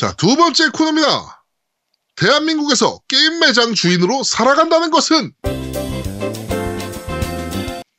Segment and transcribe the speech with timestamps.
[0.00, 1.44] 자, 두 번째 코너입니다.
[2.16, 5.34] 대한민국에서 게임 매장 주인으로 살아간다는 것은?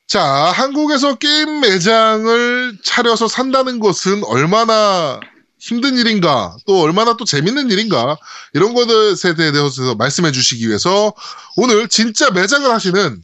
[0.07, 5.19] 자, 한국에서 게임 매장을 차려서 산다는 것은 얼마나
[5.59, 8.17] 힘든 일인가, 또 얼마나 또 재밌는 일인가,
[8.55, 11.13] 이런 것에 대해서 말씀해 주시기 위해서
[11.55, 13.21] 오늘 진짜 매장을 하시는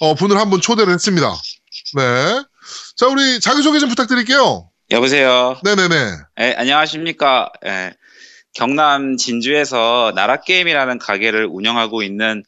[0.00, 1.32] 어, 분을 한 분 초대를 했습니다.
[1.94, 2.42] 네.
[2.96, 4.68] 자, 우리 자기소개 좀 부탁드릴게요.
[4.90, 5.56] 여보세요.
[5.62, 5.94] 네네네.
[6.40, 7.52] 예, 안녕하십니까.
[7.64, 7.92] 예,
[8.54, 12.42] 경남 진주에서 나라게임이라는 가게를 운영하고 있는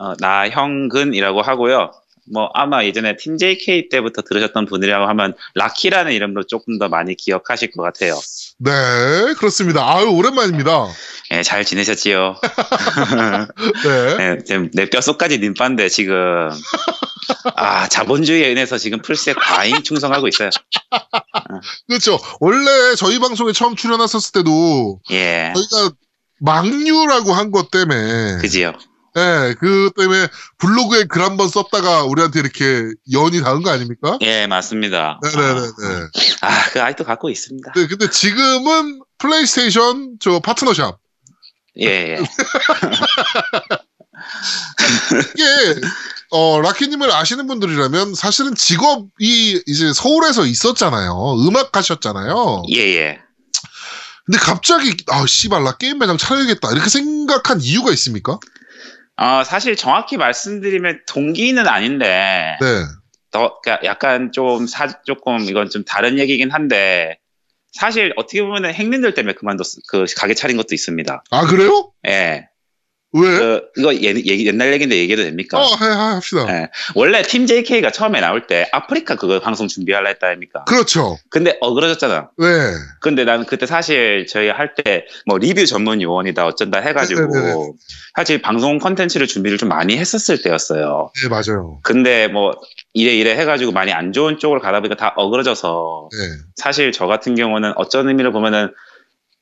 [0.00, 1.92] 어, 나형근이라고 하고요.
[2.32, 7.72] 뭐 아마 예전에 팀 JK 때부터 들으셨던 분이라고 하면 라키라는 이름으로 조금 더 많이 기억하실
[7.72, 8.18] 것 같아요.
[8.58, 8.72] 네,
[9.36, 9.86] 그렇습니다.
[9.86, 10.88] 아유, 오랜만입니다.
[11.32, 12.36] 예, 잘 지내셨지요?
[13.84, 14.16] 네.
[14.20, 16.48] 예, 지금 내 뼛속까지 님빠인데 지금
[17.56, 20.50] 아 자본주의에 인해서 지금 풀스에 과잉 충성하고 있어요.
[21.88, 22.18] 그렇죠.
[22.40, 25.92] 원래 저희 방송에 처음 출연하셨을 때도 예, 저희가
[26.40, 28.72] 막류라고 한 것 때문에 그지요.
[29.16, 30.26] 네, 그 때문에
[30.58, 34.18] 블로그에 글 한 번 썼다가 우리한테 이렇게 연이 닿은 거 아닙니까?
[34.22, 35.20] 예, 맞습니다.
[35.22, 36.08] 네네네네.
[36.40, 37.72] 아, 그 아직도 갖고 있습니다.
[37.76, 40.98] 네, 근데 지금은 플레이스테이션 저 파트너샵
[41.80, 42.18] 예, 예.
[45.34, 45.80] 이게
[46.36, 51.36] 어 라키님을 아시는 분들이라면 사실은 직업이 이제 서울에서 있었잖아요.
[51.46, 52.64] 음악 하셨잖아요.
[52.74, 53.20] 예, 예.
[54.26, 58.40] 근데 갑자기 아 씨발 나 게임 매장 차려야겠다 이렇게 생각한 이유가 있습니까?
[59.16, 62.84] 어, 사실 정확히 말씀드리면 동기는 아닌데, 네.
[63.30, 67.18] 더, 그러니까 약간 좀 사, 조금 이건 좀 다른 얘기긴 한데,
[67.72, 71.22] 사실 어떻게 보면 행님들 때문에 그만뒀, 그 가게 차린 것도 있습니다.
[71.30, 71.92] 아 그래요?
[72.08, 72.48] 예.
[73.16, 73.38] 왜?
[73.38, 75.58] 그, 이거 예, 얘기, 옛날 얘기인데 얘기해도 됩니까?
[75.60, 76.46] 어, 해, 해, 합시다.
[76.48, 76.68] 예.
[76.96, 80.64] 원래 팀 JK가 처음에 나올 때 아프리카 그거 방송 준비하려 했다 아닙니까?
[80.64, 81.16] 그렇죠.
[81.30, 82.30] 근데 어그러졌잖아.
[82.38, 82.46] 네.
[83.00, 87.54] 근데 나는 그때 사실 저희 할 때 뭐 리뷰 전문 요원이다 어쩐다 해가지고 네네네.
[88.16, 91.12] 사실 방송 컨텐츠를 준비를 좀 많이 했었을 때였어요.
[91.22, 91.78] 네, 맞아요.
[91.84, 92.52] 근데 뭐
[92.92, 96.18] 이래 이래 해가지고 많이 안 좋은 쪽으로 가다 보니까 다 어그러져서 네.
[96.56, 98.72] 사실 저 같은 경우는 어쩐 의미로 보면은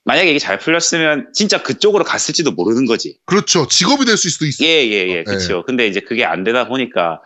[0.05, 3.19] 만약에 이게 잘 풀렸으면 진짜 그쪽으로 갔을지도 모르는 거지.
[3.25, 3.69] 그렇죠.
[3.69, 4.67] 직업이 될 수도 있어요.
[4.69, 5.23] 예, 예, 예.
[5.23, 5.65] 그렇죠.
[5.65, 7.21] 근데 이제 그게 안 되다 보니까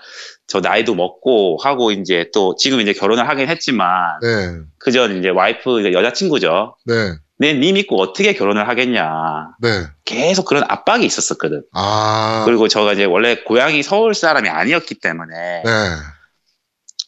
[0.47, 4.59] 저 나이도 먹고 하고 이제 또 지금 이제 결혼을 하긴 했지만 네.
[4.79, 6.77] 그전 이제 와이프 여자친구죠.
[6.85, 7.15] 네.
[7.39, 9.51] 내니 믿고 어떻게 결혼을 하겠냐.
[9.61, 9.87] 네.
[10.05, 11.63] 계속 그런 압박이 있었었거든.
[11.73, 12.43] 아.
[12.47, 15.71] 그리고 저가 이제 원래 고향이 서울 사람이 아니었기 때문에 네.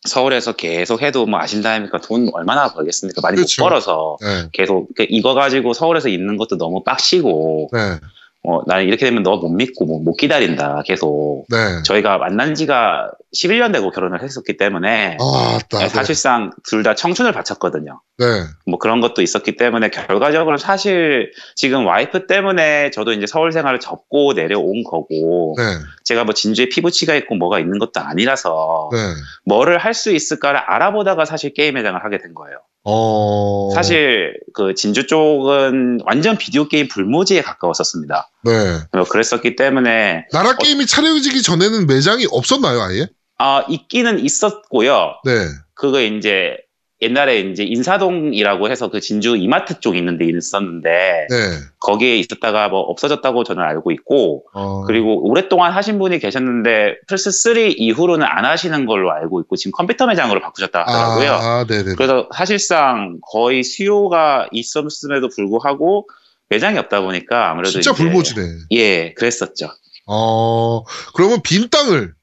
[0.08, 3.20] 서울에서 계속 해도 뭐 아신다니까 돈 얼마나 벌겠습니까?
[3.20, 3.62] 많이 그렇죠.
[3.62, 4.48] 못 벌어서 네.
[4.52, 8.00] 계속 그 이거 가지고 서울에서 있는 것도 너무 빡시고 네.
[8.44, 11.82] 어, 나는 이렇게 되면 너 못 믿고 뭐못 기다린다 계속 네.
[11.84, 15.78] 저희가 만난 지가 11년 되고 결혼을 했었기 때문에 아, 따.
[15.80, 15.88] 네.
[15.88, 18.00] 사실상 둘다 청춘을 바쳤거든요.
[18.18, 18.24] 네.
[18.66, 24.32] 뭐 그런 것도 있었기 때문에 결과적으로 사실 지금 와이프 때문에 저도 이제 서울 생활을 접고
[24.34, 25.64] 내려온 거고 네.
[26.04, 28.98] 제가 뭐 진주에 피부치가 있고 뭐가 있는 것도 아니라서 네.
[29.44, 32.58] 뭐를 할 수 있을까를 알아보다가 사실 게임 매장을 하게 된 거예요.
[32.90, 33.70] 어.
[33.74, 38.30] 사실 그 진주 쪽은 완전 비디오 게임 불모지에 가까웠었습니다.
[38.44, 38.52] 네.
[38.92, 43.08] 어, 그랬었기 때문에 나라 게임이 차려지기 전에는 매장이 없었나요, 아예?
[43.38, 45.16] 아 있기는 있었고요.
[45.24, 45.32] 네.
[45.74, 46.56] 그거 이제
[47.00, 51.36] 옛날에 이제 인사동이라고 해서 그 진주 이마트 쪽 있는 데 있었는데 네.
[51.78, 54.82] 거기에 있었다가 뭐 없어졌다고 저는 알고 있고 어.
[54.84, 60.06] 그리고 오랫동안 하신 분이 계셨는데 플스 3 이후로는 안 하시는 걸로 알고 있고 지금 컴퓨터
[60.06, 61.32] 매장으로 바꾸셨다 하더라고요.
[61.32, 61.94] 아, 네네.
[61.94, 66.08] 그래서 사실상 거의 수요가 있었음에도 불구하고
[66.48, 68.42] 매장이 없다 보니까 아무래도 진짜 불모지네.
[68.72, 69.68] 예, 그랬었죠.
[70.06, 70.82] 어,
[71.14, 72.14] 그러면 빈 땅을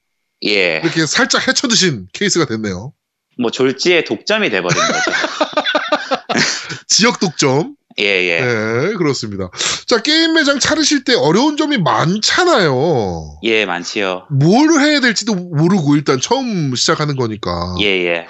[0.44, 2.92] 예, 이렇게 살짝 헤쳐드신 케이스가 됐네요.
[3.38, 5.10] 뭐 졸지에 독점이 돼버린 거죠.
[6.88, 7.74] 지역 독점.
[7.98, 9.48] 예, 예, 네, 그렇습니다.
[9.86, 13.38] 자, 게임 매장 차리실 때 어려운 점이 많잖아요.
[13.44, 14.26] 예, 많지요.
[14.30, 17.74] 뭘 해야 될지도 모르고 일단 처음 시작하는 거니까.
[17.80, 18.26] 예, 예.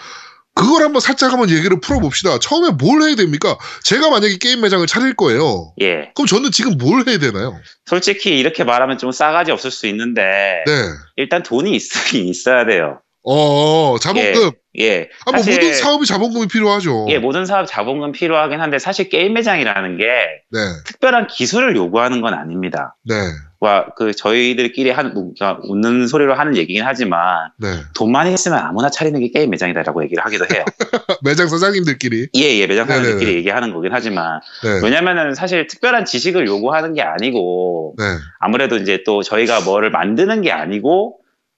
[0.54, 2.38] 그걸 한번 살짝 한번 얘기를 풀어봅시다.
[2.38, 3.58] 처음에 뭘 해야 됩니까?
[3.82, 5.74] 제가 만약에 게임 매장을 차릴 거예요.
[5.82, 6.12] 예.
[6.14, 7.60] 그럼 저는 지금 뭘 해야 되나요?
[7.84, 10.22] 솔직히 이렇게 말하면 좀 싸가지 없을 수 있는데
[10.66, 10.72] 네.
[11.16, 13.00] 일단 돈이 있으긴 있어야 돼요.
[13.28, 14.52] 어, 자본금.
[14.78, 15.08] 예.
[15.24, 17.06] 아, 뭐 사실- 모든 사업이 자본금이 필요하죠.
[17.08, 22.34] 예, 모든 사업 자본금 필요하긴 한데 사실 게임 매장이라는 게 네, 특별한 기술을 요구하는 건
[22.34, 22.94] 아닙니다.
[23.04, 23.14] 네,
[23.58, 27.68] 와, 그 저희들끼리 한 그러니까 웃는 소리로 하는 얘기긴 하지만 네.
[27.96, 30.64] 돈만 있으면 아무나 차리는 게 게임 매장이다라고 얘기를 하기도 해요.
[31.24, 32.28] 매장 사장님들끼리.
[32.36, 33.04] 예, 예, 매장 네네네.
[33.06, 38.04] 사장들끼리 얘기하는 거긴 하지만 네, 왜냐면은 사실 특별한 지식을 요구하는 게 아니고 네,
[38.38, 41.16] 아무래도 이제 또 저희가 뭐를 만드는 게 아니고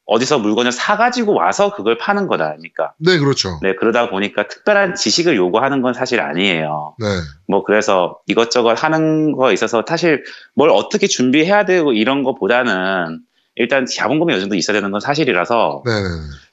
[0.09, 2.95] 어디서 물건을 사가지고 와서 그걸 파는 거다 아닙니까?
[2.99, 3.61] 네, 그렇죠.
[3.63, 6.97] 네, 그러다 보니까 특별한 지식을 요구하는 건 사실 아니에요.
[6.99, 7.07] 네.
[7.47, 10.25] 뭐 그래서 이것저것 하는 거에 있어서 사실
[10.55, 13.21] 뭘 어떻게 준비해야 되고 이런 거보다는
[13.57, 16.09] 일단 자본금이 어느 정도 있어야 되는 건 사실이라서 네, 네.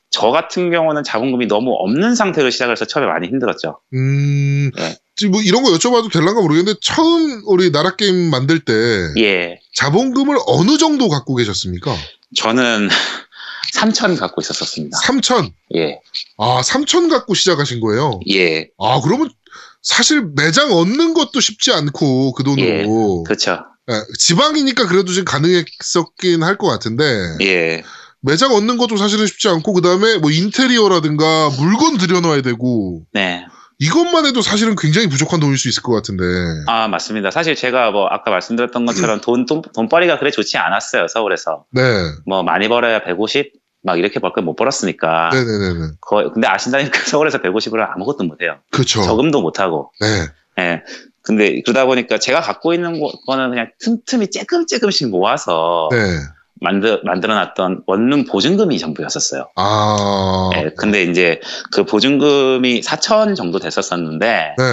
[0.10, 3.80] 저 같은 경우는 자본금이 너무 없는 상태로 시작을 해서 처음에 많이 힘들었죠.
[3.94, 5.28] 음, 네.
[5.30, 8.74] 뭐 이런 거 여쭤봐도 될란가 모르겠는데 처음 우리 나라 게임 만들 때
[9.18, 9.60] 예.
[9.75, 11.96] 자본금을 어느 정도 갖고 계셨습니까?
[12.36, 12.90] 저는
[13.75, 14.98] 3천 갖고 있었었습니다.
[15.04, 15.51] 3천.
[15.75, 16.00] 예.
[16.38, 18.19] 아, 3천 갖고 시작하신 거예요?
[18.30, 18.69] 예.
[18.80, 19.30] 아, 그러면
[19.81, 23.24] 사실 매장 얻는 것도 쉽지 않고 그 돈으로.
[23.24, 23.60] 그렇죠.
[23.92, 27.04] 예, 지방이니까 그래도 지금 가능했었긴 할 것 같은데
[27.42, 27.83] 예.
[28.22, 33.45] 매장 얻는 것도 사실은 쉽지 않고 그 다음에 뭐 인테리어라든가 물건 들여놔야 되고 네.
[33.77, 36.24] 이것만 해도 사실은 굉장히 부족한 돈일 수 있을 것 같은데.
[36.66, 37.30] 아, 맞습니다.
[37.30, 41.66] 사실 제가 뭐 아까 말씀드렸던 것처럼 돈, 돈, 돈벌이가 그래 좋지 않았어요, 서울에서.
[41.72, 41.81] 네.
[42.25, 43.51] 뭐 많이 벌어야 150?
[43.86, 45.30] 막 이렇게 벌 걸 못 벌었으니까.
[45.34, 45.88] 네네네네.
[46.02, 48.58] 거의, 근데 아신다니까 서울에서 150으로 아무것도 못 해요.
[48.72, 49.02] 그렇죠.
[49.04, 49.92] 저금도 못 하고.
[50.02, 50.08] 네.
[50.60, 50.82] 예.
[51.22, 55.98] 근데 그러다 보니까 제가 갖고 있는 거- 거는 그냥 틈틈이 쬐끔쬐끔씩 모아서 네.
[56.62, 59.50] 만들, 만들어놨던 원룸 보증금이 전부였었어요.
[59.56, 60.50] 아.
[60.56, 61.42] 예, 근데 이제
[61.72, 64.64] 그 보증금이 4천 정도 됐었었는데, 네.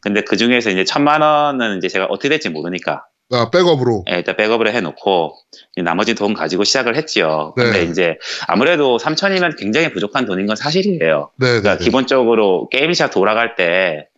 [0.00, 4.04] 근데 그 중에서 이제 천만 원은 이제 제가 어떻게 될지 모르니까, 아, 백업으로.
[4.10, 5.34] 예, 일단 백업을 해놓고,
[5.82, 7.54] 나머지 돈 가지고 시작을 했지요.
[7.56, 7.90] 근데 네.
[7.90, 11.30] 이제 아무래도 3천이면 굉장히 부족한 돈인 건 사실이에요.
[11.36, 11.46] 네.
[11.46, 11.84] 그러니까 네.
[11.84, 14.08] 기본적으로 게임샵 돌아갈 때,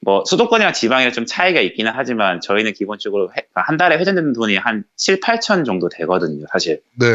[0.00, 4.84] 뭐 수도권이랑 지방이랑 좀 차이가 있기는 하지만 저희는 기본적으로 회- 한 달에 회전되는 돈이 한
[4.96, 6.80] 7, 8천 정도 되거든요, 사실.
[6.98, 7.06] 네.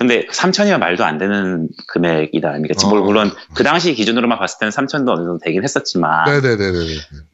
[0.00, 2.74] 근데 3천이면 말도 안 되는 금액이다 아닙니까?
[2.82, 2.88] 어.
[2.88, 6.78] 뭐 물론 그 당시 기준으로만 봤을 때는 3천도 어느 정도 되긴 했었지만, 네네네네.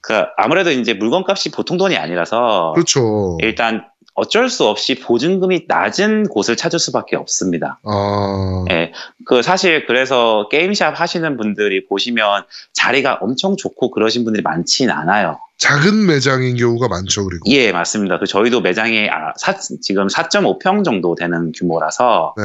[0.01, 3.39] 그 아무래도 이제 물건값이 보통 돈이 아니라서 그렇죠.
[3.41, 3.85] 일단
[4.17, 7.79] 어쩔 수 없이 보증금이 낮은 곳을 찾을 수밖에 없습니다.
[7.85, 8.65] 아.
[8.71, 8.93] 예,
[9.27, 15.39] 그 사실 그래서 게임샵 하시는 분들이 보시면 자리가 엄청 좋고 그러신 분들이 많진 않아요.
[15.59, 17.45] 작은 매장인 경우가 많죠, 그리고.
[17.51, 18.19] 예, 맞습니다.
[18.19, 22.43] 그 저희도 매장이 아, 사- 지금 4.5평 정도 되는 규모라서 네.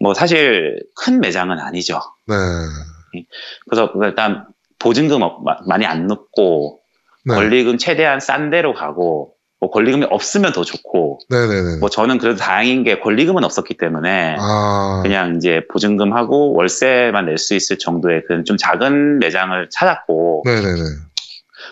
[0.00, 2.00] 뭐 사실 큰 매장은 아니죠.
[2.26, 2.34] 네.
[3.68, 4.46] 그래서 일단
[4.78, 6.80] 보증금 어- 마- 많이 안 넣고
[7.24, 7.34] 네.
[7.34, 11.78] 권리금 최대한 싼 데로 가고 뭐 권리금이 없으면 더 좋고 네네네.
[11.78, 15.00] 뭐 저는 그래도 다행인 게 권리금은 없었기 때문에 아.
[15.02, 20.80] 그냥 이제 보증금하고 월세만 낼 수 있을 정도의 그런 좀 작은 매장을 찾았고 네네네.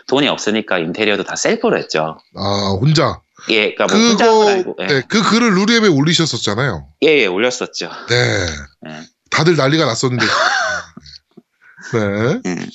[0.09, 2.19] 돈이 없으니까 인테리어도 다 셀프로 했죠.
[2.37, 3.21] 아, 혼자.
[3.51, 6.87] 예, 그러니까 뭐 그거, 아니고 예, 네, 그 글을 루리앱에 올리셨었잖아요.
[7.03, 7.91] 예, 예, 올렸었죠.
[8.09, 8.47] 네.
[8.89, 9.01] 예.
[9.31, 10.25] 다들 난리가 났었는데.
[11.93, 11.99] 네.
[12.47, 12.67] 음,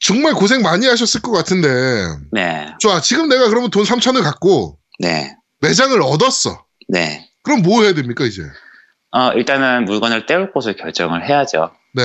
[0.00, 1.68] 정말 고생 많이 하셨을 것 같은데.
[2.32, 3.00] 네, 좋아.
[3.00, 6.64] 지금 내가 그러면 돈 3천을 갖고 네, 매장을 얻었어.
[6.88, 7.28] 네.
[7.42, 8.42] 그럼 뭐 해야 됩니까, 이제?
[9.12, 11.70] 어, 일단은 물건을 떼올 곳을 결정을 해야죠.
[11.94, 12.02] 네.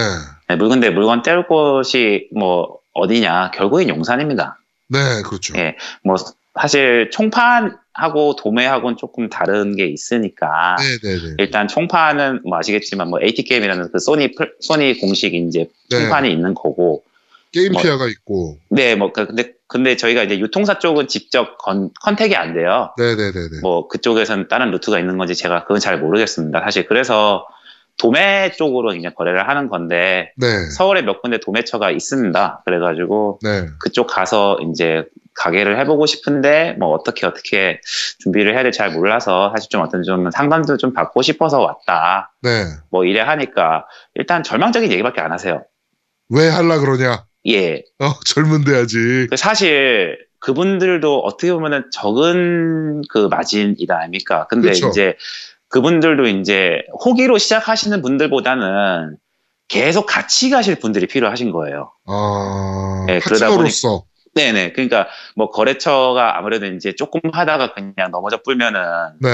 [0.49, 3.51] 네, 물건 근데 물건 떼올 곳이 뭐 어디냐?
[3.51, 4.57] 결국엔 용산입니다.
[4.89, 5.53] 네, 그렇죠.
[5.57, 5.75] 예.
[6.03, 6.15] 뭐
[6.59, 11.35] 사실 총판하고 도매하고는 조금 다른 게 있으니까 네네네.
[11.39, 15.99] 일단 총판은 뭐 아시겠지만 뭐 AT 게임이라는 그 소니 플- 소니 공식 이제 네.
[15.99, 17.03] 총판이 있는 거고
[17.55, 18.57] 게임 뭐- 피아가 있고.
[18.69, 22.93] 네 뭐 근데 근데 저희가 이제 유통사 쪽은 직접 건, contact이 안 돼요.
[22.97, 23.61] 네네네네.
[23.63, 26.61] 뭐 그쪽에서는 다른 루트가 있는 건지 제가 그건 잘 모르겠습니다.
[26.61, 27.47] 사실 그래서
[27.97, 30.69] 도매 쪽으로 이제 거래를 하는 건데 네.
[30.69, 32.61] 서울에 몇 군데 도매처가 있습니다.
[32.65, 33.65] 그래가지고 네.
[33.79, 37.79] 그쪽 가서 이제 가게를 해보고 싶은데 뭐 어떻게 어떻게
[38.19, 42.33] 준비를 해야 될지 잘 몰라서 사실 좀 어떤 좀 상담도 좀 받고 싶어서 왔다.
[42.41, 42.65] 네.
[42.91, 45.63] 뭐 이래 하니까 일단 절망적인 얘기밖에 안 하세요.
[46.29, 47.25] 왜 할라 그러냐?
[47.47, 47.83] 예.
[47.99, 49.27] 어, 젊은 데야지.
[49.29, 54.47] 그 사실 그분들도 어떻게 보면은 적은 그 마진이다 아닙니까?
[54.47, 54.89] 근데 그쵸.
[54.89, 55.15] 이제
[55.69, 59.17] 그분들도 이제 호기로 시작하시는 분들보다는
[59.67, 61.91] 계속 같이 가실 분들이 필요하신 거예요.
[62.05, 64.03] 아, 네, 그러다 파트너로서.
[64.35, 64.73] 네네.
[64.73, 68.81] 그러니까 뭐 거래처가 아무래도 이제 조금 하다가 그냥 넘어져 불면은
[69.21, 69.29] 네.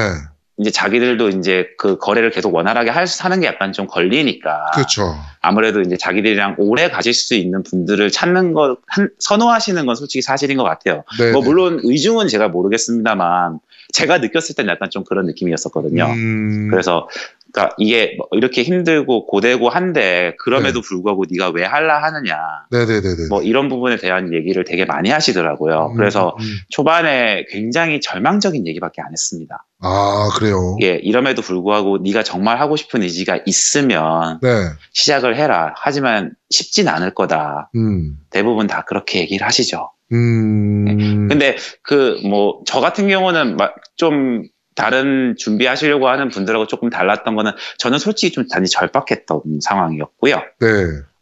[0.62, 4.72] 이제 자기들도 이제 그 거래를 계속 원활하게 할, 사는 게 약간 좀 걸리니까.
[4.76, 5.16] 그렇죠.
[5.42, 10.58] 아무래도 이제 자기들이랑 오래 가실 수 있는 분들을 찾는 거, 한- 선호하시는 건 솔직히 사실인
[10.58, 11.04] 것 같아요.
[11.20, 11.32] 네.
[11.32, 13.60] 뭐 물론 의중은 제가 모르겠습니다만
[13.94, 16.06] 제가 느꼈을 땐 약간 좀 그런 느낌이었었거든요.
[16.06, 17.08] 음, 그래서
[17.52, 22.38] 그러니까 이게 뭐 이렇게 힘들고 고되고 한데 그럼에도 불구하고 네가 왜 할라 하느냐
[22.72, 23.28] 네네네네.
[23.30, 25.90] 뭐 이런 부분에 대한 얘기를 되게 많이 하시더라고요.
[25.92, 26.46] 음, 그래서 음.
[26.70, 29.66] 초반에 굉장히 절망적인 얘기밖에 안 했습니다.
[29.80, 30.78] 아, 그래요.
[30.82, 34.50] 예, 이럼에도 불구하고 네가 정말 하고 싶은 의지가 있으면 네.
[34.94, 35.74] 시작을 해라.
[35.78, 37.72] 하지만 쉽진 않을 거다.
[37.76, 38.18] 음.
[38.30, 39.90] 대부분 다 그렇게 얘기를 하시죠.
[40.12, 41.28] 음.
[41.30, 44.44] 근데 그 뭐 저 같은 경우는 막좀
[44.76, 50.36] 다른 준비하시려고 하는 분들하고 조금 달랐던 거는 저는 솔직히 좀 단지 절박했던 상황이었고요.
[50.60, 50.68] 네.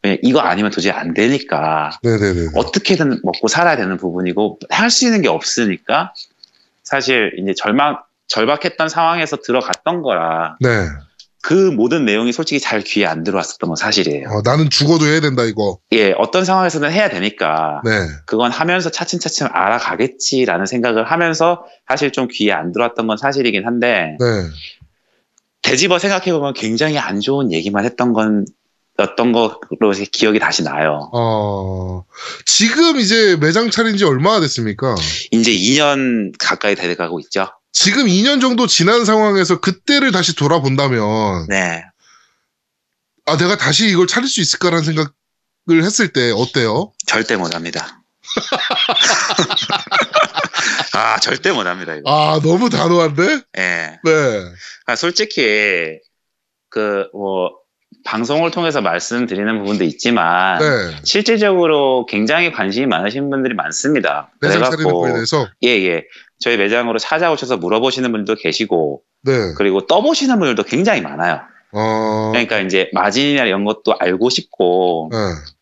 [0.03, 2.49] 왜냐면 이거 아니면 도저히 안 되니까 네네네.
[2.55, 6.13] 어떻게든 먹고 살아야 되는 부분이고 할 수 있는 게 없으니까
[6.83, 10.69] 사실 이제 절망 절박했던 상황에서 들어갔던 거라 네.
[11.41, 14.29] 그 모든 내용이 솔직히 잘 귀에 안 들어왔었던 건 사실이에요.
[14.29, 15.79] 어, 나는 죽어도 해야 된다, 이거.
[15.93, 17.91] 예, 어떤 상황에서는 해야 되니까 네.
[18.25, 24.25] 그건 하면서 차츰차츰 알아가겠지라는 생각을 하면서 사실 좀 귀에 안 들어왔던 건 사실이긴 한데 네.
[25.61, 28.45] 되짚어 생각해 보면 굉장히 안 좋은 얘기만 했던 건
[28.97, 29.59] 어떤 거로
[30.11, 31.09] 기억이 다시 나요.
[31.13, 32.03] 어,
[32.45, 34.95] 지금 이제 매장 차린 지 얼마나 됐습니까?
[35.31, 37.47] 이제 2년 가까이 돼가고 있죠.
[37.71, 41.83] 지금 2년 정도 지난 상황에서 그때를 다시 돌아본다면, 네.
[43.25, 46.91] 아, 내가 다시 이걸 차릴 수 있을까라는 생각을 했을 때 어때요?
[47.05, 48.01] 절대 못합니다.
[50.93, 52.11] 아, 절대 못합니다, 이거.
[52.11, 53.41] 아, 너무 단호한데?
[53.57, 53.99] 예.
[54.03, 54.11] 네.
[54.85, 55.99] 아, 솔직히,
[56.69, 57.51] 그, 뭐,
[58.05, 60.95] 방송을 통해서 말씀드리는 부분도 있지만, 네.
[61.03, 64.31] 실질적으로 굉장히 관심이 많으신 분들이 많습니다.
[64.41, 65.47] 매장 차리는 거에 대해서.
[65.63, 66.03] 예, 예.
[66.39, 69.53] 저희 매장으로 찾아오셔서 물어보시는 분들도 계시고, 네.
[69.57, 71.41] 그리고 떠보시는 분들도 굉장히 많아요.
[71.71, 75.17] 어, 그러니까 이제 마진이나 이런 것도 알고 싶고, 네.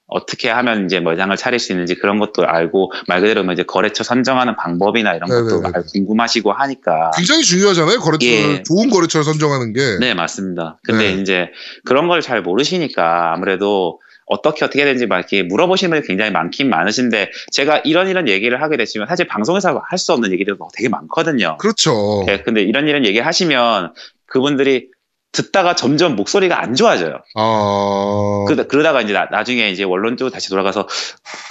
[0.10, 4.03] 어떻게 하면 이제 매장을 차릴 수 있는지 그런 것도 알고, 말 그대로 뭐 이제 거래처
[4.05, 5.72] 선정하는 방법이나 이런 것도 네네네.
[5.75, 7.12] 알- 궁금하시고 하니까.
[7.17, 8.00] 굉장히 중요하잖아요.
[8.00, 8.63] 거래처를, 예.
[8.63, 9.98] 좋은 거래처를 선정하는 게.
[10.00, 10.79] 네, 맞습니다.
[10.86, 11.22] 근데 네.
[11.22, 11.48] 이제
[11.84, 16.69] 그런 걸 잘 모르시니까 아무래도 어떻게 어떻게 해야 되는지 막 이렇게 물어보시는 분이 굉장히 많긴
[16.69, 21.57] 많으신데 제가 이런 이런 얘기를 하게 되시면 사실 방송에서 할 수 없는 얘기들도 되게 많거든요.
[21.57, 22.24] 그렇죠.
[22.29, 23.93] 예, 근데 이런 이런 얘기 하시면
[24.27, 24.89] 그분들이
[25.31, 27.17] 듣다가 점점 목소리가 안 좋아져요.
[27.36, 30.88] 아, 그, 그러다 가 이제 나, 중에 이제 원론 쪽으로 다시 돌아가서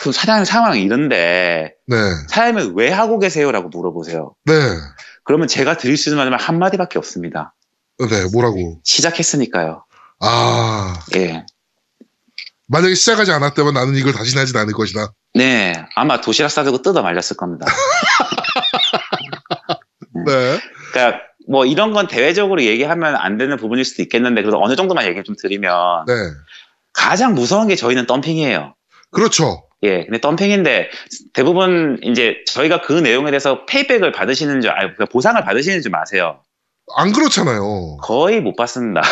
[0.00, 1.97] 그 사장님 상황이 이런데 네.
[2.28, 4.35] 사장님은 왜 하고 계세요라고 물어보세요.
[4.45, 4.54] 네.
[5.25, 7.54] 그러면 제가 드릴 수 있는 말은 한 마디밖에 없습니다.
[7.99, 8.80] 네, 뭐라고.
[8.85, 9.85] 시작했으니까요.
[10.21, 11.45] 아, 예.
[12.68, 15.12] 만약에 시작하지 않았다면 나는 이걸 다시는 하진 않을 것이다.
[15.35, 17.66] 네, 아마 도시락 싸들고 뜯어 말렸을 겁니다.
[20.26, 20.58] 네.
[20.92, 25.23] 그러니까 뭐 이런 건 대외적으로 얘기하면 안 되는 부분일 수도 있겠는데 그래도 어느 정도만 얘기
[25.23, 26.12] 좀 드리면 네.
[26.92, 28.75] 가장 무서운 게 저희는 덤핑이에요.
[29.12, 29.62] 그렇죠.
[29.82, 30.90] 예, 근데 덤핑인데
[31.35, 36.40] 대부분 이제 저희가 그 내용에 대해서 페이백을 받으시는 줄 알고 그러니까 보상을 받으시는 줄 아세요.
[36.95, 37.97] 안 그렇잖아요.
[38.02, 39.02] 거의 못 받습니다.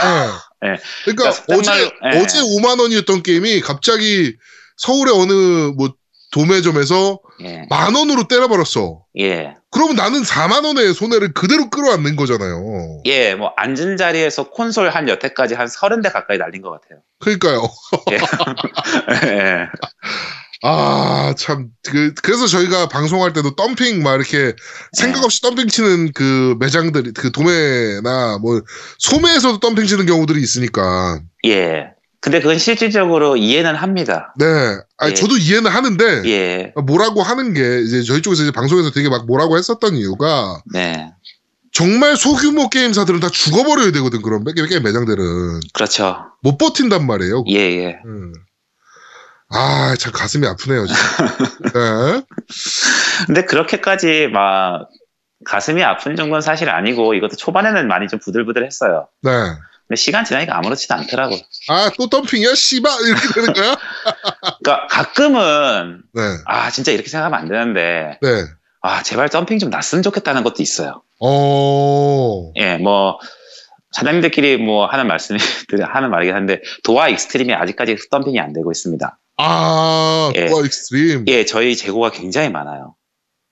[0.63, 0.71] 네.
[0.71, 0.77] 예.
[1.05, 2.21] 그러니까 그러니까 어제 정말로, 예.
[2.21, 4.37] 어제 5만 원이었던 게임이 갑자기
[4.77, 5.33] 서울의 어느
[5.77, 5.95] 뭐
[6.31, 9.05] 도매점에서 예, 만 원으로 때려버렸어.
[9.19, 13.03] 예, 그러면 나는 4만 원의 손해를 그대로 끌어안는 거잖아요.
[13.07, 17.01] 예, 뭐 앉은 자리에서 콘솔 한 여태까지 한 서른 대 가까이 날린 것 같아요.
[17.21, 17.63] 그러니까요.
[18.11, 18.19] 예.
[19.31, 19.69] 예.
[20.67, 24.57] 아, 참, 그, 그래서 저희가 방송할 때도 덤핑, 막 이렇게
[24.93, 25.25] 생각 네.
[25.27, 28.63] 없이 덤핑 치는 그 매장들이, 그 도매나 뭐,
[28.99, 31.21] 소매에서도 덤핑 치는 경우들이 있으니까.
[31.45, 31.89] 예.
[32.21, 34.33] 근데 그건 실질적으로 이해는 합니다.
[34.39, 34.47] 네.
[34.97, 35.15] 아니, 예.
[35.15, 39.59] 저도 이해는 하는데, 예, 뭐라고 하는 게, 이제 저희 쪽에서 이제 방송에서 되게 막 뭐라고
[39.59, 41.11] 했었던 이유가, 네,
[41.73, 45.61] 정말 소규모 게임사들은 다 죽어버려야 되거든, 그런 매- 게임 매장들은.
[45.75, 46.17] 그렇죠.
[46.41, 47.45] 못 버틴단 말이에요.
[47.51, 47.99] 예, 예.
[48.07, 48.33] 음.
[49.55, 50.85] 아, 참 가슴이 아프네요.
[51.75, 52.23] 네.
[53.27, 54.89] 근데 그렇게까지 막
[55.45, 59.09] 가슴이 아픈 정도는 사실 아니고 이것도 초반에는 많이 좀 부들부들했어요.
[59.23, 59.31] 네.
[59.87, 61.37] 근데 시간 지나니까 아무렇지도 않더라고.
[61.69, 62.55] 아, 또 덤핑이야?
[62.55, 62.89] 씨바!
[63.07, 63.77] 이렇게 되는 거야?
[64.63, 66.23] 그러니까 가끔은 네.
[66.47, 68.45] 아 진짜 이렇게 생각하면 안 되는데 네.
[68.81, 71.03] 아 제발 덤핑 좀 났으면 좋겠다는 것도 있어요.
[71.21, 73.19] 어, 예, 뭐
[73.93, 75.39] 사장님들끼리 뭐 하는 말씀이
[75.87, 79.19] 하는 말이긴 한데 도아 익스트림이 아직까지 덤핑이 안 되고 있습니다.
[79.37, 80.47] 아, 예.
[80.47, 81.25] 도아 익스트림.
[81.29, 82.95] 예, 저희 재고가 굉장히 많아요.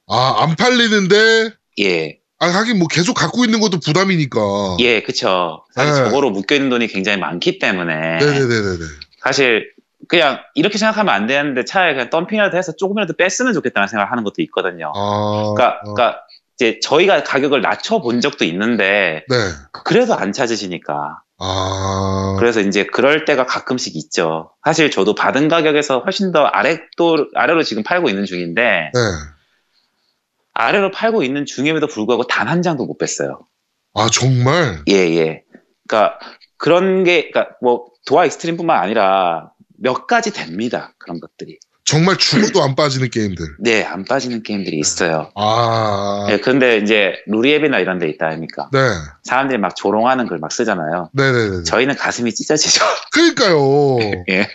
[0.09, 4.41] 아, 안 팔리는데, 예, 아, 하긴 뭐 계속 갖고 있는 것도 부담이니까.
[4.81, 5.65] 예, 그쵸.
[5.75, 6.05] 사실 네.
[6.05, 8.85] 저거로 묶여 있는 돈이 굉장히 많기 때문에 네네네네네.
[9.23, 9.71] 사실
[10.09, 14.43] 그냥 이렇게 생각하면 안 되는데 차라리 그냥 덤핑이라도 해서 조금이라도 뺐으면 좋겠다는 생각을 하는 것도
[14.43, 14.93] 있거든요.
[14.95, 15.55] 아.
[15.55, 16.21] 그러니까, 어, 그러니까
[16.57, 19.37] 이제 저희가 가격을 낮춰 본 적도 있는데 네.
[19.85, 22.37] 그래도 안 찾으시니까 아.
[22.39, 24.53] 그래서 이제 그럴 때가 가끔씩 있죠.
[24.65, 28.63] 사실 저도 받은 가격에서 훨씬 더 아래 또 아래로 지금 팔고 있는 중인데
[28.95, 29.01] 네.
[30.55, 33.41] 아래로 팔고 있는 중임에도 불구하고 단 한 장도 못 뺐어요.
[33.95, 34.83] 아, 정말?
[34.89, 35.45] 예, 예.
[35.89, 36.19] 그러니까
[36.57, 40.95] 그런 게 그러니까 뭐 도아 익스트림뿐만 아니라 몇 가지 됩니다.
[40.99, 41.59] 그런 것들이.
[41.85, 43.45] 정말 죽어도 안 빠지는 게임들.
[43.59, 45.31] 네, 안 빠지는 게임들이 있어요.
[45.35, 46.27] 아.
[46.31, 48.69] 예, 근데 이제 루리앱이나 이런 데 있다 아닙니까?
[48.73, 48.79] 네.
[49.25, 51.11] 사람들이 막 조롱하는 글막 쓰잖아요.
[51.13, 51.65] 네네네.
[51.65, 52.85] 저희는 가슴이 찢어지죠.
[53.13, 53.99] 그러니까요.
[54.31, 54.49] 예.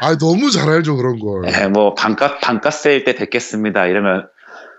[0.00, 1.44] 아, 너무 잘 알죠, 그런 걸.
[1.52, 3.86] 예, 뭐 반값 반값 세일 때 뵙겠습니다.
[3.86, 4.28] 이러면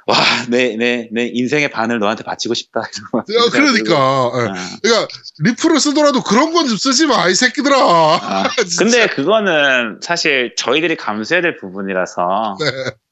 [0.10, 0.16] 와,
[0.50, 2.82] 내, 내, 내 인생의 반을 너한테 바치고 싶다.
[2.82, 3.94] 야, 그러니까.
[3.94, 4.48] 예.
[4.50, 5.08] 아, 그러니까
[5.44, 7.75] 리프를 쓰더라도 그런 건 좀 쓰지 마, 이 새끼들아.
[7.80, 8.44] 아.
[8.80, 12.66] 근데 그거는 사실 저희들이 감수해야 될 부분이라서 네.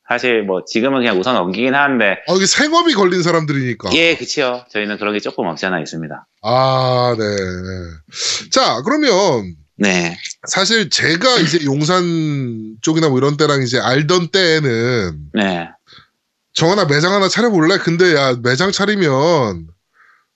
[0.09, 3.89] 사실 뭐 지금은 그냥 우선 넘기긴 하는데 아, 이게 생업이 걸린 사람들이니까.
[3.93, 4.65] 예, 그치요.
[4.71, 6.27] 저희는 그런 게 조금 없지 않아 있습니다.
[6.43, 7.25] 아, 네.
[7.25, 8.49] 네.
[8.51, 15.69] 자, 그러면 네, 사실 제가 이제 용산 쪽이나 뭐 이런 때랑 이제 알던 때에는 네,
[16.57, 17.77] 정하나 매장 하나 차려볼래?
[17.77, 19.67] 근데 야, 매장 차리면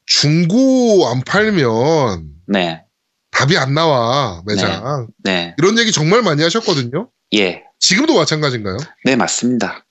[0.05, 2.83] 중고 안 팔면 네,
[3.31, 5.07] 답이 안 나와, 매장.
[5.23, 7.09] 네, 이런 얘기 정말 많이 하셨거든요?
[7.33, 8.77] 예, 지금도 마찬가지인가요?
[9.03, 9.83] 네, 맞습니다.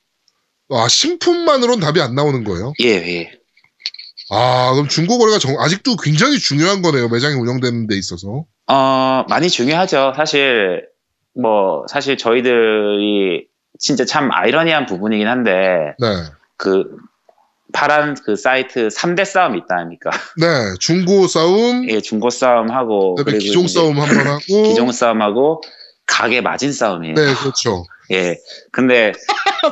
[0.70, 2.74] 아, 신품만으로는 답이 안 나오는 거예요?
[2.80, 3.32] 예, 예.
[4.30, 7.08] 아, 그럼 중고 거래가 정- 아직도 굉장히 중요한 거네요.
[7.08, 8.44] 매장이 운영되는 데 있어서.
[8.68, 10.12] 어, 많이 중요하죠.
[10.14, 10.86] 사실,
[11.34, 13.49] 뭐, 사실 저희들이
[13.80, 16.06] 진짜 참 아이러니한 부분이긴 한데, 네.
[16.56, 16.84] 그,
[17.72, 20.10] 파란 그 사이트 3대 싸움이 있다 아닙니까?
[20.36, 20.46] 네.
[20.78, 24.38] 중고 싸움, 예, 중고 싸움하고, 그리고 기종 싸움 한 번 하고.
[24.68, 25.62] 기종 싸움하고,
[26.06, 27.14] 가게 마진 싸움이에요.
[27.14, 27.84] 네, 그렇죠.
[28.12, 28.36] 예.
[28.70, 29.12] 근데,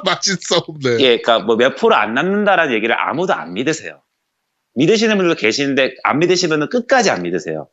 [0.04, 0.96] 마진 싸움, 네.
[1.00, 4.00] 예, 그니까 뭐 몇 프로 안 남는다라는 얘기를 아무도 안 믿으세요.
[4.74, 7.68] 믿으시는 분들도 계시는데, 안 믿으시는 분은 끝까지 안 믿으세요.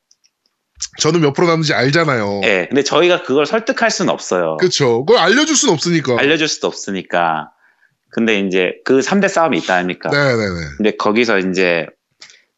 [1.00, 2.41] 저는 몇 프로 남는지 알잖아요.
[2.44, 2.65] 예.
[2.70, 4.58] 근데 저희가 그걸 설득할 수는 없어요.
[4.58, 5.05] 그렇죠.
[5.05, 6.17] 그걸 알려줄 수는 없으니까.
[6.20, 7.51] 알려줄 수도 없으니까.
[8.12, 10.10] 근데 이제 그 3대 싸움이 있다 아닙니까?
[10.10, 10.60] 네네네.
[10.77, 11.86] 근데 거기서 이제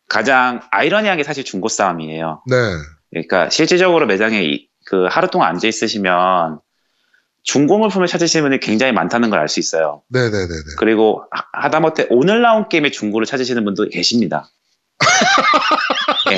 [0.09, 2.43] 가장 아이러니한 게 사실 중고 싸움이에요.
[2.47, 2.55] 네.
[3.11, 6.59] 그러니까 실질적으로 매장에 이- 그 하루 동안 앉아 있으시면
[7.43, 10.01] 중고 물품을 찾으시는 분이 굉장히 많다는 걸 알 수 있어요.
[10.09, 10.75] 네네네네.
[10.77, 14.49] 그리고 하- 하다못해 오늘 나온 게임의 중고를 찾으시는 분도 계십니다.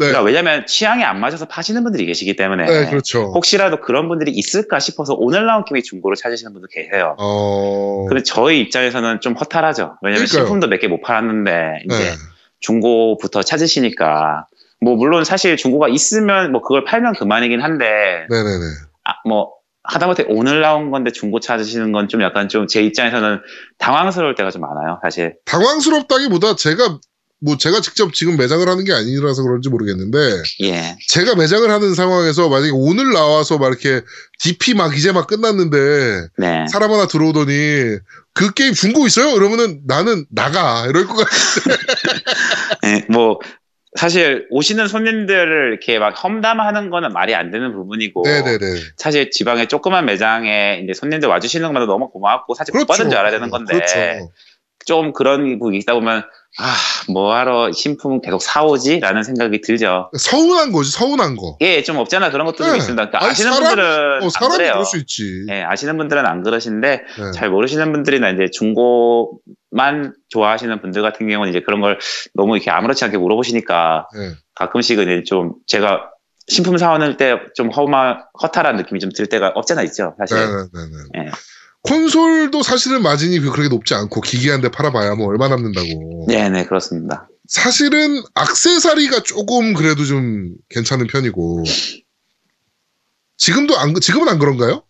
[0.00, 0.04] 예.
[0.06, 3.32] 그러니까 왜냐면 취향이 안 맞아서 파시는 분들이 계시기 때문에 네, 그렇죠.
[3.34, 7.14] 혹시라도 그런 분들이 있을까 싶어서 오늘 나온 게임의 중고를 찾으시는 분도 계세요.
[7.18, 8.06] 어.
[8.08, 9.98] 근데 저희 입장에서는 좀 허탈하죠.
[10.02, 10.26] 왜냐면 그러니까요.
[10.46, 12.10] 신품도 몇 개 못 팔았는데 이제 네.
[12.60, 14.46] 중고부터 찾으시니까
[14.82, 18.64] 뭐 물론 사실 중고가 있으면 뭐 그걸 팔면 그만이긴 한데 네네네.
[19.04, 19.52] 아, 뭐
[19.82, 23.40] 하다못해 오늘 나온 건데 중고 찾으시는 건 좀 약간 좀 제 입장에서는
[23.78, 24.98] 당황스러울 때가 좀 많아요.
[25.02, 26.98] 사실 당황스럽다기보다 제가
[27.42, 30.18] 뭐 제가 직접 지금 매장을 하는 게 아니라서 그런지 모르겠는데
[30.62, 34.02] 예, 제가 매장을 하는 상황에서 만약에 오늘 나와서 막 이렇게
[34.38, 37.98] DP 막 이제 막 끝났는데 네, 사람 하나 들어오더니
[38.34, 39.34] 그 게임 중고 있어요?
[39.36, 41.30] 이러면은 나는 나가 이럴 것 같아.
[42.86, 43.38] 예, 뭐
[43.96, 48.80] 사실 오시는 손님들을 이렇게 막 험담하는 거는 말이 안 되는 부분이고 네네네.
[48.96, 53.32] 사실 지방의 조그만 매장에 이제 손님들 와주시는 것만도 너무 고맙고 사실 못 받은 줄 알아야
[53.32, 54.30] 되는 건데 그렇죠.
[54.86, 56.24] 좀 그런 부분이 있다 보면
[56.58, 56.74] 아
[57.12, 60.10] 뭐하러 신품 계속 사오지 라는 생각이 들죠.
[60.18, 61.56] 서운한 거지, 서운한 거.
[61.60, 62.78] 예, 좀 없잖아 그런 것도 좀 네.
[62.78, 63.06] 있습니다.
[63.06, 64.72] 그러니까 아니, 아시는 사람- 분들은 어, 안 사람이 그래요.
[64.72, 65.46] 그럴 수 있지.
[65.50, 67.30] 예, 아시는 분들은 안 그러신데 네.
[67.32, 71.98] 잘 모르시는 분들이나 이제 중고만 좋아하시는 분들 같은 경우는 이제 그런 걸
[72.34, 74.32] 너무 이렇게 아무렇지 않게 물어보시니까 네.
[74.56, 76.10] 가끔씩은 이제 좀 제가
[76.48, 80.36] 신품 사오는 때 좀 허마 허탈한 느낌이 좀 들 때가 없잖아 있죠 사실.
[80.36, 81.26] 네 네 네.
[81.26, 81.30] 예.
[81.82, 86.26] 콘솔도 사실은 마진이 그렇게 높지 않고 기기한데 팔아봐야 뭐 얼마 남는다고.
[86.28, 87.28] 네네 그렇습니다.
[87.48, 91.64] 사실은 악세사리가 조금 그래도 좀 괜찮은 편이고.
[93.38, 94.84] 지금도 안 지금은 안 그런가요?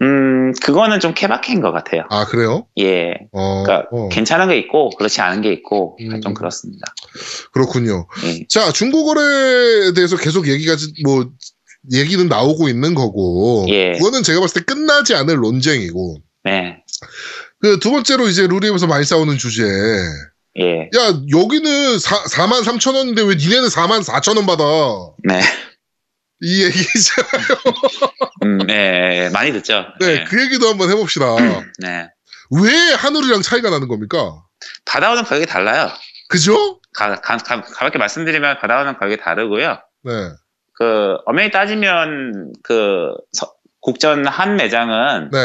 [0.00, 2.04] 음 그거는 좀 케바케인 것 같아요.
[2.10, 2.66] 아 그래요?
[2.78, 6.20] 예, 어, 그러니까 어, 괜찮은 게 있고 그렇지 않은 게 있고 음.
[6.20, 6.84] 좀 그렇습니다.
[7.52, 8.06] 그렇군요.
[8.24, 8.46] 예.
[8.48, 11.28] 자 중고거래에 대해서 계속 얘기가 뭐
[11.92, 13.66] 얘기는 나오고 있는 거고.
[13.68, 13.92] 예.
[13.92, 16.18] 그거는 제가 봤을 때 끝나지 않을 논쟁이고.
[16.44, 16.82] 네,
[17.60, 19.64] 그 두 번째로 이제 루리에서 많이 싸우는 주제.
[20.60, 24.64] 예, 야 여기는 4, 4만 3천 원인데 왜 니네는 4만 4천 원 받아?
[25.24, 25.40] 네,
[26.40, 27.14] 이 얘기죠.
[28.44, 29.84] 음, 예, 예, 많이 듣죠.
[30.00, 31.26] 네, 그 얘기도 한번 해봅시다.
[31.80, 32.08] 네.
[32.50, 34.42] 왜 하늘이랑 차이가 나는 겁니까?
[34.86, 35.90] 받아오는 가격이 달라요.
[36.28, 36.80] 그죠?
[36.94, 39.78] 가, 가, 가, 가볍게 말씀드리면 받아오는 가격이 다르고요.
[40.04, 40.12] 네.
[40.78, 45.38] 그 엄연히 따지면 그 서- 국전 한 매장은 네.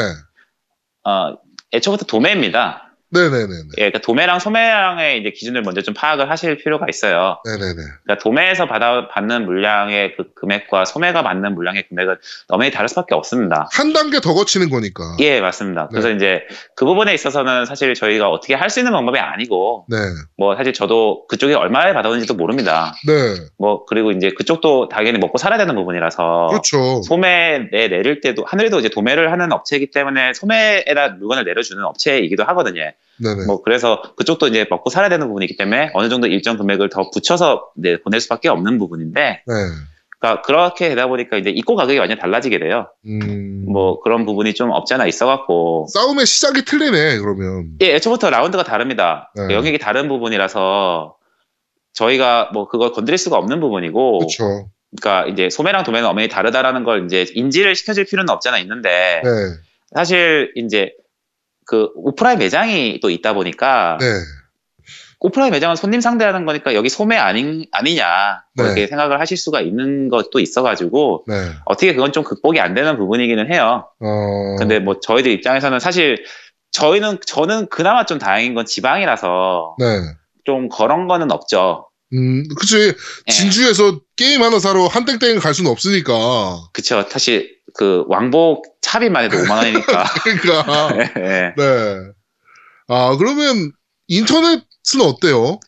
[1.04, 1.36] 어
[1.72, 2.83] 애초부터 도매입니다.
[3.14, 3.68] 네네네네.
[3.78, 7.38] 예, 그러니까 도매랑 소매량의 이제 기준을 먼저 좀 파악을 하실 필요가 있어요.
[7.44, 7.74] 네네네.
[7.74, 12.16] 그러니까 도매에서 받아 받는 물량의 그 금액과 소매가 받는 물량의 금액은
[12.48, 13.68] 엄연히 다를 수밖에 없습니다.
[13.72, 15.16] 한 단계 더 거치는 거니까.
[15.20, 15.88] 예, 맞습니다.
[15.88, 16.16] 그래서 네.
[16.16, 16.42] 이제
[16.76, 19.96] 그 부분에 있어서는 사실 저희가 어떻게 할 수 있는 방법이 아니고 네.
[20.36, 22.92] 뭐 사실 저도 그쪽에 얼마에 받았는지도 모릅니다.
[23.06, 23.12] 네.
[23.56, 27.02] 뭐 그리고 이제 그쪽도 당연히 먹고 살아야 되는 부분이라서 그렇죠.
[27.02, 32.90] 소매에 내릴 때도 하늘에도 이제 도매를 하는 업체이기 때문에 소매에다 물건을 내려주는 업체이기도 하거든요.
[33.22, 33.46] 네네.
[33.46, 37.70] 뭐 그래서 그쪽도 이제 먹고 살아야 되는 부분이기 때문에 어느 정도 일정 금액을 더 붙여서
[37.76, 39.54] 네, 보낼 수밖에 없는 부분인데 네.
[40.18, 42.88] 그러니까 그렇게 되다 보니까 이제 입고 가격이 완전 달라지게 돼요.
[43.06, 43.66] 음.
[43.68, 47.72] 뭐 그런 부분이 좀 없지 않아 있어갖고 싸움의 시작이 틀리네, 그러면.
[47.82, 49.30] 예, 애초부터 라운드가 다릅니다.
[49.36, 49.54] 네.
[49.54, 51.16] 영역이 다른 부분이라서
[51.92, 54.70] 저희가 뭐 그걸 건드릴 수가 없는 부분이고, 그렇죠.
[54.96, 59.30] 그러니까 이제 소매랑 도매는 엄연히 다르다라는 걸 이제 인지를 시켜줄 필요는 없잖아 있는데 네.
[59.94, 60.92] 사실 이제
[61.66, 64.06] 그 오프라인 매장이 또 있다 보니까 네.
[65.20, 68.72] 오프라인 매장은 손님 상대하는 거니까 여기 소매 아니, 아니냐 뭐 네.
[68.72, 71.34] 이렇게 생각을 하실 수가 있는 것도 있어가지고 네.
[71.64, 73.88] 어떻게 그건 좀 극복이 안 되는 부분이기는 해요.
[74.00, 74.56] 어.
[74.58, 76.24] 근데 뭐 저희들 입장에서는 사실
[76.72, 79.86] 저희는 저는 그나마 좀 다행인 건 지방이라서 네.
[80.44, 81.88] 좀 그런 거는 없죠.
[82.12, 82.92] 음, 그치.
[83.28, 83.32] 예.
[83.32, 86.68] 진주에서 게임 하나 사러 한땡땡 갈 수는 없으니까.
[86.72, 87.04] 그쵸.
[87.08, 90.04] 사실 그 왕복 차비만 해도 5만 원이니까.
[90.22, 90.96] 그러니까.
[91.18, 91.54] 예.
[91.56, 92.00] 네.
[92.88, 93.72] 아, 그러면
[94.08, 95.58] 인터넷은 어때요?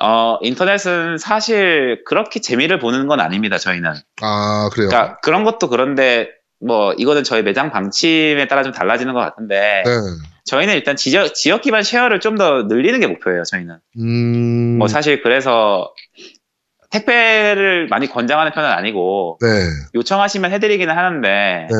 [0.00, 3.92] 어, 인터넷은 사실 그렇게 재미를 보는 건 아닙니다, 저희는.
[4.22, 4.88] 아, 그래요.
[4.88, 9.90] 그러니까 그런 것도 그런데 뭐 이거는 저희 매장 방침에 따라 좀 달라지는 것 같은데 네.
[10.44, 13.76] 저희는 일단 지역, 지역 기반 쉐어를 좀 더 늘리는 게 목표예요, 저희는.
[13.98, 14.78] 음.
[14.78, 15.92] 뭐 사실 그래서
[16.98, 19.48] 택배를 많이 권장하는 편은 아니고 네.
[19.94, 21.28] 요청하시면 해드리기는 하는데
[21.70, 21.76] 네.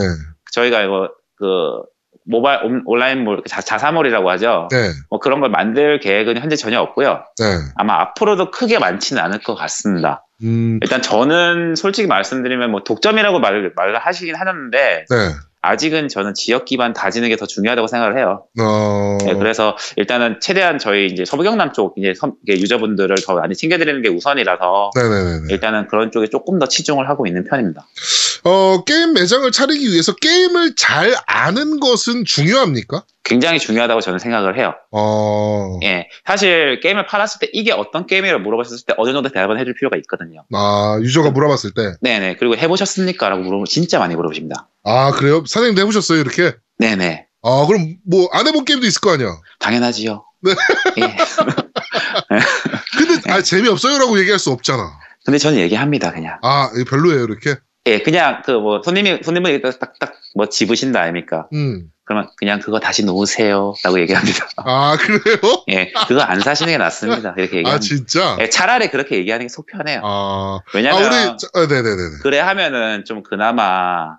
[0.52, 1.82] 저희가 이거 그
[2.26, 4.68] 모바일 온- 온라인몰 자, 자사몰이라고 하죠.
[4.70, 4.90] 네.
[5.10, 7.24] 뭐 그런 걸 만들 계획은 현재 전혀 없고요.
[7.38, 7.44] 네.
[7.76, 10.24] 아마 앞으로도 크게 많지는 않을 것 같습니다.
[10.42, 10.78] 음.
[10.82, 15.16] 일단 저는 솔직히 말씀드리면 뭐 독점이라고 말을, 말을 하시긴 하는데 네.
[15.64, 18.44] 아직은 저는 지역 기반 다지는 게 더 중요하다고 생각을 해요.
[18.60, 19.18] 어.
[19.24, 24.00] 네, 그래서 일단은 최대한 저희 이제 서부 경남 쪽 이제 섬- 유저분들을 더 많이 챙겨드리는
[24.02, 25.46] 게 우선이라서 네네네.
[25.50, 27.86] 일단은 그런 쪽에 조금 더 치중을 하고 있는 편입니다.
[28.44, 33.04] 어, 게임 매장을 차리기 위해서 게임을 잘 아는 것은 중요합니까?
[33.24, 34.74] 굉장히 중요하다고 저는 생각을 해요.
[34.92, 35.80] 어.
[35.82, 39.96] 예, 사실 게임을 팔았을 때 이게 어떤 게임이라고 물어봤을 때 어느 정도 대답을 해줄 필요가
[39.96, 40.44] 있거든요.
[40.52, 41.94] 아, 유저가 물어봤을 때.
[42.02, 42.36] 네네.
[42.36, 43.30] 그리고 해보셨습니까?
[43.30, 44.68] 라고 물어보면 진짜 많이 물어보십니다.
[44.84, 45.42] 아, 그래요?
[45.46, 46.54] 사장님도 해보셨어요, 이렇게?
[46.78, 47.26] 네네.
[47.42, 49.28] 아, 그럼 뭐, 안 해본 게임도 있을 거 아니야?
[49.58, 50.22] 당연하지요.
[50.42, 50.52] 네.
[50.98, 51.16] 예.
[52.98, 54.98] 근데, 아, 재미없어요라고 얘기할 수 없잖아.
[55.24, 56.38] 근데 저는 얘기합니다, 그냥.
[56.42, 57.56] 아, 별로예요, 이렇게?
[57.86, 61.48] 예, 그냥 그 뭐 손님이 손님분이 딱딱 뭐 집으신다 아닙니까?
[61.52, 61.90] 음.
[62.06, 64.46] 그러면 그냥 그거 다시 놓으세요라고 얘기합니다.
[64.58, 65.38] 아, 그래요?
[65.70, 67.34] 예, 그거 안 사시는 게 낫습니다.
[67.38, 67.78] 이렇게 아, 얘기합니다.
[67.78, 68.36] 진짜?
[68.40, 70.00] 예, 차라리 그렇게 얘기하는 게 속 편해요.
[70.04, 72.18] 아, 아, 왜냐면 우리, 자, 아, 네네네.
[72.22, 74.16] 그래 하면은 좀 그나마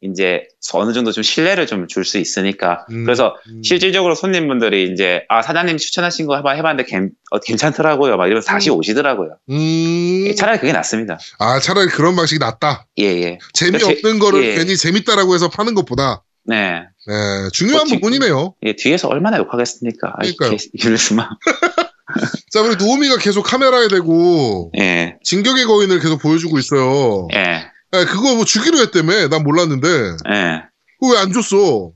[0.00, 2.86] 이제 어느 정도 좀 신뢰를 좀 줄 수 있으니까.
[2.90, 3.62] 음, 그래서 음.
[3.62, 8.16] 실질적으로 손님분들이 이제 아 사장님 추천하신 거 해봐 해봤는데 괜, 어, 괜찮더라고요.
[8.16, 8.76] 막 이러면서 다시 음.
[8.76, 9.36] 오시더라고요.
[9.50, 10.24] 음.
[10.28, 11.18] 예, 차라리 그게 낫습니다.
[11.38, 12.86] 아, 차라리 그런 방식이 낫다.
[12.98, 13.38] 예, 예.
[13.54, 14.54] 재미없는 제- 거를 예.
[14.54, 16.22] 괜히 재밌다라고 해서 파는 것보다.
[16.44, 16.82] 네.
[17.06, 17.94] 네, 중요한 그렇지.
[18.00, 18.54] 부분이네요.
[18.64, 20.08] 예, 뒤에서 얼마나 욕하겠습니까?
[20.08, 20.56] 아, 그러니까요.
[20.74, 21.26] 이랬으면.
[22.50, 27.28] 자, 우리 노우미가 계속 카메라에 대고 예, 진격의 거인을 계속 보여주고 있어요.
[27.34, 29.28] 예, 네, 그거 뭐 주기로 했다며.
[29.28, 29.88] 난 몰랐는데.
[30.30, 30.62] 예.
[31.00, 31.92] 그거 왜 안 줬어?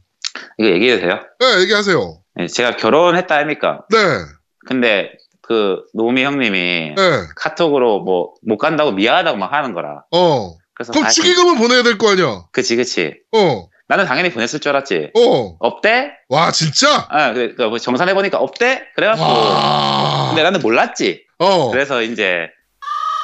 [0.58, 1.20] 이거 얘기해도 돼요?
[1.40, 2.18] 네, 얘기하세요.
[2.40, 3.80] 예, 제가 결혼했다 아닙니까?
[3.90, 3.98] 네,
[4.66, 5.10] 근데
[5.42, 10.04] 그 노미 형님이 네, 카톡으로 뭐 못 간다고 미안하다고 막 하는 거라.
[10.12, 10.54] 어.
[10.74, 12.44] 그래서 그럼 아, 축의금을 보내야 될 거 아니야?
[12.52, 13.14] 그치 그치.
[13.36, 15.10] 어, 나는 당연히 보냈을 줄 알았지.
[15.14, 15.56] 어.
[15.60, 16.12] 없대?
[16.30, 17.06] 와, 진짜?
[17.10, 18.84] 아, 그, 그 정산해 보니까 없대?
[18.94, 19.22] 그래갖고.
[19.22, 20.28] 와.
[20.28, 21.22] 근데 나는 몰랐지.
[21.38, 21.70] 어.
[21.70, 22.48] 그래서 이제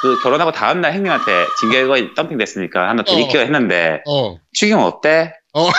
[0.01, 4.37] 그 결혼하고 다음날 형님한테 징계거인 덤핑 됐으니까 한번 드릴게요 했는데 어.
[4.53, 5.33] 축의금 없대?
[5.53, 5.69] 어.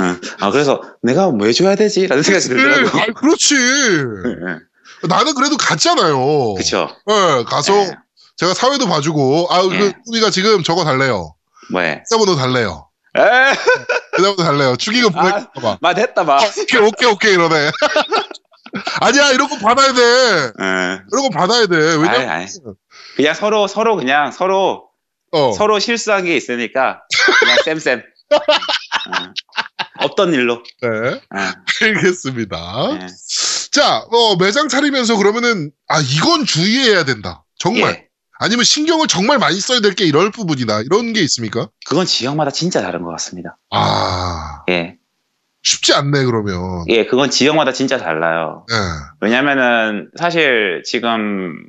[0.00, 0.20] 응.
[0.40, 2.06] 아 그래서 내가 왜 줘야 되지?
[2.06, 3.02] 라는 생각이 네, 들더라고요.
[3.02, 3.54] 아, 그렇지.
[5.08, 6.54] 나는 그래도 갔잖아요.
[6.54, 6.88] 그쵸.
[7.06, 7.90] 네, 가서 예.
[8.36, 9.92] 제가 사회도 봐주고, 아, 그, 예.
[10.06, 11.34] 우리가 지금 저거 달래요.
[11.70, 12.02] 뭐해?
[12.08, 12.88] 계좌번호 달래요.
[13.16, 13.22] 에
[14.16, 14.76] 계좌번호 달래요.
[14.76, 15.22] 축의금 아.
[15.22, 15.78] 보낼까 봐.
[15.80, 16.38] 마 됐다 마.
[16.38, 17.70] 오케이, 오케이, 오케이, 이러네.
[19.00, 20.00] 아니야, 이런 거 받아야 돼.
[20.60, 21.04] 응.
[21.12, 21.76] 이런 거 받아야 돼.
[21.76, 22.46] 왜냐면, 아이, 아이.
[23.16, 24.88] 그냥 서로 서로 그냥 서로
[25.32, 25.52] 어.
[25.52, 27.02] 서로 실수한 게 있으니까
[27.40, 28.02] 그냥 쌤쌤.
[28.02, 29.34] 응.
[30.00, 30.62] 없던 일로.
[30.82, 31.20] 네, 응.
[31.82, 32.98] 알겠습니다.
[33.02, 33.06] 예.
[33.72, 37.44] 자, 어, 매장 차리면서 그러면은, 아, 이건 주의해야 된다.
[37.58, 37.90] 정말.
[37.92, 38.04] 예.
[38.38, 40.82] 아니면 신경을 정말 많이 써야 될 게 이럴 부분이다.
[40.82, 41.68] 이런 게 있습니까?
[41.86, 43.56] 그건 지역마다 진짜 다른 것 같습니다.
[43.70, 44.96] 아, 예.
[45.64, 46.84] 쉽지 않네, 그러면.
[46.88, 48.66] 예, 그건 지역마다 진짜 달라요.
[48.70, 48.76] 예.
[49.20, 51.66] 왜냐면은 사실 지금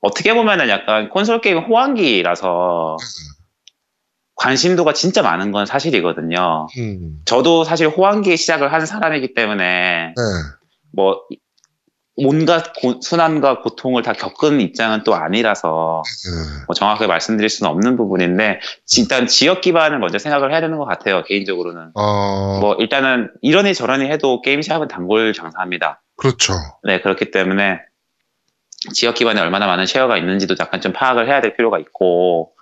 [0.00, 2.96] 어떻게 보면은 약간 콘솔 게임 호황기라서
[4.36, 6.68] 관심도가 진짜 많은 건 사실이거든요.
[6.78, 10.22] 음, 저도 사실 호황기에 시작을 한 사람이기 때문에 네.
[10.92, 11.22] 뭐
[12.16, 16.64] 온갖 고- 순환과 고통을 다 겪은 입장은 또 아니라서 네.
[16.68, 18.60] 뭐 정확하게 말씀드릴 수는 없는 부분인데
[18.98, 24.06] 일단 지역 기반을 먼저 생각을 해야 되는 것 같아요 개인적으로는 어, 뭐 일단은 이러니 저러니
[24.06, 26.52] 해도 게임 시합은 단골 장사합니다 그렇죠.
[26.84, 27.80] 네 그렇기 때문에
[28.92, 32.52] 지역 기반에 얼마나 많은 쉐어가 있는지도 약간 좀 파악을 해야 될 필요가 있고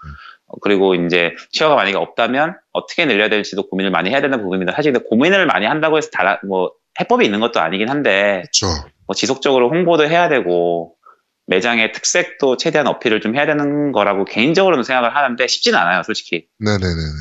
[0.46, 4.72] 어, 그리고 이제 쉐어가 만약에 없다면 어떻게 늘려야 될지도 고민을 많이 해야 되는 부분입니다.
[4.72, 8.88] 사실 고민을 많이 한다고 해서 다, 뭐 해법이 있는 것도 아니긴 한데 그렇죠.
[9.12, 10.94] 뭐 지속적으로 홍보도 해야 되고
[11.46, 16.46] 매장의 특색도 최대한 어필을 좀 해야 되는 거라고 개인적으로는 생각을 하는데 쉽지는 않아요, 솔직히.
[16.58, 16.78] 네네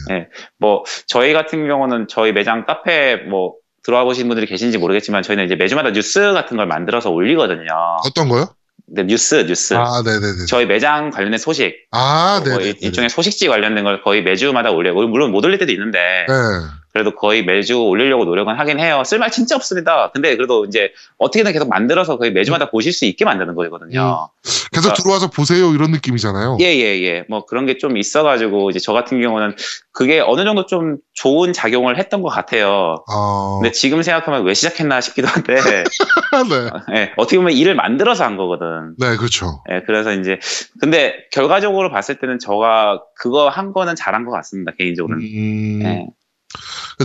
[0.07, 0.27] 네.
[0.57, 5.55] 뭐 저희 같은 경우는 저희 매장 카페 뭐 들어와 보신 분들이 계신지 모르겠지만 저희는 이제
[5.55, 7.67] 매주마다 뉴스 같은 걸 만들어서 올리거든요.
[8.05, 8.45] 어떤 거요?
[8.85, 9.73] 근데 뉴스, 뉴스.
[9.73, 10.45] 아, 네네네.
[10.47, 12.69] 저희 매장 관련된 소식, 아, 뭐 네네.
[12.69, 14.93] 일- 일종의 소식지 관련된 걸 거의 매주마다 올려요.
[15.07, 16.33] 물론 못 올릴 때도 있는데 네.
[16.93, 19.03] 그래도 거의 매주 올리려고 노력은 하긴 해요.
[19.05, 20.11] 쓸말 진짜 없습니다.
[20.13, 24.29] 근데 그래도 이제 어떻게든 계속 만들어서 거의 매주마다 보실 수 있게 만드는 거거든요.
[24.43, 26.57] 계속 그러니까- 들어와서 보세요 이런 느낌이잖아요.
[26.61, 27.23] 예, 예, 예.
[27.29, 29.55] 뭐 그런 게 좀 있어가지고 이제 저 같은 경우는
[29.93, 33.03] 그게 어느 정도 좀 좋은 작용을 했던 것 같아요.
[33.09, 35.55] 아, 근데 지금 생각하면 왜 시작했나 싶기도 한데,
[36.91, 36.95] 네.
[36.95, 38.95] 예, 어떻게 보면 일을 만들어서 한 거거든.
[38.99, 39.63] 네, 그렇죠.
[39.71, 40.37] 예, 그래서 이제,
[40.79, 45.23] 근데 결과적으로 봤을 때는 저가 그거 한 거는 잘한 것 같습니다, 개인적으로는.
[45.25, 46.07] 음, 예.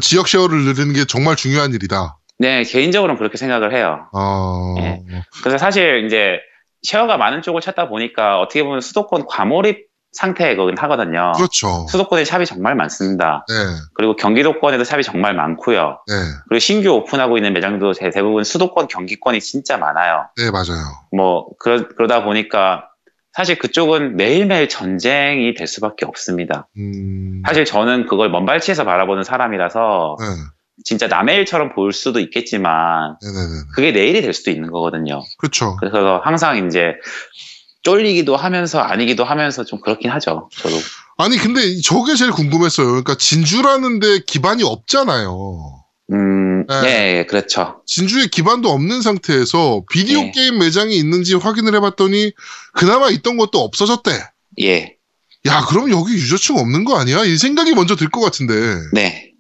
[0.01, 2.19] 지역 쉐어를 늘리는 게 정말 중요한 일이다.
[2.39, 4.09] 네, 개인적으로는 그렇게 생각을 해요.
[4.13, 5.03] 어, 예.
[5.43, 6.39] 그래서 사실 이제
[6.83, 11.33] 쉐어가 많은 쪽을 찾다 보니까 어떻게 보면 수도권 과몰입 상태거든 하거든요.
[11.37, 11.87] 그렇죠.
[11.91, 13.45] 수도권에 샵이 정말 많습니다.
[13.49, 13.55] 네,
[13.95, 15.99] 그리고 경기도권에도 샵이 정말 많고요.
[16.07, 16.15] 네,
[16.49, 20.27] 그리고 신규 오픈하고 있는 매장도 대- 대부분 수도권 경기권이 진짜 많아요.
[20.39, 20.85] 네, 맞아요.
[21.15, 22.89] 뭐 그러, 그러다 보니까
[23.37, 26.69] 사실 그쪽은 매일매일 전쟁이 될 수밖에 없습니다.
[26.79, 30.27] 음, 사실 저는 그걸 먼발치에서 바라보는 사람이라서 네,
[30.85, 33.63] 진짜 남의 일처럼 볼 수도 있겠지만 네, 네, 네.
[33.75, 35.23] 그게 내일이 될 수도 있는 거거든요.
[35.37, 35.77] 그렇죠.
[35.77, 36.95] 그래서 항상 이제
[37.83, 40.49] 쫄리기도 하면서 아니기도 하면서 좀 그렇긴 하죠.
[40.53, 40.75] 저도.
[41.19, 42.87] 아니, 근데 저게 제일 궁금했어요.
[42.87, 45.85] 그러니까 진주라는데 기반이 없잖아요.
[46.13, 46.75] 음, 네.
[46.85, 47.83] 예, 예, 그렇죠.
[47.87, 50.31] 진주에 기반도 없는 상태에서 비디오 네.
[50.33, 52.33] 게임 매장이 있는지 확인을 해봤더니
[52.73, 54.13] 그나마 있던 것도 없어졌대.
[54.61, 54.97] 예,
[55.47, 57.25] 야, 그럼 여기 유저층 없는 거 아니야?
[57.25, 58.55] 이 생각이 먼저 들 것 같은데
[58.93, 59.33] 네.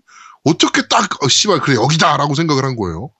[0.44, 3.11] 어떻게 딱 어, 씨발 그래 여기다라고 생각을 한 거예요?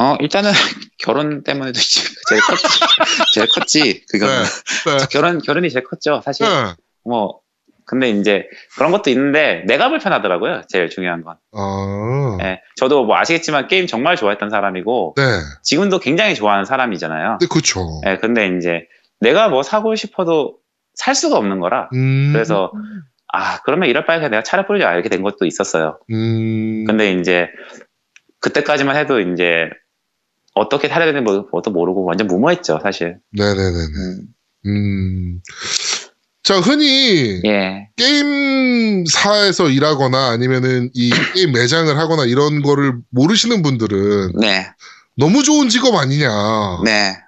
[0.00, 0.52] 어, 일단은
[0.98, 1.80] 결혼 때문에도
[2.28, 2.64] 제일 컸지.
[3.34, 4.04] 제일 컸지.
[4.08, 4.44] 그거는.
[4.44, 5.06] 네.
[5.10, 6.20] 결혼, 결혼이 제일 컸죠.
[6.24, 6.46] 사실.
[6.46, 6.74] 네.
[7.04, 7.40] 뭐,
[7.88, 8.46] 근데 이제
[8.76, 10.62] 그런 것도 있는데 내가 불편하더라고요.
[10.68, 11.36] 제일 중요한 건.
[11.52, 12.60] 아, 예.
[12.76, 15.22] 저도 뭐 아시겠지만 게임 정말 좋아했던 사람이고 네.
[15.62, 17.38] 지금도 굉장히 좋아하는 사람이잖아요.
[17.40, 18.00] 네, 그렇죠.
[18.06, 18.86] 예, 근데 이제
[19.20, 20.58] 내가 뭐 사고 싶어도
[20.94, 21.88] 살 수가 없는 거라.
[21.94, 22.70] 음, 그래서
[23.32, 25.98] 아, 그러면 이럴 바에 내가 차를 뿌리자 이렇게 된 것도 있었어요.
[26.10, 27.48] 음, 근데 이제
[28.40, 29.70] 그때까지만 해도 이제
[30.54, 33.18] 어떻게 살아야 되는지 도 모르고 완전 무모했죠, 사실.
[33.32, 34.28] 네네네네.
[34.66, 35.40] 음, 음.
[36.48, 44.66] 자, 흔히 예, 게임사에서 일하거나 아니면은 이 게임 매장을 하거나 이런 거를 모르시는 분들은 네,
[45.14, 46.30] 너무 좋은 직업 아니냐.
[46.86, 47.18] 네,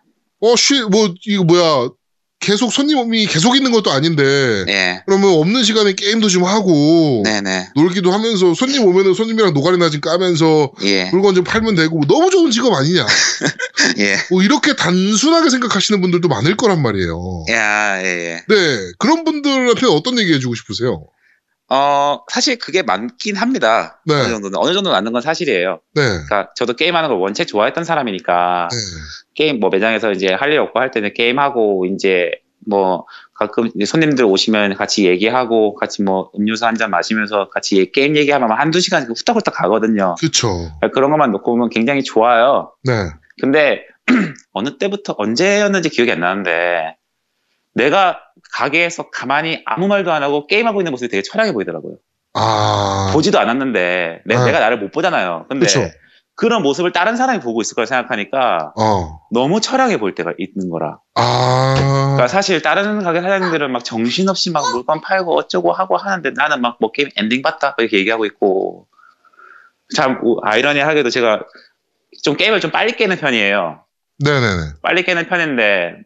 [0.40, 1.90] 어, 쉬, 뭐, 이거 뭐야.
[2.40, 4.24] 계속 손님이 계속 있는 것도 아닌데.
[4.68, 7.22] 예, 그러면 없는 시간에 게임도 좀 하고.
[7.24, 12.00] 네, 네, 놀기도 하면서 손님 오면은 손님이랑 노가리나 좀 까면서 예, 물건 좀 팔면 되고
[12.08, 13.06] 너무 좋은 직업 아니냐.
[13.98, 17.44] 예, 뭐 이렇게 단순하게 생각하시는 분들도 많을 거란 말이에요.
[17.50, 18.44] 야, 예, 예.
[18.48, 18.92] 네.
[18.98, 21.04] 그런 분들한테 어떤 얘기 해주고 싶으세요?
[21.72, 24.00] 어, 사실 그게 많긴 합니다.
[24.04, 24.14] 네.
[24.14, 24.58] 어느 정도는.
[24.58, 25.80] 어느 정도 맞는 건 사실이에요.
[25.94, 26.02] 네.
[26.02, 28.76] 그러니까 저도 게임하는 걸 원체 좋아했던 사람이니까 네.
[29.34, 32.32] 게임 뭐 매장에서 이제 할 일 없고 할 때는 게임하고 이제
[32.68, 38.16] 뭐 가끔 손님들 오시면 같이 얘기하고 같이 뭐 음료수 한 잔 마시면서 같이 얘- 게임
[38.16, 40.16] 얘기하면 한두 시간 후딱후딱 가거든요.
[40.20, 40.48] 그쵸.
[40.92, 42.72] 그런 것만 놓고 보면 굉장히 좋아요.
[42.82, 42.92] 네.
[43.40, 43.84] 근데
[44.52, 46.96] 어느 때부터 언제였는지 기억이 안 나는데
[47.74, 48.18] 내가
[48.52, 51.96] 가게에서 가만히 아무 말도 안 하고 게임하고 있는 모습이 되게 철학해 보이더라고요.
[52.34, 53.10] 아.
[53.12, 54.44] 보지도 않았는데 내, 아.
[54.44, 55.46] 가 나를 못 보잖아요.
[55.48, 55.88] 근데 그쵸.
[56.36, 59.20] 그런 모습을 다른 사람이 보고 있을 걸 생각하니까 어.
[59.30, 60.98] 너무 처량해 보일 때가 있는 거라.
[61.14, 61.74] 아.
[61.76, 66.78] 그러니까 사실 다른 가게 사장님들은 막 정신없이 막 물건 팔고 어쩌고 하고 하는데 나는 막
[66.80, 68.86] 뭐 게임 엔딩 봤다 이렇게 얘기하고 있고
[69.94, 71.42] 참 우- 아이러니하게도 제가
[72.22, 73.84] 좀 게임을 좀 빨리 깨는 편이에요.
[74.24, 74.62] 네네네.
[74.82, 75.96] 빨리 깨는 편인데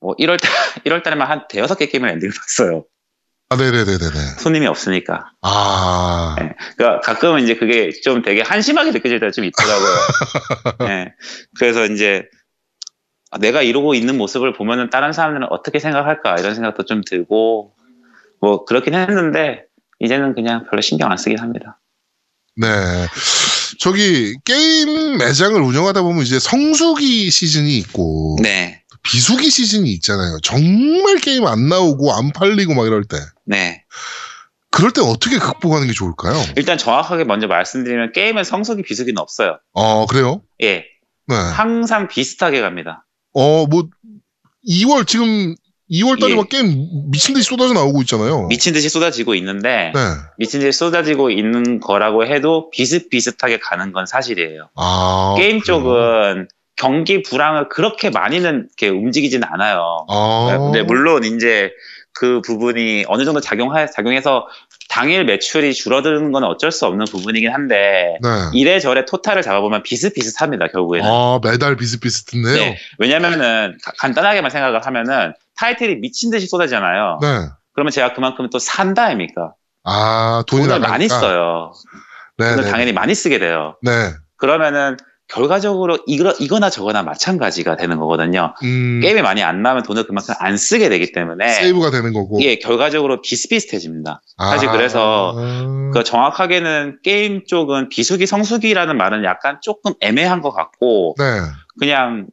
[0.00, 0.50] 뭐 1월 달
[0.84, 2.84] 1월 달에만 한 대여섯 개 게임을 엔딩을 봤어요.
[3.48, 4.38] 아, 네네네네네.
[4.38, 5.30] 손님이 없으니까.
[5.42, 6.34] 아.
[6.38, 6.52] 네.
[6.76, 9.96] 그러니까 가끔은 이제 그게 좀 되게 한심하게 느껴질 때가 좀 있더라고요.
[10.88, 11.14] 네.
[11.58, 12.24] 그래서 이제
[13.30, 17.74] 아, 내가 이러고 있는 모습을 보면은 다른 사람들은 어떻게 생각할까 이런 생각도 좀 들고
[18.40, 19.64] 뭐 그렇긴 했는데
[20.00, 21.78] 이제는 그냥 별로 신경 안 쓰긴 합니다.
[22.56, 22.66] 네.
[23.78, 28.38] 저기, 게임 매장을 운영하다 보면 이제 성수기 시즌이 있고.
[28.42, 30.38] 네, 비수기 시즌이 있잖아요.
[30.42, 33.16] 정말 게임 안 나오고 안 팔리고 막 이럴 때.
[33.44, 33.84] 네.
[34.70, 36.34] 그럴 때 어떻게 극복하는 게 좋을까요?
[36.56, 39.58] 일단 정확하게 먼저 말씀드리면 게임은 성수기 비수기는 없어요.
[39.72, 40.42] 어, 그래요?
[40.62, 40.84] 예,
[41.28, 41.34] 네.
[41.34, 43.06] 항상 비슷하게 갑니다.
[43.32, 43.88] 어, 뭐,
[44.68, 45.54] 2월, 지금
[45.90, 46.36] 2월 달에 예.
[46.36, 48.48] 막 게임 미친 듯이 쏟아져 나오고 있잖아요.
[48.48, 50.00] 미친 듯이 쏟아지고 있는데 네.
[50.36, 54.68] 미친 듯이 쏟아지고 있는 거라고 해도 비슷비슷하게 가는 건 사실이에요.
[54.74, 55.34] 아.
[55.38, 55.78] 게임 그래요?
[55.78, 60.06] 쪽은 경기 불황을 그렇게 많이는 이렇게 움직이진 않아요.
[60.08, 60.56] 아.
[60.58, 61.72] 근데 물론 이제
[62.12, 64.46] 그 부분이 어느 정도 작용하, 작용해서
[64.88, 68.28] 당일 매출이 줄어드는 건 어쩔 수 없는 부분이긴 한데 네.
[68.54, 71.06] 이래저래 토탈을 잡아보면 비슷비슷합니다 결국에는.
[71.10, 72.54] 아, 매달 비슷비슷했네요.
[72.54, 72.78] 네.
[72.98, 77.18] 왜냐면은 가- 간단하게만 생각을 하면은 타이틀이 미친 듯이 쏟아지잖아요.
[77.20, 77.28] 네.
[77.74, 79.52] 그러면 제가 그만큼 또 산다 아닙니까?
[79.84, 80.90] 아, 돈이 돈을 나가니까.
[80.90, 81.72] 많이 써요.
[82.38, 82.70] 네, 돈을 네.
[82.70, 83.76] 당연히 많이 쓰게 돼요.
[83.82, 83.90] 네.
[84.36, 84.96] 그러면은
[85.28, 88.54] 결과적으로 이거, 이거나 저거나 마찬가지가 되는 거거든요.
[88.62, 92.38] 음, 게임이 많이 안 나오면 돈을 그만큼 안 쓰게 되기 때문에 세이브가 되는 거고.
[92.40, 94.22] 이게 결과적으로 비슷비슷해집니다.
[94.36, 95.34] 아, 사실 그래서
[95.92, 101.24] 그 정확하게는 게임 쪽은 비수기 성수기라는 말은 약간 조금 애매한 것 같고 네.
[101.78, 102.28] 그냥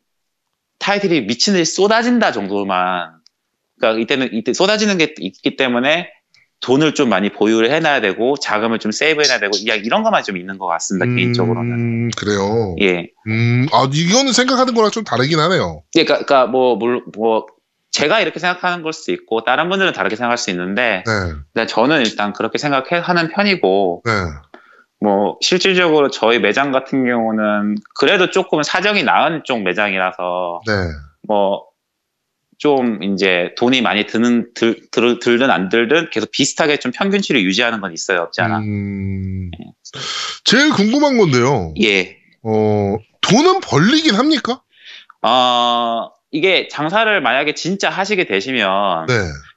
[0.77, 3.11] 타이틀이 미친 듯이 쏟아진다 정도만
[3.79, 6.09] 그러니까 이때는 이때 쏟아지는 게 있기 때문에
[6.63, 10.57] 돈을 좀 많이 보유를 해놔야 되고 자금을 좀 세이브해놔야 되고 그냥 이런 것만 좀 있는
[10.57, 12.75] 것 같습니다 개인적으로는 음, 그래요.
[12.81, 15.83] 예 음, 아, 이거는 생각하는 거랑 좀 다르긴 하네요.
[15.95, 17.45] 예, 그러니까, 그러니까 뭐, 물- 뭐
[17.91, 21.03] 제가 이렇게 생각하는 걸 수도 있고 다른 분들은 다르게 생각할 수 있는데
[21.53, 21.65] 네.
[21.67, 24.11] 저는 일단 그렇게 생각하는 편이고 네.
[24.99, 30.73] 뭐 실질적으로 저희 매장 같은 경우는 그래도 조금 사정이 나은 쪽 매장이라서 네.
[31.27, 31.65] 뭐
[32.63, 37.81] 좀 이제 돈이 많이 드는 들, 들, 들든 안 들든 계속 비슷하게 좀 평균치를 유지하는
[37.81, 39.51] 건 있어요 없지 않아 음,
[40.45, 41.73] 제일 궁금한 건데요.
[41.81, 44.61] 예 어, 돈은 벌리긴 합니까?
[45.21, 49.13] 어, 이게 장사를 만약에 진짜 하시게 되시면 네.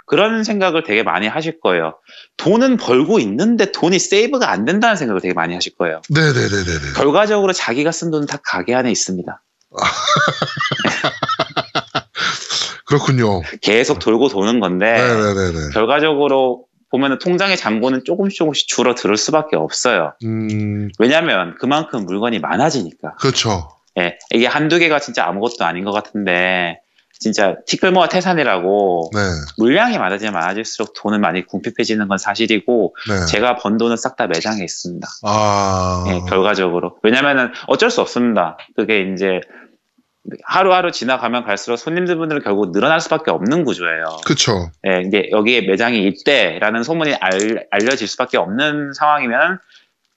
[0.07, 1.95] 그런 생각을 되게 많이 하실 거예요.
[2.38, 6.03] 돈은 벌고 있는데 돈이 세이브가 안 된다는 생각을 되게 많이 하실 거예요.
[6.11, 6.95] 네네네네네.
[6.97, 9.45] 결과적으로 자기가 쓴 돈은 다 가게 안에 있습니다.
[12.87, 13.42] 그렇군요.
[13.61, 15.70] 계속 돌고 도는 건데 네네네네.
[15.75, 20.12] 결과적으로 보면은 통장의 잔고는 조금씩 조금씩 줄어들 수밖에 없어요.
[20.25, 23.16] 음, 왜냐하면 그만큼 물건이 많아지니까.
[23.16, 23.68] 그렇죠.
[23.99, 26.81] 예, 이게 한두 개가 진짜 아무것도 아닌 것 같은데
[27.18, 29.20] 진짜 티끌모아 태산이라고 네.
[29.57, 33.27] 물량이 많아지면 많아질수록 돈은 많이 궁핍해지는 건 사실이고 네.
[33.27, 35.09] 제가 번 돈은 싹 다 매장에 있습니다.
[35.25, 36.05] 아.
[36.09, 36.96] 예, 결과적으로.
[37.03, 38.59] 왜냐면은 어쩔 수 없습니다.
[38.77, 39.40] 그게 이제
[40.45, 44.05] 하루하루 지나가면 갈수록 손님들분들은 결국 늘어날 수밖에 없는 구조예요.
[44.25, 44.71] 그쵸.
[44.87, 49.59] 예, 이제 여기에 매장이 있대라는 소문이 알, 알려질 수밖에 없는 상황이면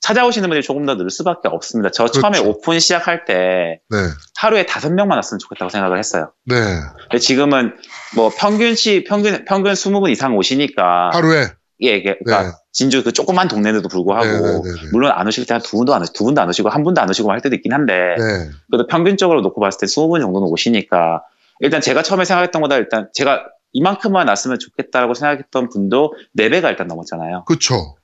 [0.01, 1.91] 찾아오시는 분들이 조금 더 늘 수밖에 없습니다.
[1.91, 2.49] 저 처음에 그렇죠.
[2.49, 3.97] 오픈 시작할 때 네.
[4.37, 6.31] 하루에 다섯 명만 왔으면 좋겠다고 생각을 했어요.
[6.45, 6.55] 네.
[7.03, 7.75] 근데 지금은
[8.15, 11.47] 뭐 평균치 평균 평균 20분 이상 오시니까 하루에.
[11.81, 12.55] 예, 이게 그러니까 네.
[12.79, 14.89] 진주 그 조그만 동네인데도 불구하고 네, 네, 네, 네.
[14.93, 17.01] 물론 안 오실 때 한 두 분도 안 오시고 두 분도 안 오시고 한 분도
[17.01, 18.49] 안 오시고 할 때도 있긴 한데 네.
[18.71, 21.21] 그래도 평균적으로 놓고 봤을 때 20분 정도는 오시니까
[21.59, 27.43] 일단 제가 처음에 생각했던 거다 일단 제가 이만큼만 왔으면 좋겠다라고 생각했던 분도 4배가 일단 넘었잖아요.
[27.45, 27.97] 그쵸.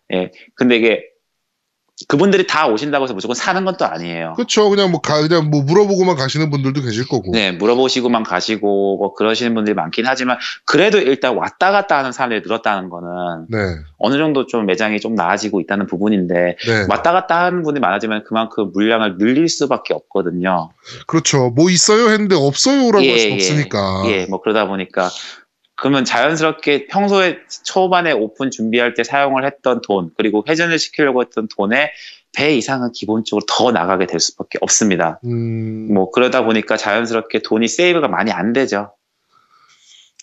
[0.56, 1.06] 근데 이게
[2.10, 4.34] 그분들이 다 오신다고 해서 무조건 사는 건 또 아니에요.
[4.38, 4.70] 그쵸.
[4.70, 7.32] 그냥 뭐, 가, 그냥 뭐 물어보고만 가시는 분들도 계실 거고.
[7.32, 12.90] 네, 물어보시고만 가시고 뭐 그러시는 분들이 많긴 하지만 그래도 일단 왔다 갔다 하는 사람들이 늘었다는
[12.90, 13.58] 거는 네.
[13.98, 16.86] 어느 정도 좀 매장이 좀 나아지고 있다는 부분인데 네.
[16.90, 20.70] 왔다 갔다 하는 분이 많아지면 그만큼 물량을 늘릴 수밖에 없거든요.
[21.08, 21.50] 그렇죠.
[21.50, 23.34] 뭐 있어요 했는데 없어요라고 예, 할수 예.
[23.34, 24.04] 없으니까.
[24.08, 25.10] 예, 뭐 그러다 보니까
[25.78, 31.92] 그러면 자연스럽게 평소에 초반에 오픈 준비할 때 사용을 했던 돈 그리고 회전을 시키려고 했던 돈의
[32.36, 35.20] 배 이상은 기본적으로 더 나가게 될 수밖에 없습니다.
[35.26, 35.94] 음.
[35.94, 38.94] 뭐 그러다 보니까 자연스럽게 돈이 세이브가 많이 안 되죠.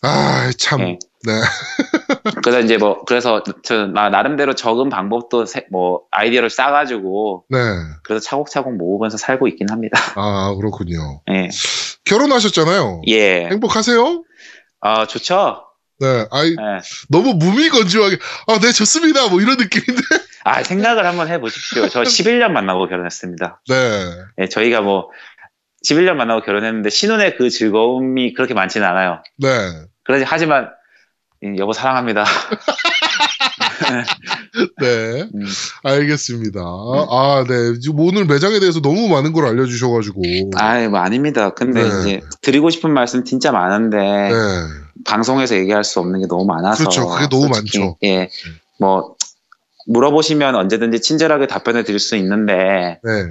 [0.02, 0.80] 아, 참.
[0.80, 0.98] 예.
[1.24, 1.32] 네.
[2.42, 7.58] 그래서 이제 뭐 그래서 저 나- 나름대로 적은 방법도 세- 뭐 아이디어를 싸가지고 네.
[8.02, 10.00] 그래서 차곡차곡 모으면서 살고 있긴 합니다.
[10.16, 11.20] 아, 그렇군요.
[11.30, 11.48] 예,
[12.04, 13.02] 결혼하셨잖아요.
[13.06, 14.24] 예, 행복하세요?
[14.82, 15.64] 아 좋죠.
[16.00, 16.26] 네.
[16.32, 16.80] 아이, 예.
[17.08, 18.16] 너무 무미건조하게,
[18.48, 19.28] 아, 네, 좋습니다.
[19.28, 20.02] 뭐 이런 느낌인데.
[20.44, 21.88] 아 생각을 한번 해보십시오.
[21.88, 23.62] 저 11년 만나고 결혼했습니다.
[23.68, 24.10] 네.
[24.38, 25.10] 예, 저희가 뭐
[25.86, 29.22] 11년 만나고 결혼했는데 신혼의 그 즐거움이 그렇게 많지는 않아요.
[29.38, 29.48] 네.
[30.02, 30.70] 그러지 하지만
[31.44, 32.24] 예, 여보 사랑합니다.
[34.80, 35.28] 네.
[35.34, 35.44] 음,
[35.82, 36.60] 알겠습니다.
[36.60, 37.54] 아, 네.
[37.96, 40.22] 오늘 매장에 대해서 너무 많은 걸 알려주셔가지고.
[40.56, 41.50] 아이 뭐 아닙니다.
[41.50, 41.88] 근데 네.
[41.88, 44.32] 이제 드리고 싶은 말씀 진짜 많은데 네.
[45.04, 47.08] 방송에서 얘기할 수 없는 게 너무 많아서 그렇죠.
[47.08, 47.96] 그게 너무 솔직히, 많죠.
[48.04, 48.28] 예,
[48.78, 49.16] 뭐
[49.86, 53.24] 물어보시면 언제든지 친절하게 답변을 드릴 수 있는데 네.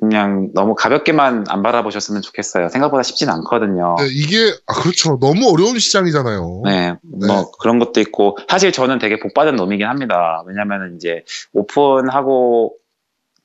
[0.00, 2.68] 그냥 너무 가볍게만 안 바라보셨으면 좋겠어요.
[2.68, 3.96] 생각보다 쉽진 않거든요.
[3.98, 5.18] 네, 이게, 아, 그렇죠.
[5.20, 6.62] 너무 어려운 시장이잖아요.
[6.64, 10.42] 네, 뭐 그런 것도 있고 사실 저는 되게 복받은 놈이긴 합니다.
[10.46, 12.74] 왜냐면은 이제 오픈하고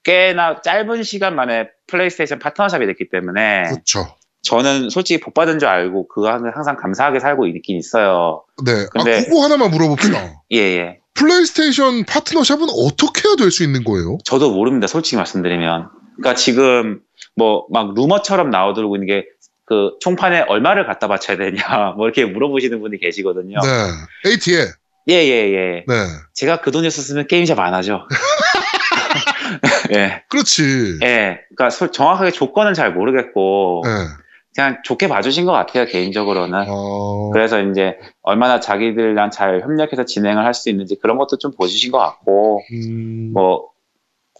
[0.04, 4.16] 꽤나 짧은 시간 만에 플레이스테이션 파트너샵이 됐기 때문에 그렇죠.
[4.44, 8.44] 저는 솔직히 복 받은 줄 알고 그거는 항상 감사하게 살고 있긴 있어요.
[8.66, 8.86] 네.
[8.92, 10.42] 근데- 아, 그거 하나만 물어봅시다.
[10.52, 10.98] 예, 예.
[11.14, 14.18] 플레이스테이션 파트너샵은 어떻게 해야 될 수 있는 거예요?
[14.24, 14.88] 저도 모릅니다.
[14.88, 15.90] 솔직히 말씀드리면.
[16.22, 17.02] 그러니까 지금
[17.36, 19.26] 뭐 막 루머처럼 나돌고 있는 게
[19.64, 23.58] 그 총판에 얼마를 갖다 바쳐야 되냐 뭐 이렇게 물어보시는 분이 계시거든요.
[23.64, 24.30] 네.
[24.30, 24.66] AT에.
[25.08, 25.86] 예, 예, 예.
[25.88, 25.94] 네.
[26.34, 28.06] 제가 그 돈이었으면 게임 샵 안 하죠.
[29.94, 31.00] 예, 그렇지.
[31.04, 31.40] 예.
[31.56, 33.90] 그러니까 솔- 정확하게 조건은 잘 모르겠고 네.
[34.54, 36.66] 그냥 좋게 봐주신 것 같아요 개인적으로는.
[36.68, 41.92] 어, 그래서 이제 얼마나 자기들이랑 잘 협력해서 진행을 할 수 있는지 그런 것도 좀 보여주신
[41.94, 43.70] 것 같고 음, 뭐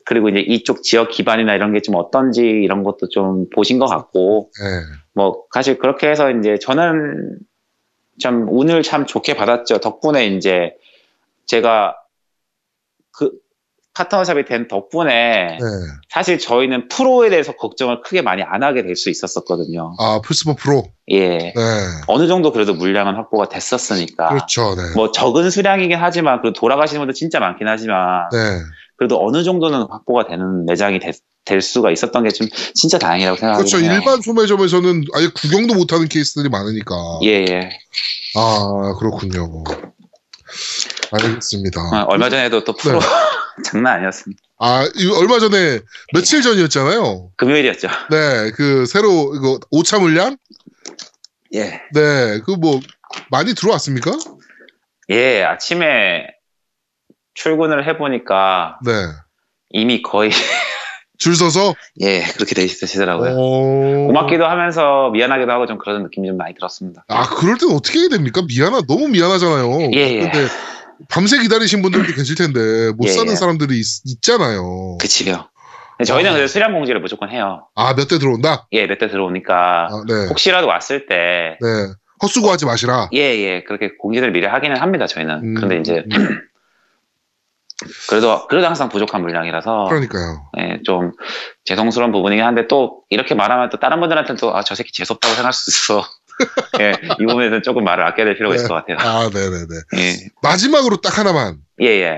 [0.06, 4.50] 그리고 이제 이쪽 지역 기반이나 이런 게 좀 어떤지 이런 것도 좀 보신 것 같고
[4.60, 4.96] 네.
[5.14, 7.38] 뭐 사실 그렇게 해서 이제 저는
[8.22, 10.74] 참 운을 참 좋게 받았죠 덕분에 이제
[11.48, 11.96] 제가
[13.18, 13.32] 그
[13.94, 15.66] 파트너샵이 된 덕분에 네.
[16.10, 20.84] 사실 저희는 프로에 대해서 걱정을 크게 많이 안 하게 될 수 있었었거든요 아, 플스포 프로.
[21.10, 21.54] 예 네.
[22.08, 24.76] 어느 정도 그래도 물량은 확보가 됐었으니까 그렇죠.
[24.76, 24.94] 네.
[24.96, 28.38] 뭐 적은 수량이긴 하지만 그 돌아가시는 분들 진짜 많긴 하지만 네.
[29.02, 31.12] 그래도 어느 정도는 확보가 되는 매장이 될,
[31.44, 33.78] 될 수가 있었던 게 좀 진짜 다행이라고 생각합니다.
[33.80, 33.92] 그렇죠.
[33.92, 36.96] 일반 소매점에서는 아예 구경도 못하는 케이스들이 많으니까.
[37.24, 37.70] 예, 예.
[38.36, 39.64] 아, 그렇군요.
[41.12, 41.82] 알겠습니다.
[41.82, 43.06] 어, 얼마 전에도 또 프로 네.
[43.66, 44.40] 장난 아니었습니다.
[44.60, 44.88] 아,
[45.20, 45.80] 얼마 전에
[46.14, 47.32] 며칠 전이었잖아요.
[47.38, 47.88] 금요일이었죠.
[48.12, 50.38] 네, 그 새로 이거 오차 물량?
[51.56, 51.82] 예.
[51.96, 52.80] 네, 그 뭐
[53.32, 54.12] 많이 들어왔습니까?
[55.10, 56.28] 예, 아침에
[57.42, 58.92] 출근을 해보니까 네,
[59.72, 60.30] 이미 거의
[61.18, 61.76] 줄 서서.
[62.02, 63.36] 예 그렇게 돼 있으시더라고요.
[63.38, 64.08] 어...
[64.08, 67.06] 고맙기도 하면서 미안하기도 하고 좀 그런 느낌이 좀 많이 들었습니다.
[67.08, 68.42] 아, 그럴 땐 어떻게 해야 됩니까?
[68.48, 69.92] 미안하, 너무 미안하잖아요.
[69.94, 70.20] 예, 예.
[70.20, 70.48] 근데
[71.10, 73.36] 밤새 기다리신 분들도 계실 텐데 못 예, 사는 예.
[73.36, 75.48] 사람들이 있, 잖아요 그치요.
[76.06, 76.48] 저희는 아.
[76.48, 77.68] 수량 공지를 무조건 해요.
[77.76, 78.68] 아, 몇 대 들어온다?
[78.72, 80.28] 예, 몇 대 들어오니까 아, 네.
[80.30, 81.68] 혹시라도 왔을 때 네.
[82.24, 83.10] 헛수고하지 마시라.
[83.14, 85.36] 예, 예, 그렇게 공지를 미리 하기는 합니다, 저희는.
[85.44, 85.54] 음.
[85.56, 86.04] 근데 이제,
[88.10, 90.50] 그래도, 그래도 항상 부족한 물량이라서, 그러니까요.
[90.60, 91.12] 예, 좀,
[91.66, 95.54] 죄송스러운 부분이긴 한데, 또, 이렇게 말하면 또 다른 분들한테는 또, 아, 저 새끼 재수없다고 생각할
[95.54, 96.06] 수 있어.
[96.82, 98.98] 예, 이 부분에서는 조금 말을 아껴야 될 필요가 있을 것 같아요.
[99.00, 99.76] 아, 네네네.
[99.98, 101.58] 예, 마지막으로 딱 하나만.
[101.82, 102.18] 예, 예.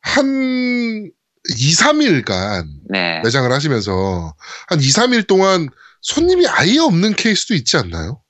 [0.00, 1.10] 한
[1.46, 3.20] 2, 3일간 네.
[3.22, 4.34] 매장을 하시면서
[4.68, 5.68] 한 2, 3일 동안
[6.00, 8.20] 손님이 아예 없는 케이스도 있지 않나요?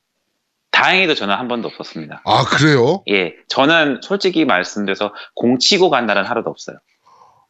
[0.75, 2.23] 다행히도 저는 한 번도 없었습니다.
[2.25, 3.05] 아, 그래요?
[3.09, 6.77] 예, 저는 솔직히 말씀드려서 공치고 간 날은 하루도 없어요.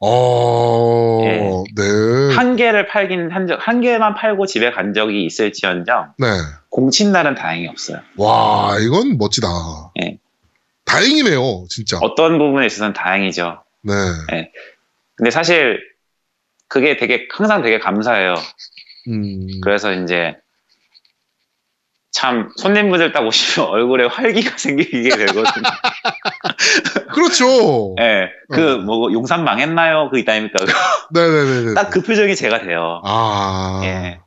[0.01, 1.41] 어, 예.
[1.75, 2.35] 네.
[2.37, 6.27] 한 개를 팔긴 한 적, 한 개만 팔고 집에 간 적이 있을지언정, 네.
[6.69, 8.01] 공친 날은 다행히 없어요.
[8.19, 9.49] 와, 이건 멋지다.
[10.03, 10.19] 예.
[10.85, 11.99] 다행이네요, 진짜.
[12.03, 13.63] 어떤 부분에 있어서는 다행이죠.
[13.83, 14.51] 네.
[15.17, 15.81] 근데 사실
[16.69, 18.35] 그게 되게 항상 되게 감사해요.
[19.09, 20.37] 음, 그래서 이제
[22.15, 25.43] 참 손님분들 딱 오시면 얼굴에 활기가 생기게 되거든요.
[27.13, 27.95] 그렇죠.
[28.01, 28.79] 예, 그 어.
[28.79, 30.11] 뭐 용산 망했나요?
[30.11, 30.65] 그 있다니까
[31.13, 31.75] 네네네.
[31.75, 33.01] 딱 그 표정이 제가 돼요.
[33.05, 33.81] 아.
[33.85, 34.21] 예,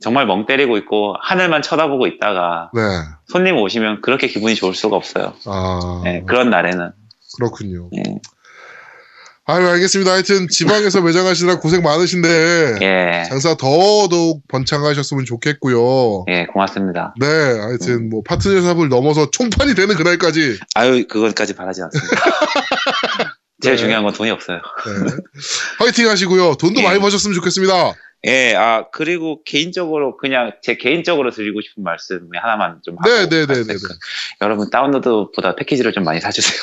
[0.00, 2.80] 정말 멍 때리고 있고 하늘만 쳐다보고 있다가 네.
[3.26, 5.34] 손님 오시면 그렇게 기분이 좋을 수가 없어요.
[5.46, 6.02] 아.
[6.06, 6.90] 예, 그런 날에는
[7.36, 7.90] 그렇군요.
[7.96, 8.02] 예,
[9.48, 10.10] 아유, 알겠습니다.
[10.10, 12.78] 하여튼 지방에서 매장하시느라 고생 많으신데.
[12.82, 16.24] 예, 장사 더더욱 번창하셨으면 좋겠고요.
[16.28, 17.14] 예, 고맙습니다.
[17.20, 22.16] 네, 하여튼 뭐 파트너 샵을 넘어서 총판이 되는 그날까지 아유 그것까지 바라지 않습니다.
[23.62, 23.80] 제일 네.
[23.82, 24.58] 중요한 건 돈이 없어요.
[24.58, 25.12] 네.
[25.78, 26.56] 화이팅 하시고요.
[26.56, 26.84] 돈도 예.
[26.84, 27.94] 많이 버셨으면 좋겠습니다.
[28.26, 33.08] 예, 아, 그리고 개인적으로 그냥 제 개인적으로 드리고 싶은 말씀이 하나만 좀 하고.
[33.08, 33.54] 네, 네, 네.
[33.54, 33.78] 네, 네.
[34.40, 36.58] 여러분, 다운로드보다 패키지를 좀 많이 사주세요.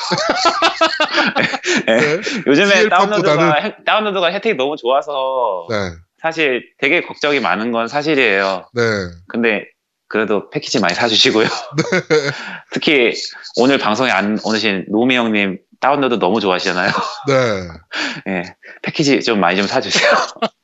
[1.88, 2.20] 예, 네.
[2.46, 8.68] 요즘에 다운로드가, 혜- 다운로드가 혜택이 너무 좋아서 네, 사실 되게 걱정이 많은 건 사실이에요.
[8.74, 8.82] 네,
[9.28, 9.64] 근데
[10.08, 11.46] 그래도 패키지 많이 사주시고요.
[11.46, 12.30] 네.
[12.72, 13.14] 특히
[13.58, 16.90] 오늘 방송에 안 오신 노미 형님 다운로드 너무 좋아하시잖아요.
[17.28, 17.68] 네.
[18.32, 18.42] 예,
[18.80, 20.10] 패키지 좀 많이 좀 사주세요.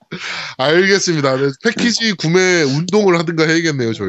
[0.56, 1.36] 알겠습니다.
[1.36, 4.08] 네, 패키지 구매 운동을 하든가 해야겠네요, 저희.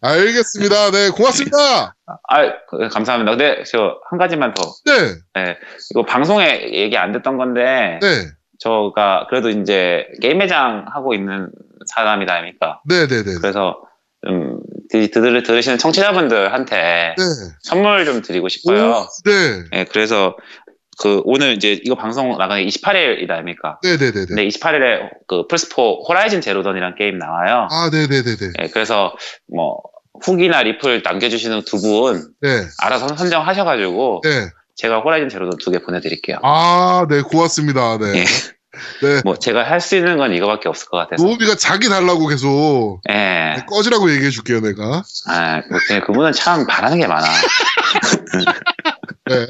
[0.00, 0.90] 알겠습니다.
[0.92, 1.94] 네, 고맙습니다.
[2.06, 3.32] 아, 그- 감사합니다.
[3.32, 4.62] 근데 저 한 가지만 더.
[4.86, 5.58] 네,
[5.90, 11.50] 이거 방송에 얘기 안 됐던 건데 네, 저가 그래도 이제 게임 매장 하고 있는
[11.86, 12.80] 사람이다 아닙니까?
[12.88, 13.34] 네, 네, 네.
[13.42, 13.78] 그래서
[14.26, 14.58] 좀
[15.00, 16.76] 들, 들, 들으시는 청취자분들한테
[17.16, 17.24] 네.
[17.62, 18.90] 선물 좀 드리고 싶어요.
[18.90, 20.36] 오, 네, 예, 그래서
[20.98, 23.78] 그 오늘 이제 이거 방송 나가는 게 28일이다 아닙니까?
[23.82, 24.26] 네, 네, 네, 네.
[24.26, 27.68] 근데 28일에 그 플스4 호라이즌 제로던이라는 게임 나와요.
[27.70, 28.52] 아, 네, 네, 네, 네.
[28.62, 29.14] 예, 그래서
[29.54, 29.82] 뭐
[30.22, 34.48] 후기나 리플 남겨주시는 두 분 네, 알아서 선정하셔가지고 네.
[34.76, 36.38] 제가 호라이즌 제로던 두 개 보내드릴게요.
[36.42, 37.98] 아, 네, 고맙습니다.
[37.98, 38.24] 네.
[39.02, 39.06] 예.
[39.06, 39.20] 네.
[39.24, 41.22] 뭐 제가 할 수 있는 건 이거밖에 없을 것 같아서.
[41.22, 43.64] 노우미가 자기 달라고 계속 예.
[43.68, 45.02] 꺼지라고 얘기해 줄게요, 내가.
[45.28, 47.26] 아, 그- 그분은 참 바라는 게 많아.
[49.28, 49.46] 네.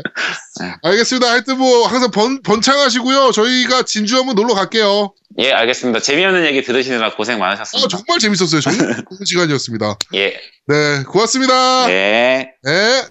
[0.82, 1.30] 알겠습니다.
[1.30, 3.32] 하여튼 뭐 항상 번, 번창하시고요.
[3.32, 5.12] 저희가 진주 한번 놀러 갈게요.
[5.38, 6.00] 예, 알겠습니다.
[6.00, 7.88] 재미없는 얘기 들으시느라 고생 어, 많으셨습니다.
[7.88, 8.60] 정말 재밌었어요.
[8.62, 9.98] 정말 좋은 시간이었습니다.
[10.14, 10.34] 예.
[10.66, 11.86] 네, 고맙습니다.
[11.88, 12.52] 네.
[12.62, 13.02] 네.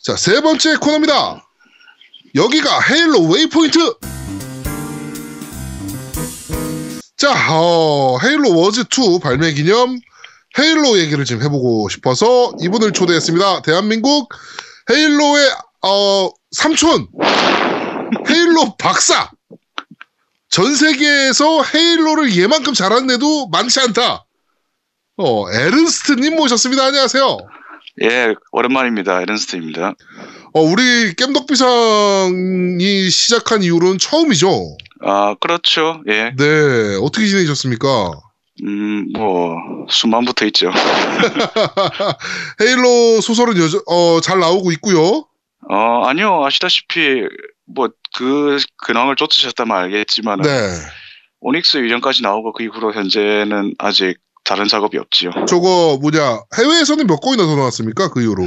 [0.00, 1.42] 자, 세 번째 코너입니다.
[2.36, 3.78] 여기가 헤일로 웨이포인트!
[7.16, 9.98] 자, 어, 헤일로 워즈2 발매 기념
[10.58, 13.62] 헤일로 얘기를 좀 해보고 싶어서 이분을 초대했습니다.
[13.62, 14.28] 대한민국
[14.90, 15.50] 헤일로의,
[15.82, 17.08] 어, 삼촌!
[18.28, 19.30] 헤일로 박사!
[20.50, 24.26] 전 세계에서 헤일로를 얘만큼 잘하는 애도 많지 않다.
[25.16, 26.84] 어, 에른스트님 모셨습니다.
[26.84, 27.38] 안녕하세요.
[28.02, 29.22] 예, 오랜만입니다.
[29.22, 29.94] 에른스트입니다.
[30.52, 34.76] 어, 우리 깸덕비상이 시작한 이후로는 처음이죠.
[35.02, 36.02] 아, 그렇죠.
[36.08, 36.32] 예.
[36.36, 38.12] 네, 어떻게 지내셨습니까?
[38.64, 39.54] 음, 뭐,
[39.90, 40.70] 숨만 붙어 있죠.
[42.60, 45.26] 헤일로 소설은 여전, 어, 잘 나오고 있고요.
[45.68, 46.42] 어, 아니요.
[46.44, 47.22] 아시다시피,
[47.66, 50.50] 뭐, 그, 근황을 쫓으셨다면 알겠지만, 네,
[51.40, 55.32] 오닉스 유전까지 나오고 그 이후로 현재는 아직 다른 작업이 없지요.
[55.46, 58.08] 저거 뭐냐 해외에서는 몇 권이나 더 나왔습니까?
[58.10, 58.46] 그 이후로.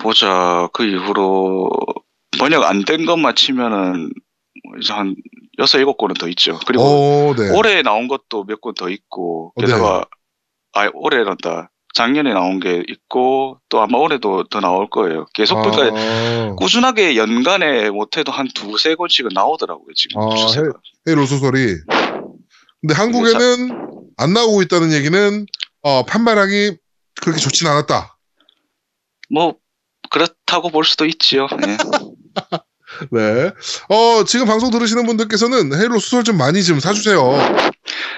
[0.00, 1.68] 보자, 그 이후로
[2.38, 4.10] 번역 안 된 것만 치면은,
[4.64, 5.14] 뭐 이제 한
[5.62, 6.58] 여섯, 일곱 권은 더 있죠.
[6.66, 6.82] 그리고
[7.30, 7.50] 어, 네.
[7.56, 10.04] 올해 나온 것도 몇 권 더 있고, 어, 게다가,
[10.74, 11.70] 아, 올해란다.
[11.94, 15.26] 작년에 나온 게 있고, 또 아마 올해도 더 나올 거예요.
[15.34, 20.20] 계속 그러니까 아, 꾸준하게 연간에 못해도 한 두세 권씩은 나오더라고요, 지금.
[20.22, 20.68] 아, 추세가.
[21.06, 21.76] 헤일로 소설이.
[22.80, 25.46] 근데 한국에는 안 나오고 있다는 얘기는
[25.82, 26.76] 어, 판매량이
[27.20, 28.16] 그렇게 좋진 않았다.
[29.30, 29.56] 뭐,
[30.10, 31.46] 그렇다고 볼 수도 있지요.
[31.66, 31.76] 예.
[33.10, 33.50] 네.
[33.88, 37.20] 어, 지금 방송 들으시는 분들께서는 헤일로 소설 좀 많이 좀 사주세요.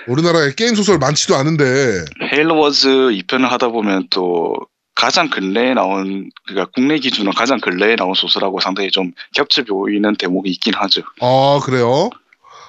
[0.08, 2.04] 우리나라에 게임 소설 많지도 않은데.
[2.32, 4.54] 헤일로 워즈 2편을 하다 보면 또
[4.94, 10.50] 가장 근래에 나온, 그러니까 국내 기준으로 가장 근래에 나온 소설하고 상당히 좀 겹쳐 보이는 대목이
[10.50, 11.02] 있긴 하죠.
[11.20, 12.10] 아, 그래요?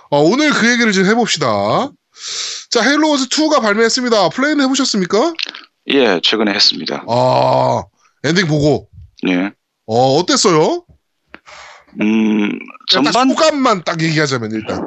[0.10, 1.91] 어, 오늘 그 얘기를 좀 해봅시다.
[2.70, 4.30] 자, 헤일로 워즈 2가 발매했습니다.
[4.30, 5.34] 플레이는 해보셨습니까?
[5.89, 7.03] 예, 최근에 했습니다.
[7.08, 7.84] 아,
[8.24, 8.88] 엔딩 보고.
[9.28, 9.51] 예.
[9.86, 10.84] 어, 어땠어요?
[12.01, 14.79] 음, 전반, 소감만 딱 얘기하자면 일단.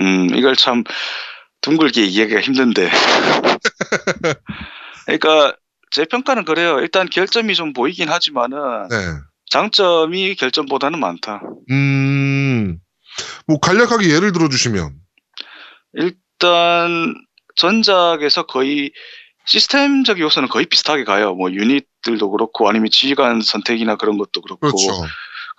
[0.00, 0.84] 음, 이걸 참
[1.60, 2.90] 둥글게 얘기하기가 힘든데.
[5.06, 5.56] 그러니까
[5.90, 6.78] 제 평가는 그래요.
[6.78, 8.96] 일단 결점이 좀 보이긴 하지만은 네.
[9.50, 11.42] 장점이 결점보다는 많다.
[11.70, 12.78] 음,
[13.46, 14.94] 뭐 간략하게 예를 들어주시면.
[15.94, 17.14] 일단
[17.56, 18.92] 전작에서 거의
[19.46, 21.34] 시스템적 요소는 거의 비슷하게 가요.
[21.34, 24.92] 뭐 유닛들도 그렇고 아니면 지휘관 선택이나 그런 것도 그렇고 그렇죠.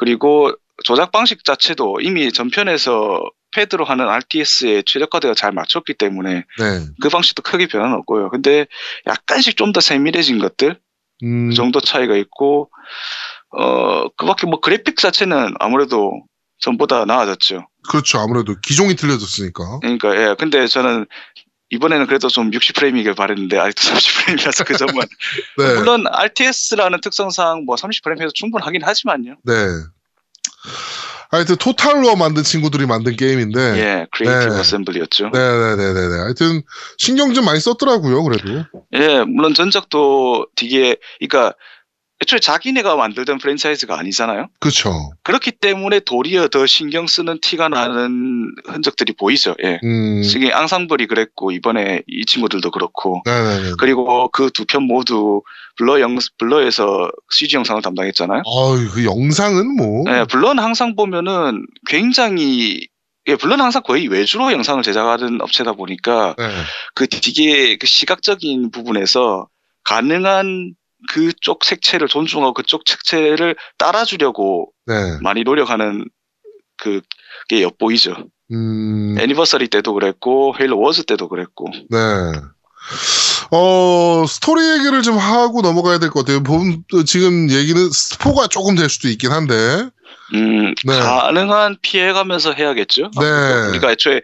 [0.02, 0.52] 그리고
[0.84, 3.22] 조작 방식 자체도 이미 전편에서
[3.52, 6.86] 패드로 하는 RTS에 최적화되어 잘 맞췄기 때문에 네.
[7.00, 8.32] 그 방식도 크게 변화는 없고요.
[8.32, 8.66] 근데
[9.06, 10.80] 약간씩 좀 더 세밀해진 것들
[11.24, 12.72] 음, 그 정도 차이가 있고
[13.56, 16.24] 어 그밖에 뭐 그래픽 자체는 아무래도
[16.62, 17.68] 전보다 나아졌죠.
[17.88, 18.18] 그렇죠.
[18.18, 19.82] 아무래도 기종이 틀려졌으니까.
[19.82, 21.06] 그러니까 예 근데 저는
[21.72, 24.94] 이번에는 그래도 좀 60프레임이길 바랬는데 아직도 30프레임이라서 그 점은
[25.58, 25.74] 네.
[25.76, 29.38] 물론 RTS라는 특성상 뭐 30프레임에서 충분하긴 하지만요.
[29.44, 29.54] 네.
[31.32, 33.60] 하여튼 토탈 워 만든 친구들이 만든 게임인데.
[33.80, 34.60] 예 크리에이티브 네.
[34.60, 35.30] 어셈블리였죠.
[35.32, 36.20] 네 네 네네.
[36.24, 36.62] 하여튼
[36.98, 38.22] 신경 좀 많이 썼더라고요.
[38.24, 38.66] 그래도.
[38.94, 41.56] 예 물론 전작도 되게 그러니까
[42.22, 44.48] 애초에 자기네가 만들던 프랜차이즈가 아니잖아요.
[44.60, 45.12] 그렇죠.
[45.24, 49.56] 그렇기 때문에 도리어 더 신경 쓰는 티가 나는 흔적들이 보이죠.
[49.64, 49.80] 예.
[49.84, 50.22] 음.
[50.22, 53.72] 지금 앙상블이 그랬고 이번에 이 친구들도 그렇고 네네네.
[53.80, 55.42] 그리고 그 두 편 모두
[55.78, 58.44] 블러 영 블러에서 CG 영상을 담당했잖아요.
[58.46, 60.04] 아유, 그 영상은 뭐.
[60.08, 62.88] 예, 블러는 항상 보면은 굉장히
[63.28, 66.48] 예, 블러는 항상 거의 외주로 영상을 제작하는 업체다 보니까 네.
[66.94, 69.48] 그 되게 그 시각적인 부분에서
[69.84, 70.74] 가능한
[71.10, 74.94] 그쪽 색채를 존중하고 그쪽 색채를 따라주려고 네.
[75.22, 76.06] 많이 노력하는
[76.78, 78.16] 그게 엿보이죠.
[78.52, 79.16] 음.
[79.20, 81.98] 애니버서리 때도 그랬고 헤일로 워즈 때도 그랬고 네.
[83.52, 86.42] 어, 스토리 얘기를 좀 하고 넘어가야 될 것 같아요.
[86.44, 89.90] 본, 지금 얘기는 스포가 조금 될 수도 있긴 한데.
[90.34, 91.00] 음, 네.
[91.00, 93.04] 가능한 피해가면서 해야겠죠.
[93.04, 93.20] 네.
[93.20, 94.22] 그러니까 애초에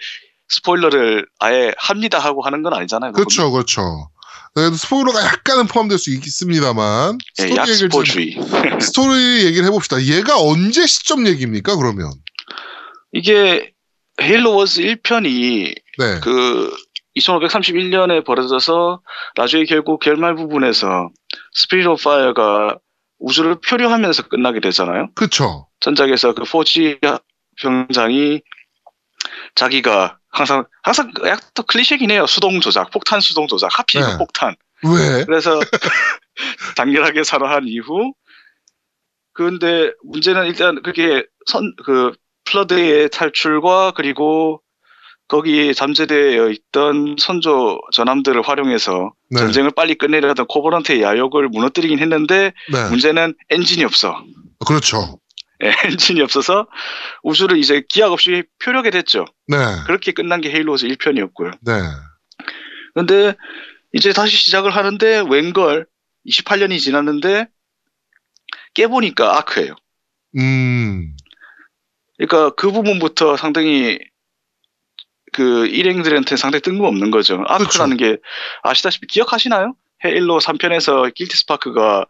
[0.50, 3.12] 스포일러를 아예 합니다 하고 하는 건 아니잖아요.
[3.12, 4.10] 그렇죠, 그렇죠.
[4.58, 7.20] 네, 스포일러가 약간은 포함될 수 있습니다만.
[7.40, 8.38] 예, 스토리 얘기를 좀- 약스포주의.
[8.82, 10.02] 스토리 얘기를 해봅시다.
[10.02, 12.10] 얘가 언제 시점 얘기입니까, 그러면?
[13.12, 13.72] 이게
[14.20, 16.20] 헤일로 워즈 1편이 네.
[16.24, 16.76] 그
[17.20, 19.02] 2531년에 벌어져서
[19.36, 21.10] 나중에 결국 결말 부분에서
[21.54, 22.80] Spirit of Fire가
[23.20, 25.10] 우주를 표류하면서 끝나게 되잖아요.
[25.14, 25.68] 그쵸.
[25.82, 26.98] 전작에서 그 포지
[27.62, 28.42] 병장이
[29.54, 32.26] 자기가 항상 항상 약간 또 클리셰긴 해요.
[32.28, 34.18] 수동 조작, 폭탄 수동 조작, 하필 네.
[34.18, 34.56] 폭탄.
[34.84, 35.26] 왜?
[35.26, 35.60] 그래서
[36.78, 38.14] 장렬하게 산화한 이후
[39.34, 42.12] 그런데 문제는 일단 그게 선 그
[42.48, 44.62] Flood의 탈출과 그리고
[45.28, 49.40] 거기 잠재되어 있던 선조 전함들을 활용해서 네.
[49.42, 52.90] 전쟁을 빨리 끝내려 하던 Covenant의 야욕을 무너뜨리긴 했는데 네.
[52.90, 54.24] 문제는 엔진이 없어.
[54.66, 55.20] 그렇죠.
[55.64, 56.68] 예, 엔진이 없어서
[57.24, 59.26] 우주를 이제 기약 없이 표력이 됐죠.
[59.48, 59.58] 네.
[59.86, 61.58] 그렇게 끝난 게 헤일로즈 1편이었고요.
[61.62, 61.74] 네.
[62.94, 63.36] 근데
[63.94, 65.86] 이제 다시 시작을 하는데 웬걸
[66.28, 67.48] 28년이 지났는데
[68.74, 69.76] 깨보니까 아크예요.
[70.38, 71.16] 음.
[72.18, 74.00] 그러니까 그 부분부터 상당히
[75.34, 77.44] 그 일행들한테 상당히 뜬금없는 거죠.
[77.48, 78.18] 아크라는 게
[78.64, 79.76] 아시다시피 기억하시나요?
[80.04, 82.06] 헤일로 3편에서 길티 스파크가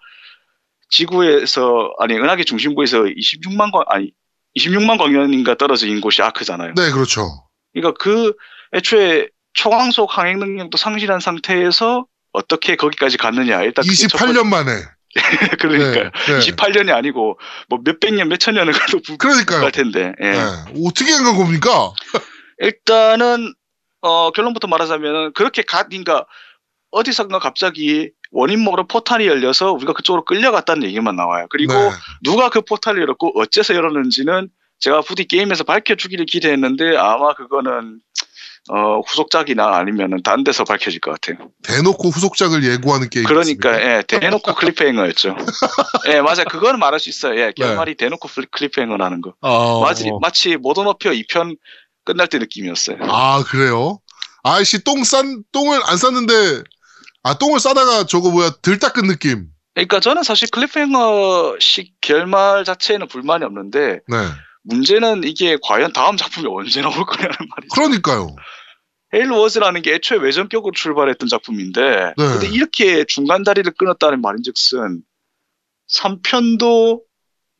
[0.90, 4.12] 지구에서 아니 은하계 중심부에서 26만 광 아니
[4.58, 6.74] 26만 광년인가 있는 곳이 아크잖아요.
[6.76, 7.48] 네, 그렇죠.
[7.74, 8.34] 그러니까 그
[8.74, 14.72] 애초에 초광속 항행 능력도 상실한 상태에서 어떻게 거기까지 갔느냐 일단 그게 첫 28년 만에.
[15.60, 16.04] 그러니까요.
[16.04, 16.34] 네.
[16.34, 16.40] 네.
[16.40, 19.72] 28년이 아니고 뭐 몇백 년 몇천 년을 가도 불가할 그러니까요.
[19.72, 20.14] 텐데.
[20.22, 20.32] 예.
[20.32, 20.40] 네.
[20.86, 21.92] 어떻게 한 겁니까?
[22.60, 23.54] 일단은
[24.02, 26.26] 어, 결론부터 말하자면 그렇게 가, 그러니까
[26.92, 31.48] 어디선가 갑자기 원인불명으로 포탈이 열려서 우리가 그쪽으로 끌려갔다는 얘기만 나와요.
[31.50, 31.90] 그리고 네.
[32.24, 34.50] 누가 그 포탈을 열었고 어째서 열었는지는
[34.80, 38.00] 제가 부디 게임에서 밝혀주기를 기대했는데 아마 그거는
[38.70, 41.50] 어, 후속작이나 아니면은 딴 데서 밝혀질 것 같아요.
[41.64, 43.26] 대놓고 후속작을 예고하는 게임.
[43.26, 45.38] 그러니까 예, 대놓고 cliffhanger였죠.
[46.10, 46.44] 예, 맞아요.
[46.50, 47.40] 그거는 말할 수 있어요.
[47.40, 49.36] 예, 결말이 대놓고 cli- cliffhanger라는 거.
[49.42, 51.56] 아, 마치 마치 Modern Warfare 2편
[52.04, 52.98] 끝날 때 느낌이었어요.
[53.04, 54.00] 아, 그래요?
[54.44, 56.34] 아이씨, 똥 싼, 똥을 안 쌌는데,
[57.28, 59.50] 아, 똥을 싸다가 저거 뭐야, 들 닦은 느낌.
[59.74, 64.18] 그러니까 저는 사실 클리프행어식 결말 자체에는 불만이 없는데 네.
[64.64, 67.76] 문제는 이게 과연 다음 작품이 언제 나올 거냐는 말이죠.
[67.76, 68.36] 그러니까요.
[69.14, 72.24] 헤일로 워즈라는 게 애초에 외전격으로 출발했던 작품인데 네.
[72.24, 75.02] 근데 이렇게 중간 다리를 끊었다는 말인즉슨
[75.94, 77.02] 3편도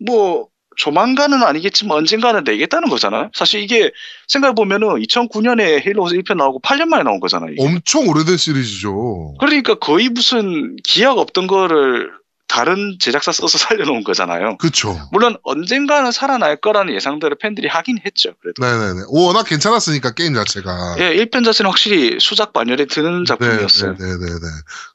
[0.06, 0.48] 뭐
[0.78, 3.30] 조만간은 아니겠지만 언젠가는 내겠다는 거잖아요.
[3.34, 3.92] 사실 이게
[4.28, 7.52] 생각해보면은 2009년에 헤일로 워즈 1편 나오고 8년 만에 나온 거잖아요.
[7.52, 7.64] 이게.
[7.64, 9.34] 엄청 오래된 시리즈죠.
[9.40, 12.12] 그러니까 거의 무슨 기약 없던 거를
[12.48, 14.58] 다른 제작사 써서 살려놓은 거잖아요.
[14.58, 14.98] 그쵸.
[15.12, 18.34] 물론 언젠가는 살아날 거라는 예상들을 팬들이 하긴 했죠.
[18.42, 18.64] 그래도.
[18.64, 19.02] 네네네.
[19.10, 20.96] 워낙 괜찮았으니까, 게임 자체가.
[21.00, 23.96] 예, 1편 자체는 확실히 수작 반열에 드는 작품이었어요.
[24.00, 24.40] 네네네.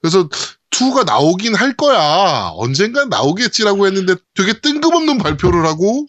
[0.01, 0.28] 그래서
[0.73, 2.51] 2가 나오긴 할 거야.
[2.55, 6.07] 언젠간 나오겠지라고 했는데 되게 뜬금없는 발표를 하고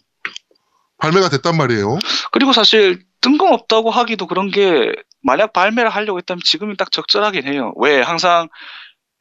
[0.98, 1.98] 발매가 됐단 말이에요.
[2.32, 4.92] 그리고 사실 뜬금없다고 하기도 그런 게
[5.22, 7.72] 만약 발매를 하려고 했다면 지금이 딱 적절하긴 해요.
[7.76, 8.48] 왜 항상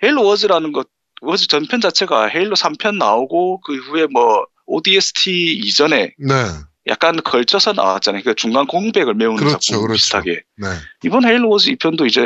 [0.03, 0.87] 헤일로 워즈라는 것
[1.21, 6.33] 워즈 전편 자체가 헤일로 3편 나오고 그 이후에 뭐 ODST 이전에 네.
[6.87, 8.23] 약간 걸쳐서 나왔잖아요.
[8.23, 9.97] 그 중간 공백을 메우는 그렇죠, 작품 그렇죠.
[9.97, 10.41] 비슷하게.
[10.57, 10.67] 네.
[11.03, 12.21] 이번 헤일로 워즈 2편도 이제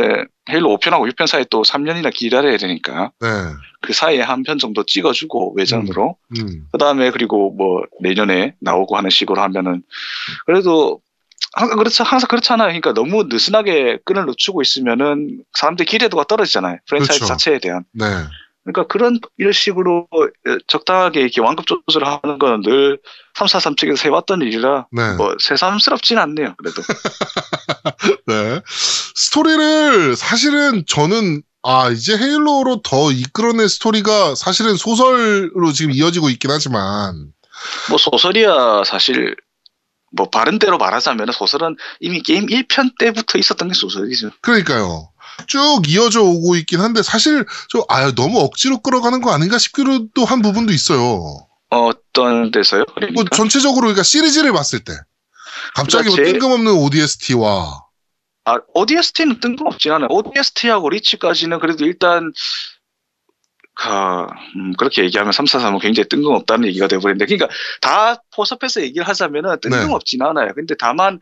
[0.50, 3.28] 헤일로 5편하고 6편 사이에 또 3년이나 기다려야 되니까 네.
[3.82, 6.68] 그 사이에 한 편 정도 찍어주고 외전으로 음.
[6.72, 9.84] 그 다음에 그리고 뭐 내년에 나오고 하는 식으로 하면은
[10.46, 11.02] 그래도
[11.54, 12.68] 항상 그렇죠 항상 그렇잖아요.
[12.68, 16.78] 그러니까 너무 느슨하게 끈을 늦추고 있으면은 사람들 기대도가 떨어지잖아요.
[16.88, 17.34] 프랜차이즈 그렇죠.
[17.34, 17.84] 자체에 대한.
[17.94, 18.06] 네.
[18.68, 20.08] 그러니까 그런 이런 식으로
[20.68, 23.00] 적당하게 이렇게 완급 조절을 하는 거는 늘
[23.36, 25.14] 343 측에서 해왔던 일이라 네.
[25.16, 26.54] 뭐 새삼스럽진 않네요.
[26.58, 26.82] 그래도.
[28.28, 28.62] 네.
[29.16, 37.32] 스토리를 사실은 저는 아 이제 헤일로로 더 이끌어낸 스토리가 사실은 소설로 지금 이어지고 있긴 하지만
[37.90, 39.36] 뭐 소설이야 사실
[40.12, 44.32] 뭐 바른 대로 말하자면 소설은 이미 게임 1편 때부터 있었던 게 소설이죠.
[44.42, 45.10] 그러니까요.
[45.46, 50.74] 쭉 이어져 오고 있긴 한데 사실 저아 너무 억지로 끌어가는 거 아닌가 싶기도 한 부분도
[50.74, 51.48] 있어요.
[51.70, 52.86] 어떤 데서요?
[52.88, 54.94] 뭐 그러니까 전체적으로 그러니까 시리즈를 봤을 때
[55.76, 57.84] 갑자기 뭐 그러니까 제- 뜬금없는 ODST와
[58.46, 60.08] 아, ODST는 뜬금없진 않아요.
[60.10, 62.32] ODST하고 리치까지는 그래도 일단,
[63.76, 67.50] 가, 음, 그렇게 얘기하면 343은 굉장히 뜬금없다는 얘기가 돼버리는데, 그러니까
[67.82, 70.54] 다 포섭해서 얘기를 하자면은 뜬금없진 않아요.
[70.56, 71.20] 근데 다만,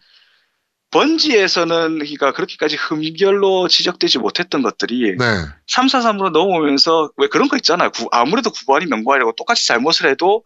[0.99, 5.25] 번지에서는 그러니까 그렇게까지 흠결로 지적되지 못했던 것들이 네
[5.67, 7.91] 343으로 넘어오면서 왜 그런 거 있잖아요.
[7.91, 10.43] 구- 아무래도 구관이 명관이라고 똑같이 잘못을 해도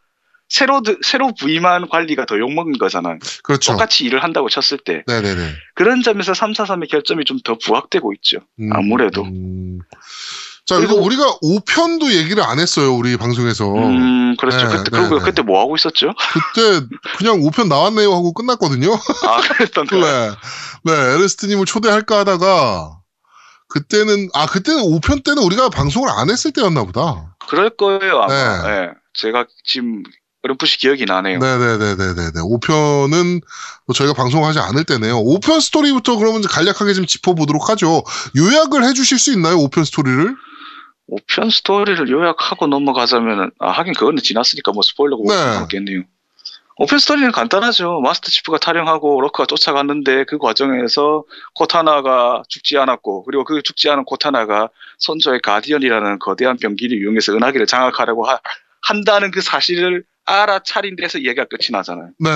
[0.48, 3.20] 새로 드- 새로 부임한 관리가 더 욕먹는 거잖아요.
[3.44, 3.74] 그렇죠.
[3.74, 5.54] 똑같이 일을 한다고 쳤을 때 네네네.
[5.76, 8.40] 그런 점에서 343의 결점이 좀 더 부각되고 있죠.
[8.60, 9.24] 음, 아무래도.
[9.24, 9.80] 음.
[10.70, 14.58] 자 그리고 그리고- 우리가 5편도 얘기를 안 했어요 우리 방송에서 음, 그렇죠.
[14.58, 15.26] 네, 그때, 네, 그리고 네.
[15.26, 16.14] 그때 뭐 하고 있었죠?
[16.54, 16.86] 그때
[17.18, 18.94] 그냥 5편 나왔네요 하고 끝났거든요.
[18.94, 19.96] 아, 그랬던 거.
[19.98, 20.32] 네.
[20.84, 22.98] 네, 에르스트님을 초대할까 하다가
[23.68, 27.36] 그때는 아 그때는 5편 때는 우리가 방송을 안 했을 때였나 보다.
[27.48, 28.28] 그럴 거예요, 아마.
[28.28, 28.70] 네.
[28.70, 28.88] 예.
[29.14, 30.04] 제가 지금
[30.44, 31.40] 어렴풋이 기억이 나네요.
[31.40, 32.32] 네네네네네.
[32.42, 33.42] 5편은
[33.94, 35.18] 저희가 방송하지 않을 때네요.
[35.24, 38.04] 5편 스토리부터 그러면 간략하게 좀 짚어보도록 하죠.
[38.38, 39.58] 요약을 해주실 수 있나요?
[39.58, 40.36] 5편 스토리를?
[41.12, 45.58] 5편 스토리를 요약하고 넘어가자면은, 아, 하긴 그거는 지났으니까 뭐 스포일러가 네.
[45.64, 46.04] 없겠네요.
[46.78, 48.00] 5편 스토리는 간단하죠.
[48.02, 51.24] 마스터 치프가 탈영하고 로크가 쫓아갔는데 그 과정에서
[51.56, 58.26] 코타나가 죽지 않았고, 그리고 그 죽지 않은 코타나가 선조의 가디언이라는 거대한 병기를 이용해서 은하계를 장악하려고
[58.30, 58.40] 하-
[58.82, 62.12] 한다는 그 사실을 알아차린 데서 이야기가 끝이 나잖아요.
[62.20, 62.30] 네.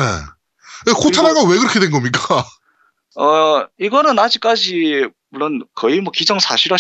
[0.96, 2.20] 코타나가 왜 그렇게 된 겁니까?
[3.16, 6.76] 어, 이거는 아직까지, 물론 거의 뭐 기정사실화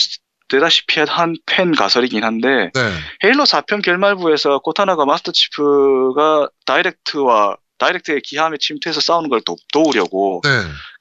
[0.53, 2.81] 되다시피 한 팬 가설이긴 한데, 네.
[3.25, 10.49] 헤일로 4편 결말부에서 코타나가 마스터 치프가 다이렉트와 다이렉트의 기함에 침투해서 싸우는 걸 도, 도우려고, 네.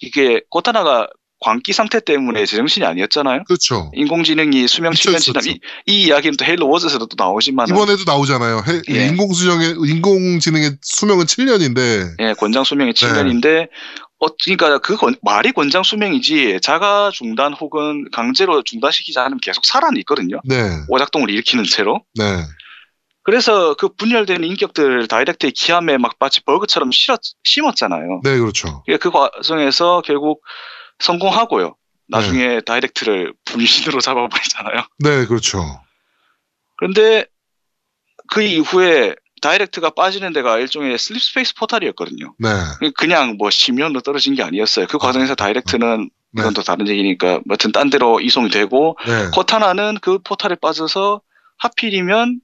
[0.00, 1.06] 이게 코타나가
[1.44, 3.42] 광기 상태 때문에 제정신이 아니었잖아요.
[3.48, 3.90] 그렇죠.
[3.94, 5.42] 인공지능이 수명 미쳐 7년 지남.
[5.46, 8.62] 이, 이 이야기는 또 헤일로 워즈에서도 또 나오지만, 이번에도 나오잖아요.
[8.68, 9.06] 해- 예.
[9.08, 13.06] 인공수정의, 인공지능의 수명은 7년인데, 예, 권장 수명이 네.
[13.06, 13.68] 7년인데,
[14.22, 19.96] 어, 그러니까 그 권- 말이 권장 수명이지 자가 중단 혹은 강제로 중단시키지 않으면 계속 살아는
[20.02, 20.40] 있거든요.
[20.44, 20.56] 네.
[20.88, 22.04] 오작동을 일으키는 채로.
[22.14, 22.24] 네.
[23.24, 28.20] 그래서 그 분열되는 인격들 다이렉트의 기함에 막 마치 버그처럼 실었, 심었잖아요.
[28.22, 28.84] 네, 그렇죠.
[29.00, 30.42] 그 과정에서 결국
[31.00, 31.74] 성공하고요.
[32.08, 34.82] 나중에 Didact를 분신으로 잡아버리잖아요.
[34.98, 35.80] 네, 그렇죠.
[36.76, 37.26] 그런데
[38.32, 42.34] 그 이후에 Didact가 빠지는 데가 일종의 slip space 포탈이었거든요.
[42.38, 42.48] 네.
[42.96, 44.86] 그냥 뭐 심연으로 떨어진 게 아니었어요.
[44.86, 46.42] 그 과정에서 Didact는 네.
[46.42, 49.28] 이건 또 다른 얘기니까 여튼 딴 데로 이송이 되고 네.
[49.34, 51.20] Cortana는 그 포탈에 빠져서
[51.58, 52.40] 하필이면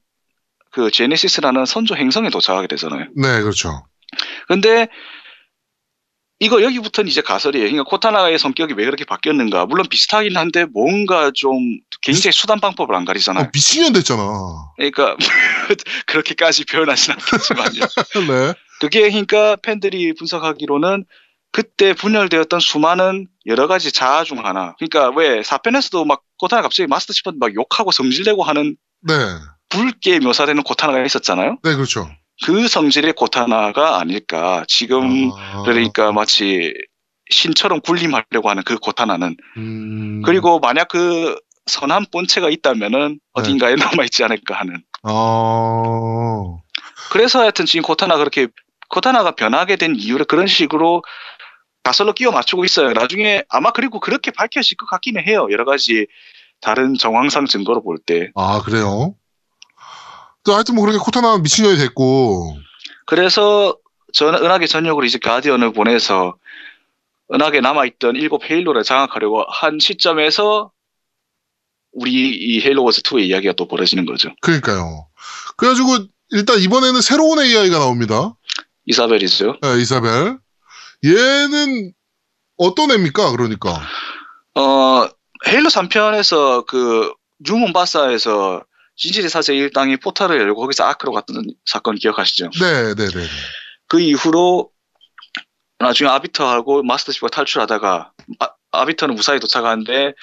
[0.71, 3.07] 그 Genesis라는 선조 행성에 도착하게 되잖아요.
[3.15, 3.85] 네, 그렇죠.
[4.47, 4.87] 근데
[6.39, 7.65] 이거 여기부터는 이제 가설이에요.
[7.65, 9.65] 그러니까 코타나의 성격이 왜 그렇게 바뀌었는가?
[9.65, 13.43] 물론 비슷하긴 한데 뭔가 좀 굉장히 수단 방법을 안 가리잖아요.
[13.43, 14.23] 어, 미친년 됐잖아.
[14.77, 15.17] 그러니까
[16.07, 17.79] 그렇게까지 표현하진 않겠지만요.
[18.29, 18.53] 네.
[18.79, 21.03] 그게 그러니까 팬들이 분석하기로는
[21.51, 24.75] 그때 분열되었던 수많은 여러 가지 자아 중 하나.
[24.77, 29.13] 그러니까 왜 4편에서도 막 코타나 갑자기 마스터 치프한테 막 욕하고 성질내고 하는 네.
[29.67, 31.57] 붉게 묘사되는 코타나가 있었잖아요.
[31.63, 32.09] 네, 그렇죠.
[32.45, 34.63] 그 성질의 코타나가 아닐까.
[34.67, 36.73] 지금 아, 그러니까 마치
[37.29, 39.35] 신처럼 군림하려고 하는 그 코타나는.
[39.57, 41.35] 음, 그리고 만약 그
[41.67, 44.81] 선한 본체가 있다면은 어딘가에 남아 있지 않을까 하는.
[45.03, 46.57] 아,
[47.11, 48.47] 그래서 하여튼 지금 코타나 그렇게
[48.89, 51.03] 코타나가 변하게 된 이유를 그런 식으로
[51.83, 52.91] 가설로 끼워 맞추고 있어요.
[52.93, 55.47] 나중에 아마 그리고 그렇게 밝혀질 것 같기는 해요.
[55.51, 56.07] 여러 가지
[56.61, 58.31] 다른 정황상 증거로 볼 때.
[58.35, 59.15] 아, 그래요?
[60.49, 62.57] 또 하여튼 뭐 그렇게 코타나 미친년이 됐고,
[63.05, 63.77] 그래서
[64.13, 66.37] 전 은하계 전역으로 이제 가디언을 보내서
[67.31, 70.71] 은하계 남아있던 일곱 헤일로를 장악하려고 한 시점에서
[71.91, 74.29] 우리 이 헤일로 워즈 2의 이야기가 또 벌어지는 거죠.
[74.41, 75.07] 그러니까요.
[75.55, 78.33] 그래가지고, 일단 이번에는 새로운 AI가 나옵니다.
[78.87, 79.57] 이사벨이죠.
[79.61, 80.39] 네, 이사벨.
[81.05, 81.93] 얘는
[82.57, 83.31] 어떤 애입니까?
[83.33, 83.79] 그러니까.
[84.55, 85.07] 어,
[85.47, 88.63] 헤일로 3편에서 그 뉴몬 바사에서
[88.99, 92.49] 진실의 사제 일당이 포탈을 열고 거기서 아크로 갔던 사건 기억하시죠?
[92.59, 93.27] 네, 네, 네.
[93.87, 94.69] 그 이후로
[95.79, 98.11] 나중에 아비터하고 마스터 치프가 탈출하다가
[98.71, 100.13] 아, 비터는 무사히 도착하는데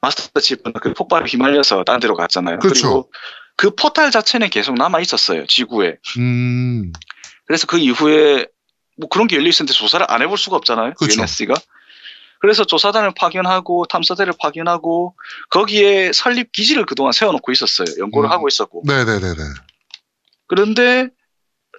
[0.00, 2.58] 마스터 치프는 그 폭발에 휘말려서 딴 데로 갔잖아요.
[2.58, 2.86] 그렇죠.
[2.86, 3.12] 리고
[3.56, 5.46] 그 포탈 자체는 계속 남아 있었어요.
[5.46, 5.96] 지구에.
[6.18, 6.92] 음,
[7.46, 8.46] 그래서 그 이후에
[8.96, 10.94] 뭐 그런 게 열려 있었는데 조사를 안 해볼 수가 없잖아요.
[10.94, 11.20] 그렇죠.
[11.20, 11.54] UNSC가.
[12.44, 15.16] 그래서 조사단을 파견하고 탐사대를 파견하고
[15.48, 17.86] 거기에 설립 기지를 그동안 세워놓고 있었어요.
[17.98, 18.32] 연구를 음.
[18.32, 18.82] 하고 있었고.
[18.86, 19.42] 네, 네, 네, 네.
[20.46, 21.08] 그런데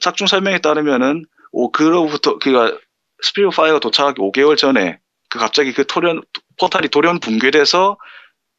[0.02, 2.76] 작중 설명에 따르면은 오 그로부터 그가
[3.22, 4.98] Spirit Fire가 도착하기 5개월 전에
[5.30, 6.24] 그 갑자기 그 토련
[6.60, 8.00] 포탈이 돌연 붕괴돼서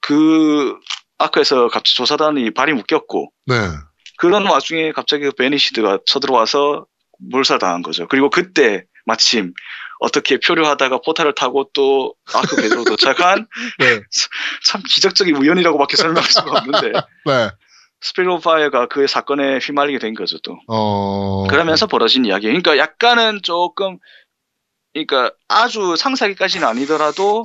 [0.00, 0.78] 그
[1.18, 3.56] Ark에서 갑자기 조사단이 발이 묶였고 네.
[4.18, 6.86] 그런 와중에 갑자기 그 Banished가 쳐들어와서
[7.18, 8.06] 몰살당한 거죠.
[8.06, 9.54] 그리고 그때 마침
[9.98, 13.46] 어떻게 표류하다가 포탈을 타고 또 Ark 궤도로 도착한
[13.78, 14.00] 네.
[14.64, 16.92] 참 기적적인 우연이라고밖에 설명할 수가 없는데
[17.26, 17.50] 네.
[18.00, 20.58] Spirit of Fire가 그 사건에 휘말리게 된 거죠 또.
[20.68, 21.46] 어.
[21.48, 22.46] 그러면서 벌어진 이야기.
[22.46, 23.98] 그러니까 약간은 조금,
[24.92, 27.44] 그러니까 아주 상세하게까지는 아니더라도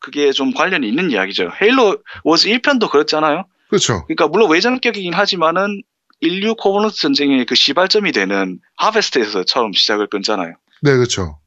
[0.00, 1.50] 그게 좀 관련이 있는 이야기죠.
[1.60, 3.46] Halo Wars 1편도 그렇잖아요.
[3.68, 4.04] 그렇죠.
[4.06, 5.82] 그러니까 물론 외전격이긴 하지만은
[6.20, 10.54] 인류 Covenant 전쟁의 그 시발점이 되는 Harvest에서 처음 시작을 끊잖아요.
[10.82, 11.38] 네, 그렇죠.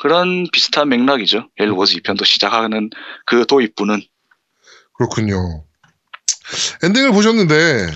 [0.00, 1.48] 그런 비슷한 맥락이죠.
[1.60, 2.88] Halo Wars 2편도 시작하는
[3.26, 4.00] 그 도입부는.
[4.94, 5.64] 그렇군요.
[6.82, 7.86] 엔딩을 보셨는데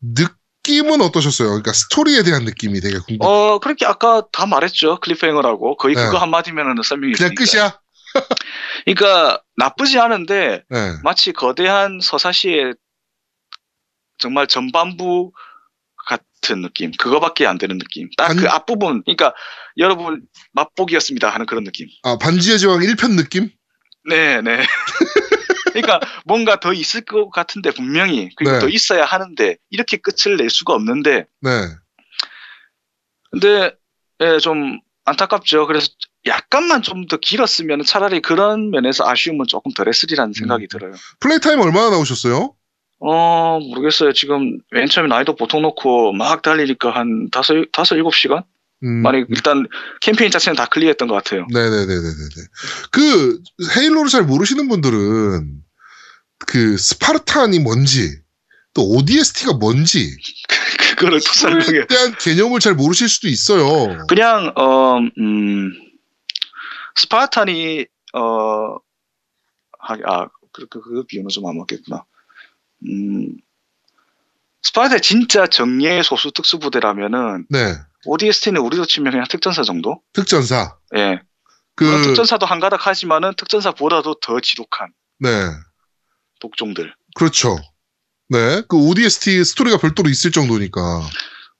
[0.00, 1.48] 느낌은 어떠셨어요?
[1.48, 3.26] 그러니까 스토리에 대한 느낌이 되게 궁금.
[3.26, 5.00] 어, 그렇게 아까 다 말했죠.
[5.00, 5.76] cliffhanger라고.
[5.76, 6.04] 거의 네.
[6.04, 7.44] 그거 한마디면은 설명이 그냥 있으니까.
[7.52, 7.80] 끝이야?
[8.84, 10.92] 그러니까 나쁘지 않은데 네.
[11.02, 12.74] 마치 거대한 서사시의
[14.18, 15.32] 정말 전반부
[16.06, 16.92] 같은 느낌.
[16.92, 18.08] 그거밖에 안 되는 느낌.
[18.16, 19.34] 딱 반- 그 앞부분, 그러니까
[19.78, 21.88] 여러분 맛보기였습니다 하는 그런 느낌.
[22.02, 23.50] 아, 반지의 제왕 1편 느낌?
[24.08, 24.62] 네, 네.
[25.72, 28.58] 그러니까 뭔가 더 있을 것 같은데 분명히 그리고 네.
[28.58, 31.50] 더 있어야 하는데 이렇게 끝을 낼 수가 없는데 네.
[33.30, 33.72] 근데
[34.20, 35.66] 예, 좀 안타깝죠.
[35.66, 35.88] 그래서
[36.26, 40.68] 약간만 좀 더 길었으면 차라리 그런 면에서 아쉬움은 조금 덜했으리라는 생각이 음.
[40.68, 40.92] 들어요.
[41.18, 42.54] play time 얼마나 나오셨어요?
[43.00, 44.12] 어, 모르겠어요.
[44.12, 48.44] 지금 맨 처음에 난이도 보통 놓고 막 달리니까 한 다섯, 다섯, 일곱 시간?
[48.82, 49.02] 음.
[49.02, 49.66] 만약 일단
[50.00, 51.46] 캠페인 자체는 다 클리어했던 것 같아요.
[51.52, 52.24] 네네네네네.
[52.90, 53.40] 그
[53.76, 55.62] Halo를 잘 모르시는 분들은
[56.46, 58.20] 그 Spartan이 뭔지
[58.74, 60.16] 또 ODST가 뭔지
[60.96, 61.86] 그거를 또 설명해.
[61.86, 64.06] 대한 개념을 잘 모르실 수도 있어요.
[64.08, 65.72] 그냥, 어, 음,
[66.96, 68.76] 스파르탄이, 어,
[69.78, 72.04] 하, 아, 그, 그, 그 비유는 좀 안 맞겠구나.
[72.88, 73.36] 음,
[74.62, 77.74] 스파르타 진짜 정예의 소수 특수부대라면은, 네.
[78.06, 80.00] ODST는 우리로 치면 그냥 특전사 정도?
[80.12, 80.76] 특전사.
[80.96, 81.20] 예.
[81.74, 84.88] 그 특전사도 한가닥 하지만은 특전사보다도 더 지독한
[85.20, 85.28] 네.
[86.40, 86.94] 독종들.
[87.14, 87.56] 그렇죠.
[88.28, 88.62] 네.
[88.68, 90.80] 그 ODST 스토리가 별도로 있을 정도니까.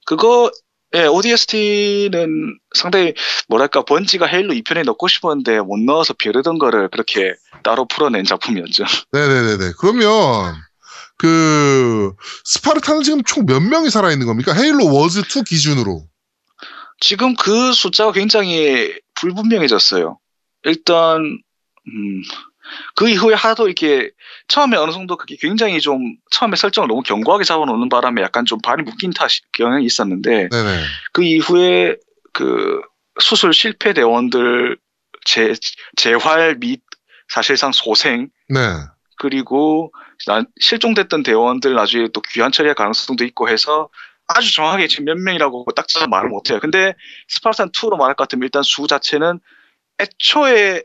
[0.06, 0.50] 그거,
[0.94, 3.14] 예, ODST는 상당히,
[3.48, 8.84] 뭐랄까, 번지가 헤일로 2편에 넣고 싶었는데 못 넣어서 벼르던 거를 그렇게 따로 풀어낸 작품이었죠.
[9.12, 9.72] 네네네네.
[9.78, 10.54] 그러면
[11.18, 12.12] 그
[12.44, 14.52] 스파르타는 지금 총 몇 명이 살아 있는 겁니까?
[14.52, 16.04] 헤일로 워즈 2 기준으로.
[17.02, 20.18] 지금 그 숫자가 굉장히 불분명해졌어요.
[20.62, 21.20] 일단,
[21.88, 22.22] 음,
[22.94, 24.10] 그 이후에 하도 이렇게
[24.46, 28.84] 처음에 어느 정도 그게 굉장히 좀 처음에 설정을 너무 견고하게 잡아놓는 바람에 약간 좀 발이
[28.84, 30.80] 묶인 탓 경향이 있었는데 네네.
[31.12, 31.96] 그 이후에
[32.32, 32.80] 그
[33.20, 34.78] 수술 실패 대원들
[35.24, 35.54] 재,
[35.96, 36.80] 재활 및
[37.28, 38.60] 사실상 소생 네.
[39.18, 39.92] 그리고
[40.26, 43.88] 나- 실종됐던 대원들 나중에 또 귀환 처리할 가능성도 있고 해서
[44.34, 46.60] 아주 정확하게 지금 몇 명이라고 딱 잡아 말을 못해요.
[46.60, 46.94] 근데
[47.28, 49.40] 스파르탄 2로 말할 것 같으면 일단 수 자체는
[49.98, 50.82] 애초에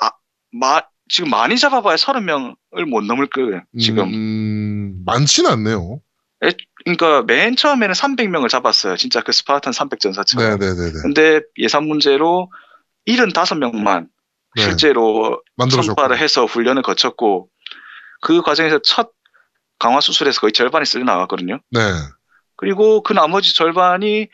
[0.00, 0.10] 아,
[0.52, 3.62] 마, 지금 많이 잡아봐야 30명을 못 넘을 거예요.
[3.78, 4.08] 지금.
[4.12, 6.00] 음, 많지는 않네요.
[6.84, 8.96] 그러니까 맨 처음에는 300명을 잡았어요.
[8.96, 10.58] 진짜 그 스파르탄 300 전사처럼.
[10.58, 10.92] 네네네네.
[11.02, 12.50] 근데 예산 문제로
[13.06, 14.08] 75명만
[14.56, 14.62] 네.
[14.62, 15.42] 실제로.
[15.58, 17.48] 선발을 해서 훈련을 거쳤고
[18.20, 19.12] 그 과정에서 첫
[19.78, 21.60] 강화 수술에서 거의 절반이 쓸려 나갔거든요.
[21.70, 21.80] 네.
[22.64, 24.28] 그리고 그 나머지 절반이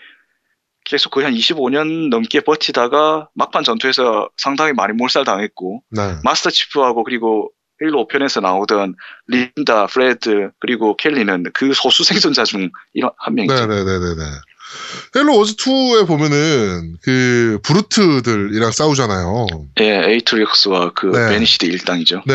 [0.84, 6.16] 계속 거의 한 25년 넘게 버티다가 막판 전투에서 상당히 많이 몰살당했고 네.
[6.22, 7.50] Master Chief하고 그리고
[7.80, 8.94] 1, 5편에서 나오던
[9.26, 12.70] 린다, 프레드 그리고 켈리는 그 소수 생존자 중
[13.18, 13.66] 한 명이죠.
[13.66, 14.22] 네네네네네.
[15.16, 19.46] Halo Wars 2에 보면은 그 Brute들이랑 싸우잖아요.
[19.80, 21.30] 예, Atriox와 그 네.
[21.30, 22.22] Banished 일당이죠.
[22.26, 22.34] 네.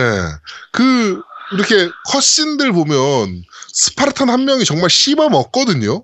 [0.72, 1.22] 그
[1.56, 6.04] 이렇게 cutscene들 보면 Spartan 한 명이 정말 씹어 먹거든요.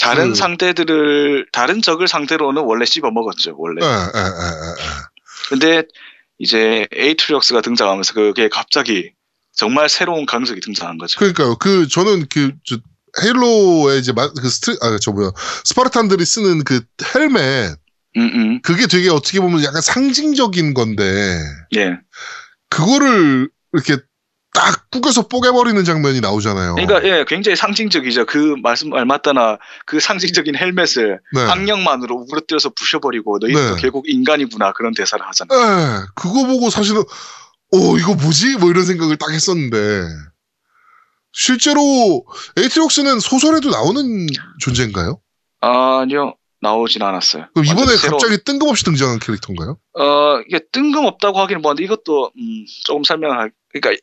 [0.00, 3.84] 다른 그- 상대들을 다른 적을 상대로는 원래 씹어 먹었죠 원래.
[3.84, 4.74] 예, 예, 예.
[5.48, 5.82] 근데
[6.38, 9.12] 이제 Atriox가 등장하면서 그게 갑자기
[9.52, 11.18] 정말 새로운 강적이 등장한 거죠.
[11.20, 11.56] 그러니까요.
[11.58, 12.76] 그 저는 그 저,
[13.22, 15.30] Halo의 이제 마- 그 스트 아저 뭐야
[15.64, 16.80] Spartan들이 쓰는 그
[17.14, 17.76] 헬멧
[18.16, 18.62] 음, 음.
[18.62, 21.38] 그게 되게 어떻게 보면 약간 상징적인 건데
[21.76, 21.96] 예.
[22.68, 24.02] 그거를 이렇게
[24.54, 26.76] 딱 꾸겨서 뽀개버리는 장면이 나오잖아요.
[26.76, 28.24] 그러니까 예, 굉장히 상징적이죠.
[28.26, 31.40] 그 말씀 말 맞다나 그 상징적인 헬멧을 네.
[31.40, 33.80] 악령만으로 우그러뜨려서 부셔버리고 너희도 네.
[33.80, 35.58] 결국 인간이구나 그런 대사를 하잖아요.
[35.58, 38.56] 네, 그거 보고 사실은 어 이거 뭐지?
[38.58, 40.06] 뭐 이런 생각을 딱 했었는데
[41.32, 42.24] 실제로
[42.56, 44.28] 에이트록스는 소설에도 나오는
[44.60, 45.18] 존재인가요?
[45.60, 47.46] 아니요, 나오진 않았어요.
[47.54, 49.78] 그럼 이번에 갑자기 뜬금없이 등장한 캐릭터인가요?
[49.98, 54.00] 어 이게 뜬금없다고 하기는 뭐한데 이것도 음, 조금 설명할 그러니까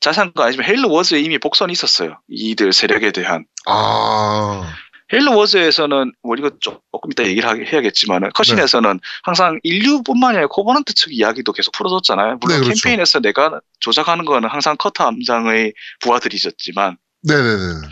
[0.00, 2.18] 자세한 건 아니지만 Halo Wars에 이미 복선이 있었어요.
[2.28, 3.44] 이들 세력에 대한.
[3.66, 4.62] 아,
[5.12, 8.98] Halo Wars에서는 뭐 이거 조금 이따 얘기를 하게- 해야겠지만은 cutscene에서는 네.
[9.24, 12.38] 항상 인류뿐만이 아니라 Covenant 측 이야기도 계속 풀어줬잖아요.
[12.40, 12.80] 물론 네, 그렇죠.
[12.82, 17.88] 캠페인에서 내가 조작하는 거는 항상 커터 함장의 부하들이셨지만 네네네.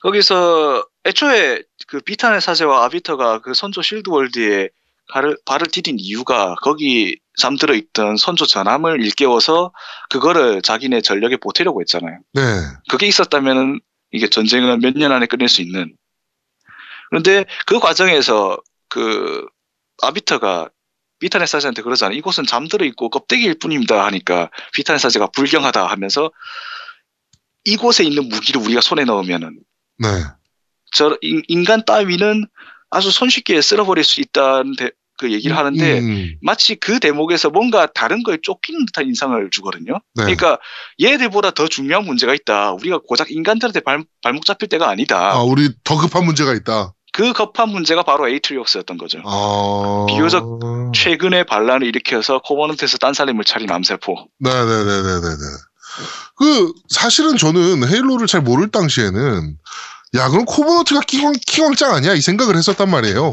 [0.00, 4.70] 거기서 애초에 그 비탄의 사제와 아비터가 그 선조 실드월드에
[5.10, 9.74] 발을, 발을 디딘 이유가 거기 잠들어 있던 선조 전함을 일깨워서
[10.08, 12.18] 그거를 자기네 전력에 보태려고 했잖아요.
[12.32, 12.40] 네.
[12.88, 13.80] 그게 있었다면
[14.10, 15.94] 이게 전쟁을 몇년 안에 끝낼 수 있는.
[17.10, 18.56] 그런데 그 과정에서
[18.88, 19.44] 그
[20.00, 20.70] 아비터가
[21.18, 22.16] 비탄의 사제한테 그러잖아요.
[22.16, 26.30] 이곳은 잠들어 있고 껍데기일 뿐입니다 하니까 비탄의 사제가 불경하다 하면서
[27.64, 29.58] 이곳에 있는 무기를 우리가 손에 넣으면은
[29.98, 30.08] 네.
[30.92, 32.46] 저 인- 인간 따위는
[32.90, 38.22] 아주 손쉽게 쓸어버릴 수 있다는 데- 그 얘기를 하는데 음, 마치 그 대목에서 뭔가 다른
[38.24, 39.94] 거에 쫓기는 듯한 인상을 주거든요.
[40.14, 40.24] 네.
[40.24, 40.58] 그러니까
[41.00, 42.72] 얘들보다 더 중요한 문제가 있다.
[42.72, 45.32] 우리가 고작 인간들한테 발, 발목 잡힐 때가 아니다.
[45.32, 46.94] 아, 우리 더 급한 문제가 있다.
[47.12, 49.20] 그 급한 문제가 바로 Atriox였던 거죠.
[49.24, 50.06] 아.
[50.08, 54.26] 비교적 최근에 반란을 일으켜서 Covenant에서 딴 살림을 차린 암세포.
[54.40, 55.36] 네네네네네네.
[56.36, 59.56] 그, 사실은 저는 헤일로를 잘 모를 당시에는,
[60.14, 62.12] 야, 그럼 코버너트가 키왕, 키왕짱 아니야?
[62.12, 63.32] 이 생각을 했었단 말이에요.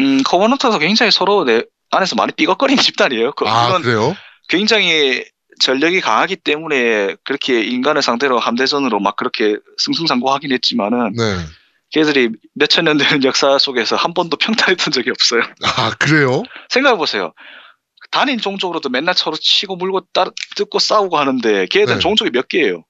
[0.00, 3.32] 음, 코버넌트도 굉장히 서로 내 안에서 많이 삐걱거리는 집단이에요.
[3.32, 4.16] 그, 아, 그래요?
[4.48, 5.24] 굉장히
[5.60, 11.38] 전력이 강하기 때문에 그렇게 인간을 상대로 함대전으로 막 그렇게 승승장구하긴 했지만은 네.
[11.90, 15.42] 걔들이 몇천 년 되는 역사 속에서 한 번도 평탄했던 적이 없어요.
[15.62, 16.42] 아, 그래요?
[16.68, 17.32] 생각해 보세요.
[18.10, 22.00] 단인 종족으로도 맨날 서로 치고 물고 따, 뜯고 싸우고 하는데 걔들은 네.
[22.00, 22.84] 종족이 몇 개예요.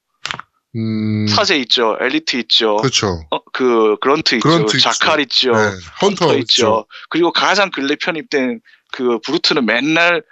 [0.76, 3.24] 음, 사제 있죠, 엘리트 있죠, 그렇죠.
[3.30, 4.90] 어, 그 그런트 있죠, 그런트 있죠.
[4.90, 5.58] 자칼 있죠, 네.
[6.02, 6.40] 헌터, 헌터 있죠.
[6.40, 6.86] 있죠.
[7.08, 8.60] 그리고 가장 근래 편입된
[8.92, 10.22] 그 브루트는 맨날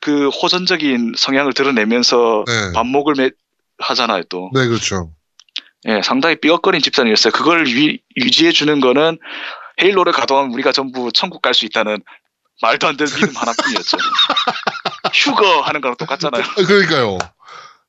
[0.00, 2.72] 그 호전적인 성향을 드러내면서 네.
[2.74, 3.30] 반목을 매,
[3.78, 4.50] 하잖아요, 또.
[4.52, 5.12] 네, 그렇죠.
[5.86, 7.32] 예, 상당히 삐걱거린 집단이었어요.
[7.32, 9.18] 그걸 유, 유지해 주는 거는
[9.82, 12.02] Halo를 가동하면 우리가 전부 천국 갈 수 있다는
[12.62, 13.96] 말도 안 되는 믿음 하나뿐이었죠.
[15.12, 16.42] 휴거 하는 거랑 똑같잖아요.
[16.42, 17.18] 아, 그러니까요.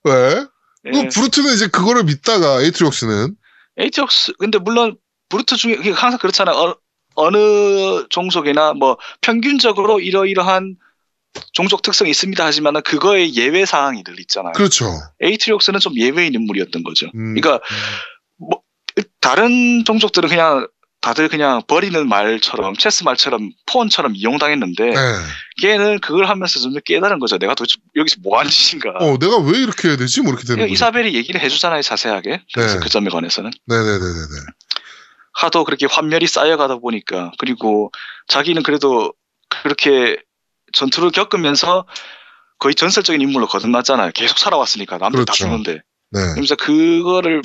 [0.04, 0.46] 왜?
[0.86, 0.92] 예.
[0.92, 3.36] 그 Brute는 이제 그거를 믿다가 Atriox는
[3.78, 4.98] Atriox 근데 물론
[5.30, 6.56] Brute 중에 항상 그렇잖아요.
[6.56, 6.76] 어,
[7.16, 10.76] 어느 종족이나 뭐 평균적으로 이러이러한
[11.54, 14.54] 종족 특성이 있습니다 하지만은 그거에 예외 사항이 늘 있잖아요.
[14.54, 14.86] 그렇죠.
[15.22, 17.08] Atriox는 좀 예외인 인물이었던 거죠.
[17.16, 17.66] 음, 그러니까
[18.38, 18.62] 뭐
[19.20, 20.68] 다른 종족들은 그냥
[21.06, 24.96] 다들 그냥 버리는 말처럼 체스 말처럼 폰처럼 이용당했는데 네.
[25.62, 27.38] 걔는 그걸 하면서 좀 깨달은 거죠.
[27.38, 28.90] 내가 도대체 여기서 뭐 하는 짓인가.
[28.90, 30.22] 어, 내가 왜 이렇게 해야 되지?
[30.22, 30.74] 뭐 이렇게 되는 거죠.
[30.74, 32.42] 이사벨이 얘기를 해주잖아요, 자세하게.
[32.52, 32.80] 그래서 네.
[32.80, 33.52] 그 점에 관해서는.
[33.68, 34.46] 네네네네네.
[35.34, 37.92] 하도 그렇게 환멸이 쌓여가다 보니까 그리고
[38.28, 39.14] 자기는 그래도
[39.50, 40.18] 그렇게
[40.74, 41.86] 전투를 겪으면서
[42.58, 44.10] 거의 전설적인 인물로 거듭났잖아요.
[44.16, 45.44] 계속 살아왔으니까 남들 다 그렇죠.
[45.44, 45.84] 죽는데.
[46.10, 46.20] 네.
[46.34, 47.44] 그래서 그거를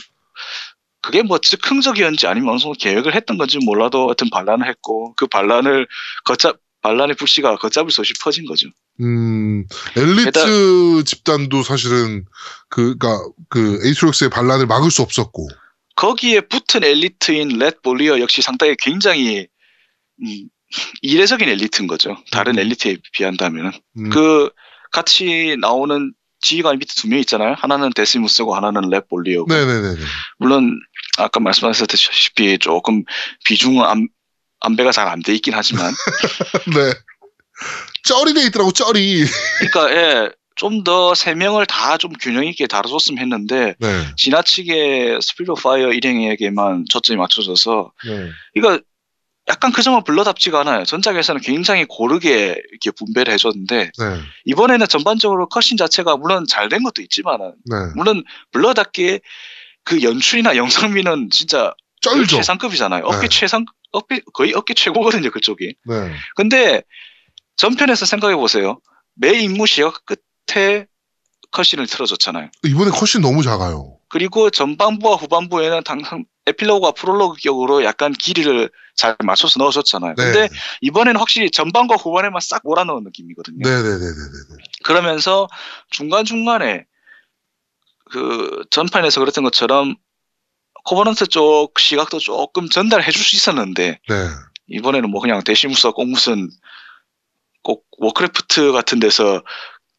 [1.03, 5.87] 그게 뭐 즉흥적이었는지 아니면 어느 정도 계획을 했던 건지 몰라도 하여튼 반란을 했고 그 반란을
[6.25, 8.69] 걷잡 반란의 불씨가 걷잡을 수 없이 퍼진 거죠.
[9.01, 12.25] 음, 엘리트 집단도 사실은
[12.69, 15.49] 그, 그니까, 그, 에이트리옥스의 반란을 막을 수 없었고.
[15.97, 19.47] 거기에 붙은 엘리트인 렛 볼리어 역시 상당히 굉장히
[20.23, 20.49] 음,
[21.03, 22.17] 이례적인 엘리트인 거죠.
[22.31, 22.61] 다른 음.
[22.61, 24.51] 엘리트에 비한다면 음, 그
[24.93, 27.55] 같이 나오는 지휘관 밑에 두 명 있잖아요.
[27.59, 29.53] 하나는 데시무스고 하나는 렛 볼리어고.
[29.53, 29.97] 네네네네.
[30.39, 30.79] 물론
[31.19, 33.05] 아까 말씀하셨다시피 조금
[33.45, 34.09] 비중은 안,
[34.61, 35.93] 안배가 잘 안 돼 있긴 하지만
[36.75, 36.93] 네.
[38.05, 39.25] 쩌리 돼 있더라고, 쩌리.
[39.59, 44.05] 그러니까 예, 좀 더 세 명을 다 좀 균형 있게 다뤄줬으면 했는데 네.
[44.17, 48.31] 지나치게 스피릿 파이어 일행에게만 초점이 맞춰져서 네.
[48.55, 48.79] 이거
[49.51, 50.85] 약간 그 점은 불러답지가 않아요.
[50.85, 54.21] 전작에서는 굉장히 고르게 이렇게 분배를 해줬는데 네.
[54.45, 57.77] 이번에는 전반적으로 컷신 자체가 물론 잘 된 것도 있지만은 네.
[57.97, 58.23] 물론
[58.53, 59.21] 불러답게
[59.83, 62.37] 그 연출이나 영상미는 진짜 쩔죠.
[62.37, 63.03] 최상급이잖아요.
[63.05, 63.29] 어깨 네.
[63.29, 65.75] 최상 어깨 거의 어깨 최고거든요 그쪽이.
[65.85, 66.15] 네.
[66.37, 66.83] 근데
[67.57, 68.79] 전편에서 생각해 보세요.
[69.15, 70.87] 매 임무 시각 끝에
[71.51, 72.51] 컷신을 틀어줬잖아요.
[72.65, 73.97] 이번에 컷이 너무 작아요.
[74.09, 80.15] 그리고 전반부와 후반부에는 당상 에필로그와 프롤로그 격으로 약간 길이를 잘 맞춰서 넣어줬잖아요.
[80.17, 80.25] 네.
[80.25, 80.49] 근데
[80.81, 83.59] 이번에는 확실히 전반과 후반에만 싹 몰아넣은 느낌이거든요.
[83.63, 84.65] 네네네네네.
[84.85, 85.49] 그러면서
[85.91, 86.85] 중간 중간에
[88.11, 89.97] 그 전판에서 그랬던 것처럼
[90.85, 94.29] 코버넌트 쪽 시각도 조금 전달해 줄 수 있었는데 네.
[94.69, 96.49] 이번에는 뭐 그냥 데시무스가 꼭 무슨
[97.63, 99.43] 꼭 워크래프트 같은 데서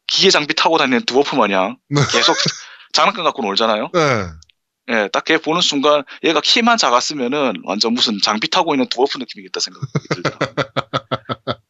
[0.06, 2.00] 기계 장비 타고 다니는 드워프 마냥 네.
[2.10, 2.36] 계속
[2.92, 3.90] 장난감 갖고 놀잖아요.
[3.94, 4.26] 네.
[4.92, 9.60] 예, 딱 걔 보는 순간 얘가 키만 작았으면은 완전 무슨 장비 타고 있는 드워프 느낌이겠다
[9.60, 10.54] 생각이 들더라고요.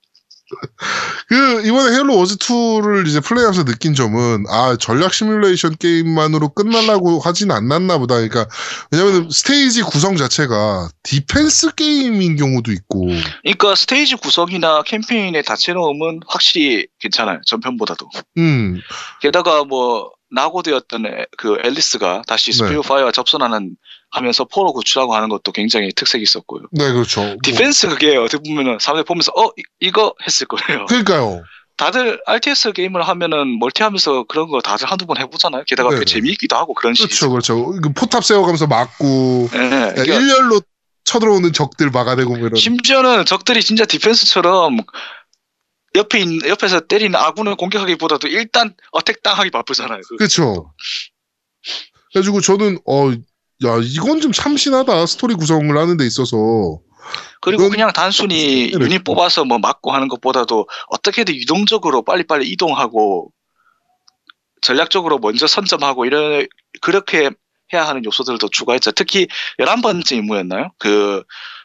[1.28, 7.50] 그 이번에 헤일로 워즈 2를 이제 플레이하면서 느낀 점은 아 전략 시뮬레이션 게임만으로 끝날라고 하진
[7.50, 8.16] 않았나 보다.
[8.16, 8.46] 그러니까
[8.90, 13.06] 왜냐면 스테이지 구성 자체가 defense 게임인 경우도 있고.
[13.42, 17.40] 그러니까 스테이지 구성이나 캠페인의 다채로움은 확실히 괜찮아요.
[17.46, 18.08] 전편보다도.
[18.38, 18.80] 음.
[19.20, 22.56] 게다가 뭐 낙오되었던 애- 그 앨리스가 다시 네.
[22.58, 23.76] 스피릿 파이어와 접선하는
[24.10, 26.62] 하면서 포로 구출하고 하는 것도 굉장히 특색이 있었고요.
[26.72, 27.22] 네 그렇죠.
[27.22, 30.86] 뭐, defense 그게 어떻게 보면은 사람들 보면서 어 이- 이거 했을 거예요.
[30.86, 31.42] 그러니까요.
[31.78, 35.64] 다들 RTS 게임을 하면은 멀티하면서 그런 거 다들 한두 번 해보잖아요.
[35.66, 35.88] 게다가.
[35.90, 37.28] 그 재미있기도 하고 그런 그렇죠 시리즈.
[37.28, 37.70] 그렇죠.
[37.80, 39.92] 그 포탑 세워가면서 막고 예, 예.
[39.94, 40.60] 그러니까 일렬로
[41.04, 42.54] 쳐들어오는 적들 막아내고 뭐 이런.
[42.54, 44.78] 심지어는 적들이 진짜 defense처럼
[45.94, 50.00] 옆에 있, 옆에서 때리는 아군을 공격하기보다도 일단 어택 당하기 바쁘잖아요.
[50.08, 50.72] 그- 그렇죠.
[52.12, 53.12] 그래가지고 저는 어
[53.64, 56.80] 야 이건 좀 참신하다 스토리 구성을 하는 데 있어서
[57.40, 58.72] 그리고 그냥 단순히.
[58.72, 63.30] 유닛 뽑아서 뭐 맞고 하는 것보다도 어떻게든 유동적으로 빨리빨리 이동하고
[64.62, 66.46] 전략적으로 먼저 선점하고 이런
[66.80, 67.30] 그렇게
[67.72, 68.92] 해야 하는 요소들도 추가했죠.
[68.92, 69.28] 특히
[69.60, 70.72] 11번째 임무였나요?
[70.78, 71.22] 그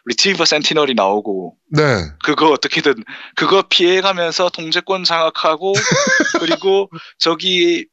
[0.07, 1.83] 리트리버 센티널이 나오고 네.
[2.23, 2.95] 그거 어떻게든
[3.35, 5.73] 그거 피해가면서 통제권 장악하고
[6.39, 6.89] 그리고
[7.19, 7.85] 저기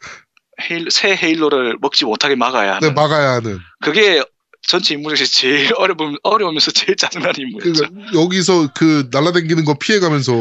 [0.71, 3.59] 헤일, 새 헤일로를 먹지 못하게 막아야 하는 네, 막아야 하는.
[3.83, 4.23] 그게
[4.67, 7.89] 전체 임무 중에서 제일 어려움, 어려우면서 제일 짜증나는 임무였죠.
[7.91, 10.33] 그러니까 여기서 그 날라다니는 거 피해가면서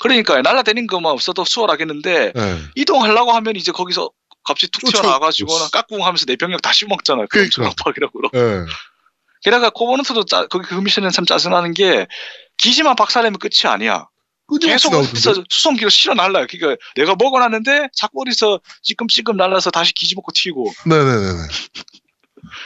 [0.00, 2.58] 그러니까 날라다니는 것만 없어도 수월하겠는데 네.
[2.74, 4.10] 이동하려고 하면 이제 거기서
[4.44, 7.26] 갑자기 툭 쫓아- 튀어나와가지고는 까꿍 하면서 내 병력 다시 먹잖아요.
[7.30, 7.62] 그 그러니까.
[7.62, 8.20] 엄청 압박이라고.
[8.32, 8.64] 네.
[9.46, 12.08] 게다가 코버넌트도 짜, 거기 그 미션은 참 짜증나는 게
[12.56, 14.08] 기지만 박살내면 끝이 아니야.
[14.60, 14.92] 계속.
[14.94, 16.48] 어디서 수송기로 실어 날라요.
[16.50, 20.72] 그러니까 내가 먹어놨는데 자꾸 어디서 찌끔찌끔 날라서 다시 기지 먹고 튀고.
[20.86, 21.38] 네네네네.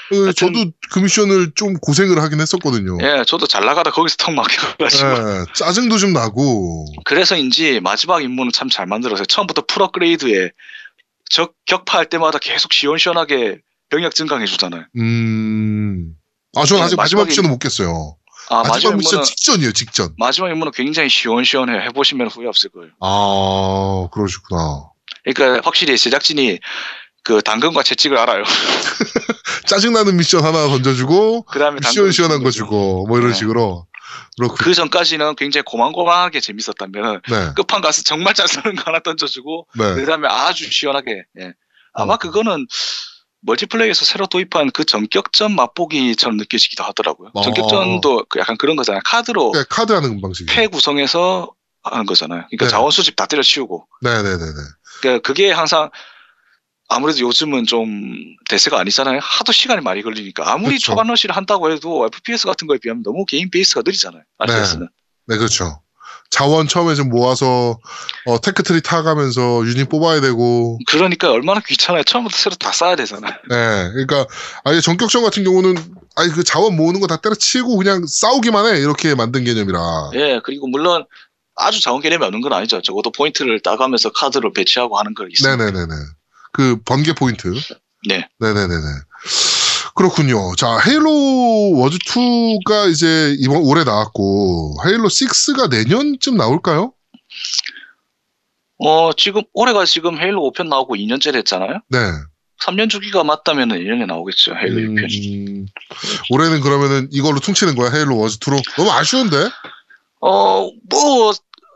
[0.08, 2.96] 그, 하여튼- 저도 그 미션을 좀 고생을 하긴 했었거든요.
[3.02, 5.08] 예, 저도 잘 나가다 거기서 턱 막혀가지고.
[5.08, 6.86] 네, 짜증도 좀 나고.
[7.04, 9.26] 그래서인지 마지막 임무는 참 잘 만들었어요.
[9.26, 10.50] 처음부터 풀업그레이드에
[11.28, 13.58] 적 격파할 때마다 계속 시원시원하게
[13.90, 14.84] 병력 증강해주잖아요.
[14.96, 16.14] 음.
[16.56, 18.16] 아, 저는 네, 아직 마지막 미션은 못 깼어요.
[18.48, 20.14] 아, 마지막 마지막 미션 직전이에요, 직전.
[20.18, 21.80] 마지막 임무는 굉장히 시원시원해요.
[21.82, 22.90] 해보시면 후회 없을 거예요.
[23.00, 24.90] 아, 그러시구나.
[25.24, 26.58] 그러니까 확실히 제작진이
[27.22, 28.42] 그 당근과 채찍을 알아요.
[29.66, 33.38] 짜증나는 미션 하나 던져주고, 그 다음에 시원시원한 거 주고, 뭐 이런 네.
[33.38, 33.86] 식으로.
[34.36, 39.94] 그렇고, 그 전까지는 굉장히 고만고만하게 재밌었다면 네, 끝판 가서 정말 짜증나는 거 하나 던져주고 네.
[39.94, 41.22] 그 다음에 아주 시원하게.
[41.40, 41.52] 예.
[41.92, 42.16] 아마 어.
[42.16, 42.66] 그거는
[43.42, 47.30] 멀티플레이에서 새로 도입한 그 전격전 맛보기처럼 느껴지기도 하더라고요.
[47.34, 47.42] 어.
[47.42, 49.00] 전격전도 그 약간 그런 거잖아요.
[49.04, 50.52] 카드로 그러니까 카드 하는 방식이.
[50.52, 51.50] 패 구성해서
[51.82, 52.44] 하는 거잖아요.
[52.50, 52.70] 그러니까 네.
[52.70, 53.86] 자원 수집 다 때려치우고.
[54.02, 54.60] 네 네 네 네.
[55.00, 55.90] 그러니까 그게 항상
[56.88, 58.14] 아무래도 요즘은 좀
[58.48, 59.20] 대세가 아니잖아요.
[59.22, 60.86] 하도 시간이 많이 걸리니까 아무리 그쵸.
[60.92, 64.22] 초반 러시를 한다고 해도 FPS 같은 거에 비하면 너무 게임 베이스가 느리잖아요.
[64.38, 64.88] RCS는.
[65.28, 65.82] 네, 그렇죠.
[66.30, 67.78] 자원 처음에 좀 모아서,
[68.26, 72.04] 어, tech tree 타가면서 유닛 뽑아야 되고, 그러니까 얼마나 귀찮아요.
[72.04, 73.32] 처음부터 새로 다 쌓아야 되잖아요.
[73.48, 74.26] 네, 그러니까
[74.64, 75.76] 아예 전격전 같은 경우는
[76.16, 80.10] 아예 그 자원 모으는 거 다 때려치고 그냥 싸우기만 해 이렇게 만든 개념이라.
[80.14, 81.04] 예, 그리고 물론
[81.56, 82.80] 아주 자원 개념이 없는 건 아니죠.
[82.80, 85.56] 적어도 포인트를 따가면서 카드를 배치하고 하는 거 있습니다.
[85.64, 85.92] 네네네네.
[86.52, 87.52] 그 번개 포인트.
[88.08, 88.28] 네.
[88.38, 88.82] 네네네네.
[90.00, 90.54] 그렇군요.
[90.56, 96.94] 자, 헤일로 워즈 2가 이제 이번 올해 나왔고 헤일로 6가 내년쯤 나올까요?
[98.78, 101.80] 어, 지금 올해가 지금 헤일로 5편 나오고 2년째 됐잖아요.
[101.88, 101.98] 네.
[102.62, 104.54] 3년 주기가 맞다면 내년에 나오겠죠.
[104.56, 105.48] 헤일로 6편이.
[105.48, 105.66] 음,
[106.30, 108.58] 올해는 그러면은 이걸로 퉁치는 거야 헤일로 워즈 2로.
[108.78, 109.50] 너무 아쉬운데.
[110.22, 111.32] 어, 뭐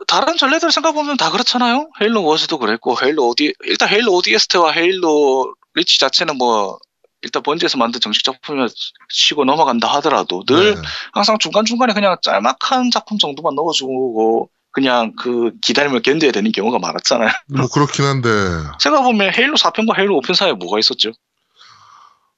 [0.07, 1.91] 다른 전례들 생각해보면 다 그렇잖아요.
[2.01, 6.79] 헤일로 워즈도 그랬고 헤일로 오디 일단 헤일로 ODST와 헤일로 리치 자체는 뭐
[7.25, 8.69] 일단 번지에서 만든 정식 작품으로
[9.09, 10.81] 치고 넘어간다 하더라도 늘 네.
[11.11, 17.29] 항상 중간중간에 그냥 짤막한 작품 정도만 넣어주고 그냥 그 기다림을 견뎌야 되는 경우가 많았잖아요.
[17.57, 18.29] 뭐 그렇긴 한데
[18.79, 21.13] 생각해보면 헤일로 4편과 헤일로 5편 사이에 뭐가 있었죠?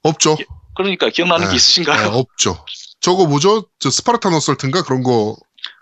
[0.04, 0.38] 없죠.
[0.76, 1.52] 그러니까 기억나는 네.
[1.52, 2.12] 게 있으신가요?
[2.12, 2.64] 네, 없죠.
[3.02, 3.66] 저거 뭐죠?
[3.80, 5.36] 저 스파르탄 어설트인가 그런 거.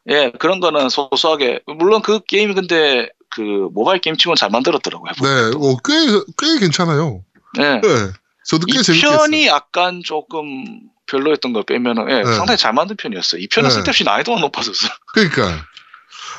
[0.10, 5.12] 예, 그런 거는 소소하게 물론 그 게임이 근데 그 모바일 게임 치고는 잘 만들었더라고요.
[5.22, 5.28] 네,
[5.58, 5.93] 어, 꽤,
[6.39, 7.24] 꽤 괜찮아요.
[7.58, 7.82] 네.
[7.82, 7.89] 네.
[8.46, 9.20] 저도 꽤이 재밌게 했어요.
[9.20, 12.36] 편이 약간 조금 별로였던 걸 빼면은 예, 네.
[12.36, 13.41] 상당히 잘 만든 편이었어요.
[13.41, 13.74] 이 편은 네.
[13.76, 14.88] 쓸데없이 난이도가 높아졌어.
[15.14, 15.66] 그러니까.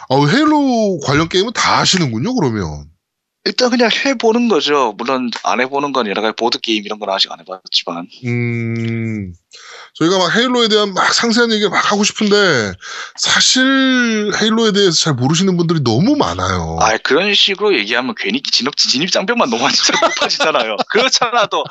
[0.08, 2.86] 아, 헤일로 관련 게임은 다 하시는군요, 그러면.
[3.46, 4.94] 일단 그냥 해보는 거죠.
[4.98, 9.32] 물론 안 해보는 건 여러 가지 보드 게임 이런 건 아직 안 해봤지만 음,
[9.94, 12.72] 저희가 막 헤일로에 대한 막 상세한 얘기를 막 하고 싶은데,
[13.14, 16.76] 사실 헤일로에 대해서 잘 모르시는 분들이 너무 많아요.
[16.80, 20.76] 아 그런 식으로 얘기하면 괜히 진입 진입 장벽만 너무 높아지잖아요.
[20.90, 21.64] 그렇잖아도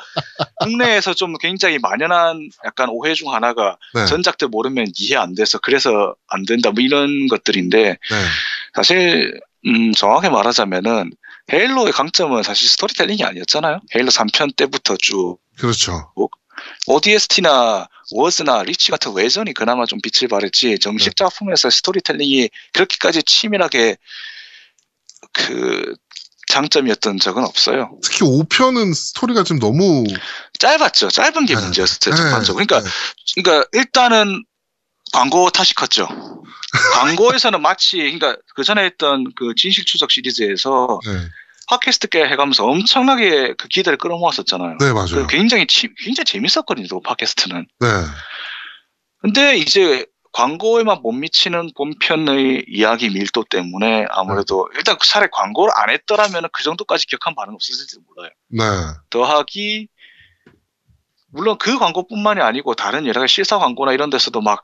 [0.60, 4.06] 국내에서 좀 굉장히 만연한 약간 오해 중 하나가 네.
[4.06, 8.24] 전작들 모르면 이해 안 돼서 그래서 안 된다 뭐 이런 것들인데 네.
[8.74, 11.10] 사실 음, 정확히 말하자면은
[11.52, 13.80] 헤일로의 강점은 사실 스토리텔링이 아니었잖아요.
[13.94, 16.12] 헤일로 3편 때부터 쭉 그렇죠.
[16.86, 21.24] ODST나 워즈나 리치 같은 외전이 그나마 좀 빛을 발했지 정식 네.
[21.24, 23.96] 작품에서 스토리텔링이 그렇게까지 치밀하게
[25.32, 25.94] 그
[26.48, 27.98] 장점이었던 적은 없어요.
[28.02, 30.04] 특히 5편은 스토리가 좀 너무.
[30.58, 31.10] 짧았죠.
[31.10, 31.60] 짧은 게 네.
[31.60, 32.14] 문제였어요.
[32.14, 32.64] 네, 전반적으로.
[32.64, 33.42] 그러니까, 네.
[33.42, 34.44] 그러니까 일단은
[35.12, 36.08] 광고 탓이 컸죠.
[36.94, 41.12] 광고에서는 마치 그러니까 그 전에 했던 그 진실 추적 시리즈에서 네.
[41.68, 44.76] 팟캐스트 게 해가면서 엄청나게 그 기대를 끌어모았었잖아요.
[44.78, 45.26] 네, 그 맞아요.
[45.26, 46.86] 굉장히 치- 굉장히 재밌었거든요.
[46.88, 47.66] 또 팟캐스트는.
[47.80, 47.88] 네.
[49.20, 56.48] 근데 이제 광고에만 못 미치는 본편의 이야기 밀도 때문에 아무래도 일단 차라리 광고를 안 했더라면
[56.52, 58.30] 그 정도까지 격한 반응 없었을지도 몰라요.
[58.48, 58.64] 네.
[59.10, 59.88] 더하기
[61.32, 64.62] 물론 그 광고뿐만이 아니고 다른 여러 가지 실사 광고나 이런 데서도 막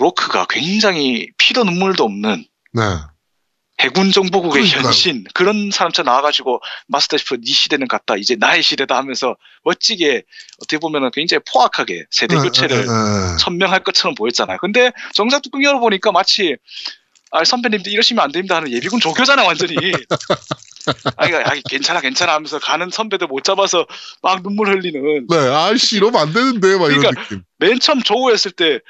[0.00, 2.82] 로크가 굉장히 피도 눈물도 없는 네.
[3.80, 4.82] 해군 정보국의 그러니까요.
[4.86, 10.22] 현신 그런 사람처럼 나와가지고 마스터 치프 네 시대는 갔다 이제 나의 시대다 하면서 멋지게
[10.62, 13.36] 어떻게 보면은 굉장히 포악하게 세대 네, 교체를 네, 네.
[13.38, 14.58] 천명할 것처럼 보였잖아요.
[14.60, 16.56] 근데 정작 뚜껑 열어보니까 마치
[17.30, 19.76] 아 선배님들 이러시면 안 됩니다 하는 예비군 조교잖아 완전히.
[21.16, 23.86] 아니, 아니 괜찮아 괜찮아 하면서 가는 선배들 못 잡아서
[24.22, 27.42] 막 눈물 흘리는 네, 아이씨, 이러면 안 되는데, 막 이런 그러니까 느낌.
[27.58, 28.80] 맨 처음 조우했을 때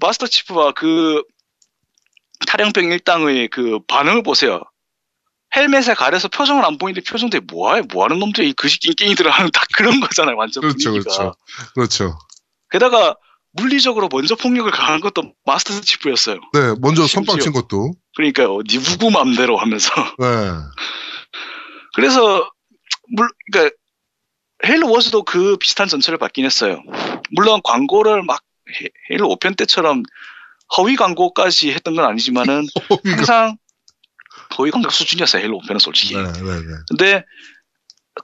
[0.00, 1.22] 마스터 치프가 그
[2.46, 4.60] 탈영병 일당의 그 반응을 보세요.
[5.54, 10.36] 헬멧에 가려서 표정은 안 보이는데 표정들이 뭐해 뭐하는 놈들이 그 낑낑이들을 하는 다 그런 거잖아요
[10.36, 11.14] 완전 그렇죠, 분위기가.
[11.14, 11.34] 그렇죠.
[11.74, 12.18] 그렇죠.
[12.70, 13.16] 게다가
[13.52, 16.36] 물리적으로 먼저 폭력을 가한 것도 마스터 치프였어요.
[16.52, 17.34] 네, 먼저 심지어.
[17.34, 17.92] 선빵 친 것도.
[18.16, 19.92] 그러니까요, 네 누구 맘대로 하면서.
[20.18, 20.26] 네.
[21.94, 22.48] 그래서
[23.16, 23.74] 물, 그러니까
[24.64, 26.80] 헤일로 워즈도 그 비슷한 전철을 받긴 했어요.
[27.32, 30.02] 물론 광고를 막 헤- 헤일로 5편 때처럼
[30.76, 32.66] 허위 광고까지 했던 건 아니지만은.
[33.04, 33.56] 항상
[34.58, 35.42] 허위 광고 수준이었어요.
[35.42, 36.14] 헤일로 5편은 솔직히.
[36.16, 36.74] 네, 네, 네.
[36.88, 37.24] 근데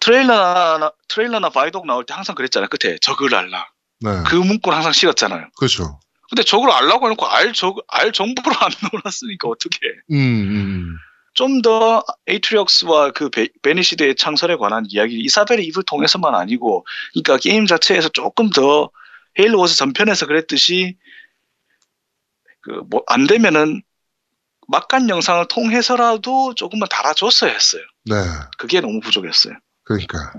[0.00, 2.68] 트레일러나 트레일러나 바이독 나올 때 항상 그랬잖아요.
[2.68, 3.66] 끝에 적을 알라.
[4.00, 4.10] 네.
[4.26, 5.48] 그 문구를 항상 실었잖아요.
[5.56, 6.00] 그렇죠.
[6.28, 9.78] 근데 적을 알라고 해놓고 알, 적, 알 정보를 안 넣어놨으니까 어떻게?
[10.10, 10.96] 음, 음.
[11.34, 18.08] 좀더 에이트리옥스와 그 베, 베니시드의 창설에 관한 이야기 이사벨의 입을 통해서만 아니고 그러니까 게임 자체에서
[18.08, 18.90] 조금 더
[19.38, 20.96] 헤일로 워즈 전편에서 그랬듯이
[22.60, 23.82] 그 뭐 안 되면은
[24.68, 27.82] 막간 영상을 통해서라도 조금만 달아줬어야 했어요.
[28.04, 28.14] 네.
[28.58, 29.54] 그게 너무 부족했어요.
[29.84, 30.32] 그러니까.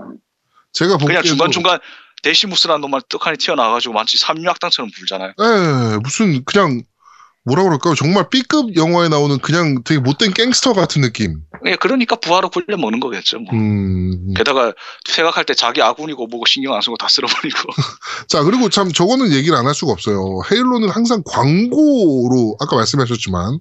[0.72, 0.98] 제가.
[0.98, 1.78] 그냥 중간 중간
[2.22, 5.32] 데시무스라는 놈만 떡하니 튀어나와가지고 마치 삼류학당처럼 불잖아요.
[5.40, 6.82] 예, 무슨, 그냥,
[7.48, 7.94] 뭐라 그럴까요?
[7.94, 11.40] 정말 B급 영화에 나오는 그냥 되게 못된 갱스터 같은 느낌.
[11.66, 13.40] 예, 그러니까 부하로 굴려 먹는 거겠죠.
[13.40, 13.52] 뭐.
[13.54, 14.32] 음.
[14.34, 14.72] 게다가
[15.08, 17.58] 생각할 때 자기 아군이고 뭐고 신경 안 쓰고 다 쓸어버리고.
[18.28, 20.40] 자, 그리고 참 저거는 얘기를 안 할 수가 없어요.
[20.50, 23.58] 헤일로는 항상 광고로, 아까 말씀하셨지만,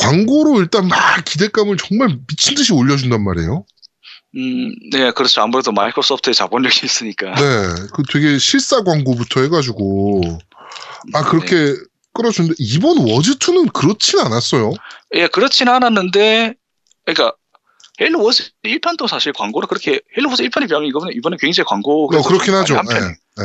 [0.00, 3.64] 광고로 일단 막 기대감을 정말 미친 듯이 올려준단 말이에요.
[4.36, 5.40] 음, 네, 그렇죠.
[5.40, 7.34] 아무래도 마이크로소프트의 자본력이 있으니까.
[7.34, 7.42] 네.
[7.94, 10.38] 그 되게 실사 광고부터 해가지고,
[11.14, 11.74] 아, 그렇게
[12.16, 14.72] 끌어주는데, 이번 워즈2는 그렇진 않았어요.
[15.14, 16.54] 예, 그렇진 않았는데,
[17.04, 17.36] 그러니까,
[18.00, 22.06] 헤일로 워즈 1편도 사실 광고를 그렇게, 헤일로 워즈 1편에 비하면 이거는 이번에 굉장히 광고.
[22.06, 22.74] 어, 그렇긴 하죠.
[22.74, 22.88] 편이.
[22.90, 23.44] 네.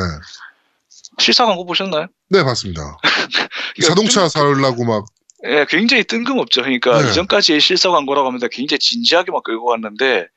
[1.20, 2.08] 실사 광고 보셨나요?
[2.30, 2.98] 네, 봤습니다.
[3.78, 5.06] 이거 자동차 살라고 막,
[5.46, 6.62] 예, 굉장히 뜬금없죠.
[6.62, 7.10] 그러니까 네.
[7.10, 10.28] 이전까지의 실사 광고라고 하면 굉장히 진지하게 막 끌고 갔는데,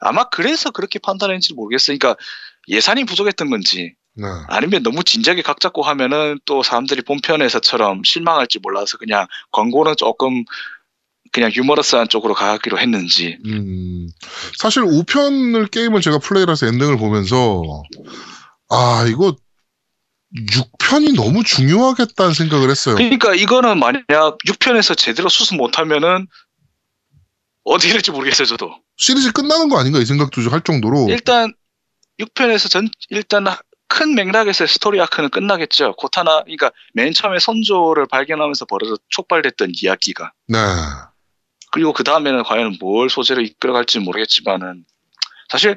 [0.00, 1.96] 아마 그래서 그렇게 판단했는지 모르겠어요.
[1.98, 2.20] 그러니까
[2.68, 4.26] 예산이 부족했던 건지, 네.
[4.48, 10.44] 아니면 너무 진지하게 각 잡고 하면은 또 사람들이 본편에서처럼 실망할지 몰라서 그냥 광고는 조금
[11.32, 13.38] 그냥 유머러스한 쪽으로 가기로 했는지.
[13.46, 14.08] 음,
[14.58, 17.62] 사실 5편을 게임을 제가 플레이를 해서 엔딩을 보면서,
[18.68, 19.36] 아, 이거
[20.34, 22.96] 6편이 너무 중요하겠다는 생각을 했어요.
[22.96, 24.04] 그러니까 이거는 만약
[24.46, 26.26] 6편에서 제대로 수습 못하면은
[27.64, 28.74] 어디 이럴지 모르겠어요, 저도.
[28.96, 31.08] 시리즈 끝나는 거 아닌가 이 생각도 좀할 정도로.
[31.10, 31.52] 일단
[32.18, 33.46] 6편에서 전 일단
[33.90, 35.94] 큰 맥락에서 story arc는 끝나겠죠.
[35.96, 40.58] 코타나 그러니까 맨 처음에 선조를 발견하면서 벌어져 촉발됐던 이야기가 네.
[41.72, 44.84] 그리고 그 다음에는 과연 뭘 소재로 이끌어갈지 모르겠지만은
[45.48, 45.76] 사실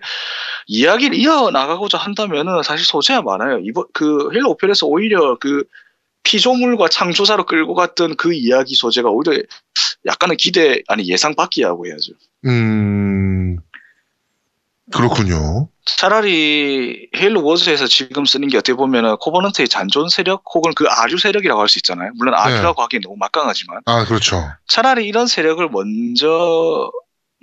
[0.67, 3.59] 이야기를 이어 나가고자 한다면은 사실 소재가 많아요.
[3.63, 5.63] 이번 그 헤일로 5편에서 오히려 그
[6.21, 9.41] 피조물과 창조자로 끌고 갔던 그 이야기 소재가 오히려
[10.05, 12.13] 약간은 기대 아니 예상 밖이라고 해야죠.
[12.45, 13.57] 음,
[14.93, 15.67] 그렇군요.
[15.85, 21.59] 차라리 헤일로 워즈에서 지금 쓰는 게 어떻게 보면은 코버넌트의 잔존 세력 혹은 그 아류 세력이라고
[21.59, 22.11] 할 수 있잖아요.
[22.15, 24.49] 물론 아류라고 하기엔 너무 막강하지만 아, 그렇죠.
[24.67, 26.91] 차라리 이런 세력을 먼저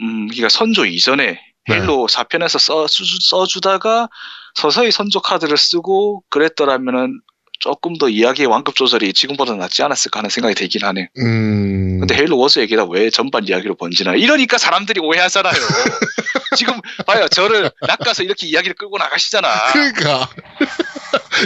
[0.01, 1.74] 음 그러니까 선조 이전에 네.
[1.74, 4.09] 헤일로 4편에서 써, 써주다가
[4.55, 7.20] 서서히 선조 카드를 쓰고 그랬더라면은
[7.61, 11.07] 조금 더 이야기의 완급 조절이 지금보다 낫지 않았을까 하는 생각이 들긴 하네요.
[11.19, 15.53] 음, 근데 헤일로 워즈 얘기가 왜 전반 이야기로 번지나 이러니까 사람들이 오해하잖아요.
[16.57, 19.49] 지금 봐요 저를 낚아서 이렇게 이야기를 끌고 나가시잖아.
[19.73, 20.28] 그러니까.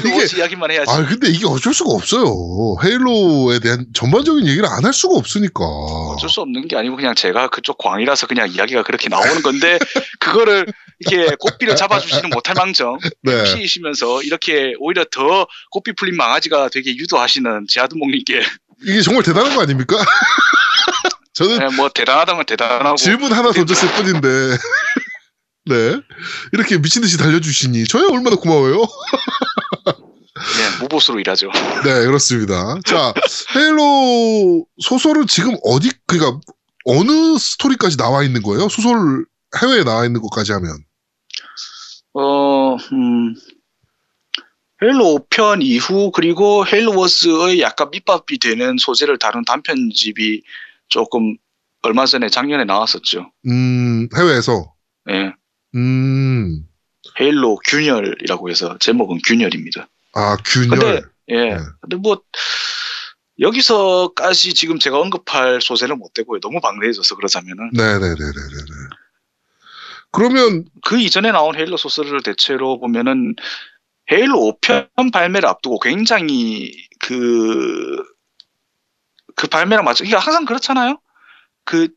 [0.03, 0.91] 그 이게- 이야기만 해야지.
[0.91, 2.77] 아, 근데 이게 어쩔 수가 없어요.
[2.83, 5.65] 헤일로에 대한 전반적인 얘기를 안 할 수가 없으니까.
[5.65, 9.79] 어쩔 수 없는 게 아니고 그냥 제가 그쪽 광이라서 그냥 이야기가 그렇게 나오는 건데
[10.21, 10.67] 그거를
[11.01, 13.45] 이렇게 꽃비를 잡아주지는 못할 망정 네.
[13.45, 18.43] 피이시면서 이렇게 오히려 더 꽃비 풀린 망아지가 되게 유도하시는 제아두목님께
[18.83, 19.97] 이게 정말 대단한 거 아닙니까?
[21.35, 24.29] 저는 그냥 뭐 대단하다면 대단하고 질문 하나 던졌을 뿐인데.
[25.67, 26.01] 네.
[26.53, 28.83] 이렇게 미친 듯이 달려주시니 저야 얼마나 고마워요.
[30.35, 31.51] 네, 무보수로 일하죠.
[31.85, 32.79] 네, 그렇습니다.
[32.85, 33.15] 자,
[33.57, 36.39] 헤일로 소설은 지금 어디, 그니까,
[36.85, 38.69] 어느 스토리까지 나와 있는 거예요?
[38.69, 39.25] 소설
[39.63, 40.79] 해외에 나와 있는 것까지 하면.
[42.15, 43.35] 어, 음,
[44.83, 50.43] 헤일로 5편 이후 그리고 헤일로 워즈의 약간 밑밥이 되는 소재를 다룬 단편집이
[50.89, 51.37] 조금
[51.83, 53.31] 얼마 전에 작년에 나왔었죠.
[53.47, 54.73] 음, 해외에서.
[55.11, 55.33] 예.
[55.75, 56.67] 음,
[57.21, 59.89] 헤일로 균열이라고 해서 제목은 균열입니다.
[60.15, 60.79] 아, 균열.
[60.79, 61.55] 근데 예.
[61.55, 61.59] 네.
[61.81, 62.21] 근데 뭐
[63.41, 66.41] 여기서까지 지금 제가 언급할 소재는 못 되고요.
[66.41, 68.15] 너무 방대해져서 그러자면은 네네네네네.
[70.15, 73.35] 그러면, 그 이전에 나온 헤일로 소설을 대체로 보면은
[74.13, 78.03] 헤일로 5편 발매를 앞두고 굉장히 그,
[79.35, 80.05] 그 발매랑 맞죠.
[80.05, 81.01] 이게 항상 그렇잖아요.
[81.65, 81.89] 그,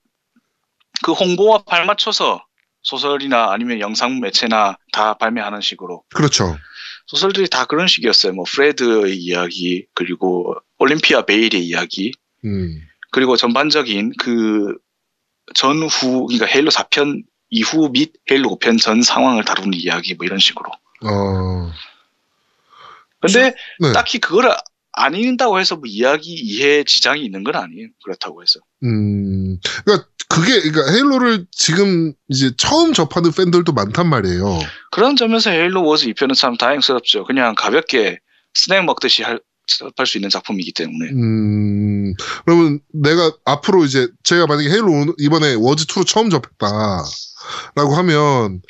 [1.04, 2.44] 그 홍보와 발맞춰서
[2.82, 6.58] 소설이나 아니면 영상 매체나 다 발매하는 식으로 그렇죠.
[7.06, 8.34] 소설들이 다 그런 식이었어요.
[8.34, 12.14] 뭐 프레드의 이야기 그리고 올림피아 베일의 이야기
[12.46, 12.82] 음,
[13.12, 14.78] 그리고 전반적인 그
[15.54, 20.70] 전후 그러니까 헤일로 4편 이후 및 헤일로 5편 전 상황을 다루는 이야기 뭐 이런 식으로.
[21.04, 21.72] 어,
[23.20, 23.94] 근데 네.
[23.94, 24.52] 딱히 그거를
[24.94, 27.88] 안 읽는다고 해서 뭐 이야기 이해 지장이 있는 건 아니에요.
[28.04, 28.60] 그렇다고 해서.
[28.84, 34.60] 음, 그러니까 그게, 그러니까 헤일로를 지금 이제 처음 접하는 팬들도 많단 말이에요.
[34.92, 37.26] 그런 점에서 헤일로 워즈 2편은 참 다행스럽죠.
[37.26, 38.20] 그냥 가볍게
[38.54, 39.40] 스낵 먹듯이 할,
[40.06, 41.12] 수 있는 작품이기 때문에.
[41.12, 42.14] 음,
[42.46, 47.04] 그러면 내가 앞으로 이제 제가 만약에 헤일로 오- 이번에 워즈 2로 처음 접했다
[47.76, 48.62] 라고 하면,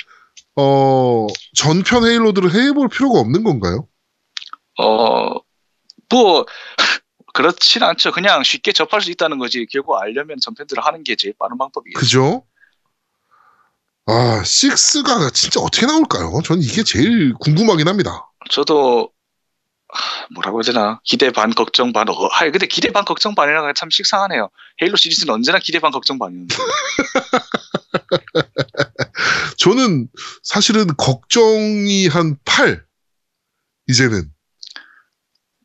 [0.56, 3.88] 어, 전편 헤일로들을 해볼 필요가 없는 건가요?
[4.80, 5.34] 어,
[6.10, 6.46] 뭐,
[7.34, 8.12] 그렇진 않죠.
[8.12, 9.68] 그냥 쉽게 접할 수 있다는 거지.
[9.72, 12.00] 결국 알려면 전편들을 하는 게 제일 빠른 방법이겠죠.
[12.00, 12.44] 그죠?
[14.08, 16.42] 아, 6가 진짜 어떻게 나올까요?
[16.44, 18.32] 전 이게 제일 궁금하긴 합니다.
[18.50, 19.17] 저도 하,
[20.34, 23.90] 뭐라고 해야 되나 기대 반 걱정 반 어, 하 근데 기대 반 걱정 반이라는 게참
[23.90, 24.50] 식상하네요
[24.82, 26.56] 헤일로 시리즈는 언제나 기대 반 걱정 반이었는데
[29.58, 30.08] 저는
[30.44, 32.86] 사실은 걱정이 한 8,
[33.88, 34.30] 이제는.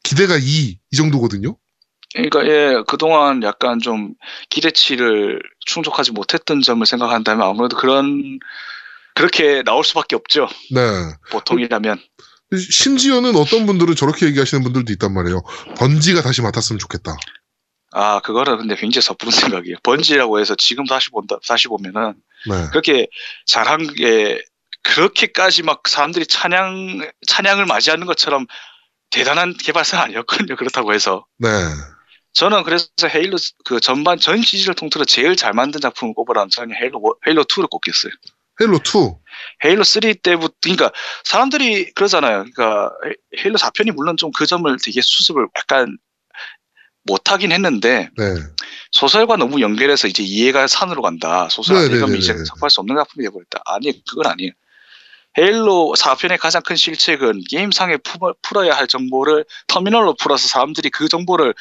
[0.02, 1.56] 기대가 2, 이 정도거든요?
[2.14, 4.14] 그러니까 예 그동안 약간 좀
[4.50, 8.38] 기대치를 충족하지 못했던 점을 생각한다면 아무래도 그런
[9.14, 10.80] 그렇게 나올 수밖에 없죠 네.
[11.30, 11.98] 보통이라면
[12.58, 15.42] 심지어는 어떤 분들은 저렇게 얘기하시는 분들도 있단 말이에요.
[15.76, 17.16] Bungie가 다시 맡았으면 좋겠다.
[17.94, 22.14] 아 그거는 근데 굉장히 섣부른 생각이에요 Bungie라고 해서 지금 다시 본다 다시 보면은
[22.48, 22.68] 네.
[22.70, 23.06] 그렇게
[23.46, 24.42] 잘한 게
[24.82, 28.46] 그렇게까지 막 사람들이 찬양 찬양을 맞이하는 것처럼
[29.10, 30.56] 대단한 개발사는 아니었거든요.
[30.56, 31.48] 그렇다고 해서 네.
[32.32, 36.98] 저는 그래서 Halo 그 전반 전 시리즈를 통틀어 제일 잘 만든 작품을 꼽으라면 저는 Halo
[37.02, 38.10] Wa- Halo 2를 꼽겠어요.
[38.60, 39.14] Halo 2.
[39.64, 40.92] Halo 3 때부터 그러니까
[41.24, 42.44] 사람들이 그러잖아요.
[42.54, 43.14] 그러니까 헤-
[43.44, 45.96] 헤일로 4편이 물론 좀 그 점을 되게 수습을 약간
[47.04, 48.24] 못하긴 했는데 네.
[48.92, 51.48] 소설과 너무 연결해서 이제 이해가 산으로 간다.
[51.50, 52.18] 소설 안 읽으면 네네네네.
[52.18, 53.60] 이제 접할 수 없는 작품이 되어버렸다.
[53.66, 54.52] 아니 그건 아니에요.
[55.38, 61.54] 헤일로 4편의 가장 큰 실책은 게임상에 푸- 풀어야 할 정보를 터미널로 풀어서 사람들이 그 정보를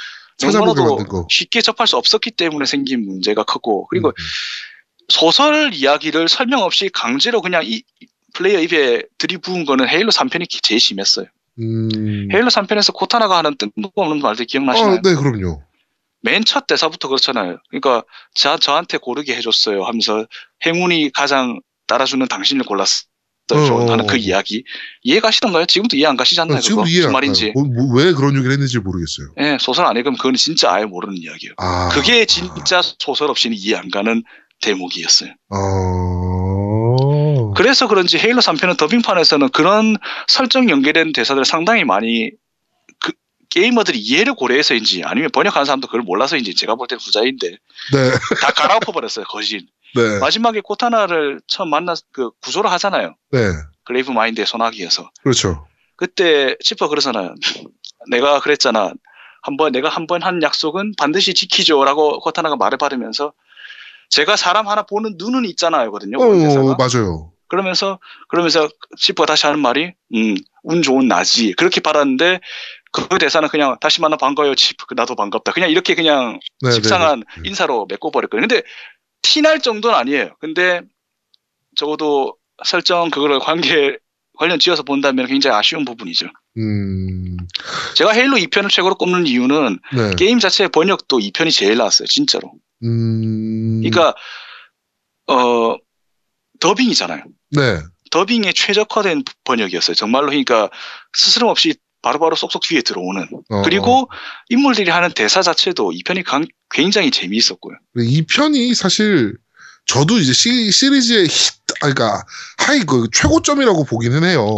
[1.05, 1.27] 거.
[1.29, 4.13] 쉽게 접할 수 없었기 때문에 생긴 문제가 크고 그리고 음,
[5.11, 7.83] 소설 이야기를 설명 없이 강제로 그냥 이
[8.33, 11.25] 플레이어 입에 들이부은 거는 헤일로 3편이 제일 심했어요.
[11.59, 12.29] 음.
[12.33, 14.93] 헤일로 3편에서 코타나가 하는 뜬금없는 말들 기억나시나요?
[14.93, 15.61] 아, 네, 그럼요.
[16.23, 17.57] 맨 첫 대사부터 그렇잖아요.
[17.69, 18.03] 그러니까
[18.35, 20.25] 저, 저한테 고르게 해줬어요 하면서
[20.65, 23.05] 행운이 가장 따라주는 당신을 골랐어요
[23.53, 24.07] 어, 하는 어.
[24.07, 24.63] 그 이야기
[25.03, 25.65] 이해 가시던가요?
[25.65, 26.57] 지금도 이해 안 가시지 않나요?
[26.57, 26.89] 아, 지금도 그거?
[26.95, 27.11] 이해 안.
[27.11, 27.51] 말인지.
[27.55, 29.33] 뭐, 뭐, 왜 그런 얘기를 했는지 모르겠어요.
[29.41, 31.53] 예, 소설 안 읽으면 그건 진짜 아예 모르는 이야기예요.
[31.57, 31.89] 아.
[31.91, 34.23] 그게 진짜 소설 없이는 이해 안 가는
[34.61, 35.31] 대목이었어요.
[35.49, 37.53] 어.
[37.55, 39.97] 그래서 그런지 Halo 3편은 더빙판에서는 그런
[40.27, 42.31] 설정 연계된 대사들을 상당히 많이
[42.99, 43.11] 그
[43.49, 48.11] 게이머들이 이해를 고려해서인지 아니면 번역하는 사람도 그걸 몰라서인지 제가 볼 때는 후자인데 네.
[48.41, 50.19] 다 갈아엎어 버렸어요 거진 네.
[50.19, 53.39] 마지막에 Cortana를 처음 만나 그 구조를 하잖아요 네.
[53.83, 55.67] Gravemind의 손아귀에서 그렇죠.
[55.97, 57.35] 그때 Chief가 그러잖아요
[58.09, 58.93] 내가 그랬잖아
[59.43, 63.33] 한번 내가 한 번 한 약속은 반드시 지키죠라고 Cortana가 말을 받으면서
[64.11, 66.75] 제가 사람 하나 보는 눈은 있잖아요거든요 어.
[66.77, 67.31] 맞아요.
[67.47, 72.39] 그러면서 그러면서 치퍼가 다시 하는 말이 음, 운 좋은 나지 그렇게 받았는데
[72.93, 77.41] 그 대사는 그냥 다시 만나 반가워요 치프 나도 반갑다 그냥 이렇게 그냥 네, 식상한 네,
[77.41, 77.49] 네.
[77.49, 78.63] 인사로 메꿔버렸거든요 근데
[79.21, 80.81] 티 날 정도는 아니에요 근데
[81.75, 82.35] 적어도
[82.65, 83.97] 설정 그거를 관계
[84.37, 86.27] 관련 지어서 본다면 굉장히 아쉬운 부분이죠
[86.57, 87.37] 음.
[87.95, 90.15] 제가 헤일로 2편을 최고로 꼽는 이유는 네.
[90.17, 92.51] 게임 자체의 번역도 2편이 제일 나았어요 진짜로
[92.83, 93.81] 음.
[93.81, 94.15] 그러니까
[95.27, 95.75] 어
[96.59, 97.81] 더빙이잖아요 네.
[98.11, 99.95] 더빙에 최적화된 번역이었어요.
[99.95, 100.69] 정말로 그러니까
[101.13, 103.27] 스스럼 없이 바로바로 쏙쏙 귀에 들어오는.
[103.49, 104.09] 어, 그리고
[104.49, 107.77] 인물들이 하는 대사 자체도 2편이 강- 굉장히 재미있었고요.
[107.99, 109.37] 2편이 사실
[109.85, 112.25] 저도 이제 시, 시리즈의 히트, 아, 그러니까
[112.57, 114.55] high 그 최고점이라고 보기는 해요.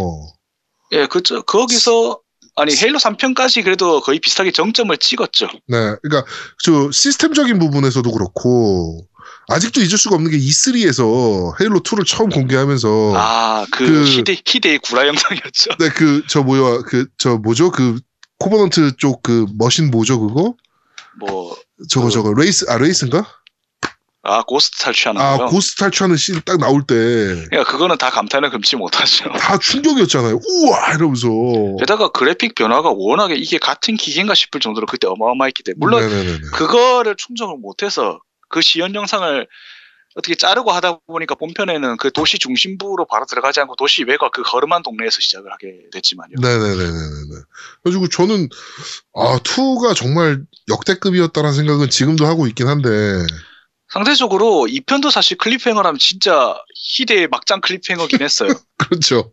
[0.93, 2.19] 예, 그저 거기서
[2.55, 5.47] 아니 Halo 3편까지 그래도 거의 비슷하게 정점을 찍었죠.
[5.67, 6.25] 네, 그러니까
[6.63, 9.07] 저 시스템적인 부분에서도 그렇고
[9.49, 14.79] 아직도 잊을 수가 없는 게 E3에서 Halo 2를 처음 공개하면서 아, 그, 그- 희대 희대의
[14.79, 15.71] 구라 영상이었죠.
[15.79, 17.99] 네, 그 저 뭐야 그 저 뭐죠 그
[18.39, 20.55] Covenant 쪽 그 machine 뭐죠 그거
[21.19, 21.55] 뭐
[21.89, 23.25] 저거 그- 저거 Wraith 아 Wraith인가?
[24.25, 25.47] 아, Ghost 탈취하는 아 거요.
[25.47, 29.25] Ghost 탈출하는 씬 딱 나올 때다 그러니까 그거는 다 감탄을 금치 못하죠.
[29.61, 30.39] 충격이었잖아요.
[30.47, 31.27] 우와 이러면서.
[31.79, 36.39] 게다가 그래픽 변화가 워낙에 이게 같은 기계인가 싶을 정도로 그때 어마어마했기 때문에 물론 네네네네.
[36.53, 38.19] 그거를 충족을 못해서
[38.49, 39.47] 그 시연 영상을
[40.15, 44.83] 어떻게 자르고 하다 보니까 본편에는 그 도시 중심부로 바로 들어가지 않고 도시 외곽 그 허름한
[44.83, 46.35] 동네에서 시작을 하게 됐지만요.
[46.39, 47.41] 네네네네네.
[47.83, 48.47] 그래가지고 저는
[49.15, 50.39] 아 2가 정말
[50.69, 52.89] 역대급이었다라는 생각은 지금도 하고 있긴 한데.
[53.93, 58.49] 상대적으로 이 편도 사실 클리프행어라면 진짜 희대의 막장 클리프행어긴 했어요.
[58.77, 59.31] 그렇죠.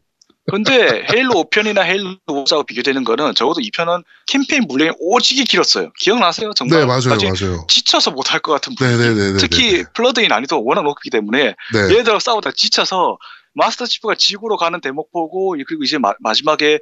[0.50, 5.92] 근데 헤일로 5편이나 헤일로 5하고 비교되는 거는 적어도 이 편은 캠페인 물량이 오지게 길었어요.
[5.98, 6.52] 기억나세요?
[6.54, 7.66] 정말 네 맞아요 맞아요.
[7.68, 8.98] 지쳐서 못할 것 같은 분위기.
[8.98, 9.38] 네네네네.
[9.38, 11.96] 특히 플러드인 난이도가 워낙 높기 때문에 네.
[11.98, 13.16] 얘들하고 싸우다 지쳐서
[13.54, 16.80] 마스터 치프가 지구로 가는 대목 보고 그리고 이제 마, 지막에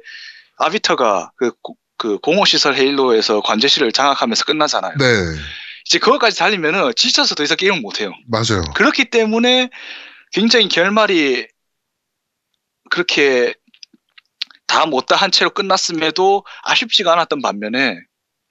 [0.57, 4.95] 아비터가 그, 고- 그 공허시설 헤일로에서 관제실을 장악하면서 끝나잖아요.
[4.97, 5.05] 네
[5.89, 8.13] 이제 그것까지 달리면은 지쳐서 더 이상 게임을 못 해요.
[8.27, 8.61] 맞아요.
[8.75, 9.71] 그렇기 때문에
[10.31, 11.47] 굉장히 결말이
[12.91, 13.55] 그렇게
[14.67, 17.97] 다 못다 한 채로 끝났음에도 아쉽지가 않았던 반면에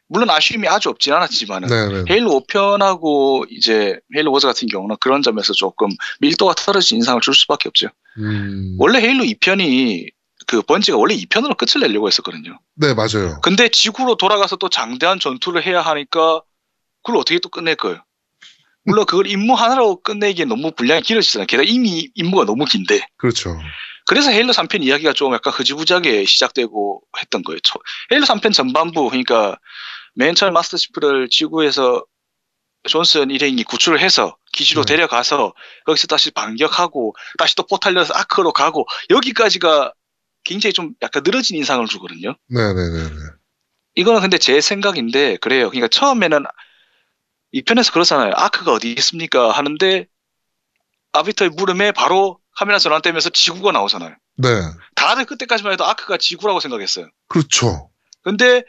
[0.08, 2.04] 물론 아쉬움이 아주 없진 않았지만은 네네.
[2.10, 5.88] 헤일로 5편하고 이제 헤일로 워즈 같은 경우는 그런 점에서 조금
[6.18, 7.88] 밀도가 떨어진 인상을 줄 수밖에 없죠.
[8.16, 8.74] 음.
[8.80, 10.08] 원래 헤일로 2편이
[10.48, 12.58] 그 번지가 원래 2편으로 끝을 내려고 했었거든요.
[12.74, 13.38] 네 맞아요.
[13.42, 16.42] 근데 지구로 돌아가서 또 장대한 전투를 해야 하니까
[17.08, 18.04] 그걸 어떻게 또 끝낼 거예요?
[18.84, 21.46] 물론 그걸 임무 하나로 끝내기엔 너무 분량이 길어지잖아요.
[21.46, 23.06] 게다가 이미 임무가 너무 긴데.
[23.16, 23.58] 그렇죠.
[24.06, 27.60] 그래서 헤일로 3편 이야기가 좀 약간 흐지부지하게 시작되고 했던 거예요.
[27.60, 27.80] 초-
[28.12, 29.58] 헤일로 3편 전반부, 그러니까
[30.14, 32.04] 맨 처음 마스터 치프를 지구에서
[32.88, 34.96] 존슨 일행이 구출을 해서 기지로 네.
[34.96, 35.54] 데려가서
[35.86, 39.92] 거기서 다시 반격하고 다시 또 포탈 열어서 아크로 가고 여기까지가
[40.44, 42.36] 굉장히 좀 약간 늘어진 인상을 주거든요.
[42.48, 43.10] 네네네네.
[43.96, 45.68] 이거는 근데 제 생각인데 그래요.
[45.68, 46.44] 그러니까 처음에는
[47.52, 48.32] 이 편에서 그러잖아요.
[48.34, 49.50] 아크가 어디 있습니까?
[49.50, 50.06] 하는데
[51.12, 54.14] 아비터의 물음에 바로 카메라 전환 되면서 지구가 나오잖아요.
[54.36, 54.48] 네
[54.94, 57.08] 다들 그때까지만 해도 아크가 지구라고 생각했어요.
[57.28, 57.90] 그렇죠.
[58.22, 58.62] 근데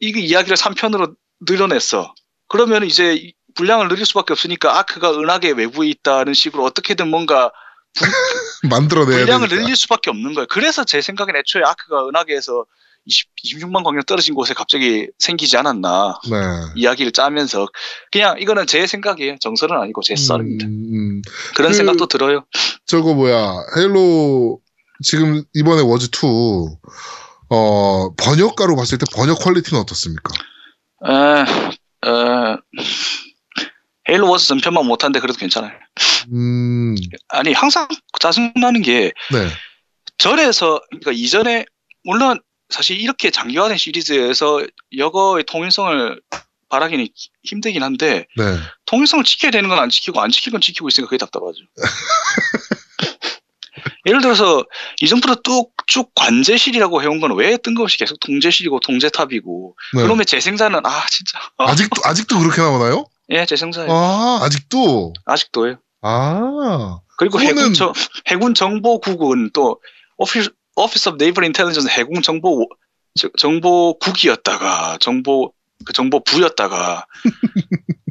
[0.00, 2.14] 이게 이야기를 3편으로 늘어냈어.
[2.48, 7.52] 그러면 이제 이 분량을 늘릴 수밖에 없으니까 아크가 은하계 외부에 있다는 식으로 어떻게든 뭔가
[8.68, 9.62] 만들어내야 분량을 되니까.
[9.64, 10.46] 늘릴 수밖에 없는 거예요.
[10.48, 12.64] 그래서 제 생각엔 애초에 아크가 은하계에서
[13.06, 16.18] 20, 26만 광년 떨어진 곳에 갑자기 생기지 않았나.
[16.30, 16.36] 네.
[16.76, 17.66] 이야기를 짜면서
[18.10, 19.36] 그냥 이거는 제 생각이에요.
[19.40, 20.66] 정설은 아니고 제 썰입니다.
[20.66, 21.22] 음, 음.
[21.54, 22.44] 그런 그- 생각도 들어요.
[22.86, 24.60] 저거 뭐야 Halo
[25.02, 26.78] 지금 이번에 Wars 2
[27.50, 30.32] 어, 번역가로 봤을 때 번역 quality는 어떻습니까?
[31.06, 31.42] 에,
[32.08, 32.56] 에,
[34.08, 35.72] Halo Wars 전편만 못한데 그래도 괜찮아요.
[36.32, 36.94] 음,
[37.28, 37.86] 아니 항상
[38.20, 39.48] 짜증나는 게 네,
[40.18, 41.64] 전에서 그러니까 이전에
[42.04, 44.64] 물론 사실 이렇게 장기화된 시리즈에서
[44.96, 46.20] 여거의 통일성을
[46.68, 47.12] 바라기는 히-
[47.44, 48.44] 힘들긴 한데 네,
[48.86, 51.58] 통일성을 지켜야 되는 건 안 지키고 안 지킬 건 지키고 있으니까 그게 답답하죠.
[54.06, 54.64] 예를 들어서
[55.00, 60.02] 이전부터 뚝쭉 관제실이라고 해온 건 왜 뜬금없이 계속 통제실이고 통제탑이고 네.
[60.02, 63.06] 그놈의 재생산은 아 진짜 아직도 아직도 그렇게 나오나요?
[63.30, 65.76] 예 재생산이 아, 아직도 아직도요.
[66.02, 67.92] 아, 그리고 해군 정
[68.26, 69.80] 해군 정보국은 또
[70.18, 72.68] Office Office of Naval Intelligence 해군 정보
[73.18, 75.52] 저- 정보국이었다가 정보
[75.84, 77.06] 그 정보부였다가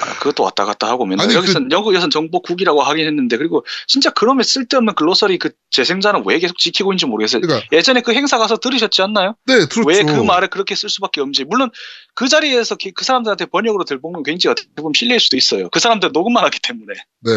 [0.00, 4.10] 아, 그것도 왔다 갔다 하고 맨날 아니, 그 여기선 영국에선 정보국이라고 하긴 했는데 그리고 진짜
[4.10, 7.40] 그놈의 쓸데없는 glossary 그 재생자는 왜 계속 지키고 있는지 모르겠어요.
[7.40, 9.34] 그러니까 예전에 그 행사 가서 들으셨지 않나요?
[9.46, 9.84] 네, 들었죠.
[9.88, 11.44] 왜 그 말을 그렇게 쓸 수밖에 없는지.
[11.44, 11.70] 물론
[12.14, 15.68] 그 자리에서 기- 그 사람들한테 번역으로 들보면 굉장히 어떻게 보면 실례일 수도 있어요.
[15.70, 16.94] 그 사람들 녹음만 하기 때문에.
[17.24, 17.32] 네.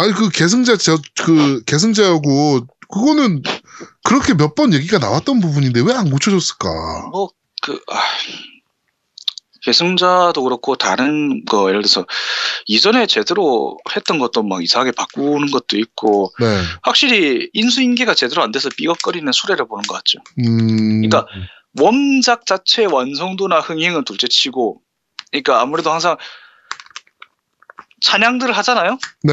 [0.00, 3.42] 아니 그 계승자 저, 그 계승자하고 그거는
[4.04, 7.08] 그렇게 몇 번 얘기가 나왔던 부분인데 왜 안 고쳐졌을까?
[7.12, 7.30] 뭐,
[7.62, 8.00] 그, 아,
[9.62, 12.06] 계승자도 그렇고, 다른 거, 예를 들어서,
[12.66, 16.46] 이전에 제대로 했던 것도 막 이상하게 바꾸는 것도 있고, 네.
[16.82, 20.18] 확실히 인수인계가 제대로 안 돼서 삐걱거리는 수레를 보는 것 같죠.
[20.38, 21.02] 음.
[21.02, 21.26] 그러니까
[21.78, 24.80] 원작 자체의 완성도나 흥행은 둘째 치고,
[25.30, 26.16] 그러니까 아무래도 항상
[28.00, 28.98] 찬양들을 하잖아요?
[29.22, 29.32] 네.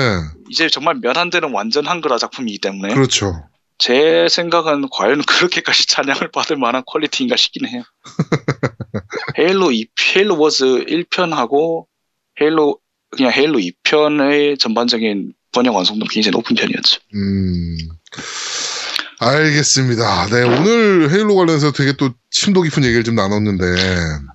[0.50, 2.94] 이제 정말 면안 되는 완전 한글화 작품이기 때문에.
[2.94, 3.48] 그렇죠.
[3.78, 7.84] 제 생각은 과연 그렇게까지 찬양을 받을 만한 퀄리티인가 싶긴 해요.
[9.38, 11.86] 헤일로 2, 헤일로 워즈 1편하고
[12.42, 12.80] 헤일로
[13.12, 17.00] 그냥 헤일로 2편의 전반적인 번역 완성도는 굉장히 높은 편이었죠.
[17.16, 17.78] 음.
[19.20, 20.28] 알겠습니다.
[20.28, 23.64] 네, 오늘 헤일로 관련해서 되게 또 심도 깊은 얘기를 좀 나눴는데.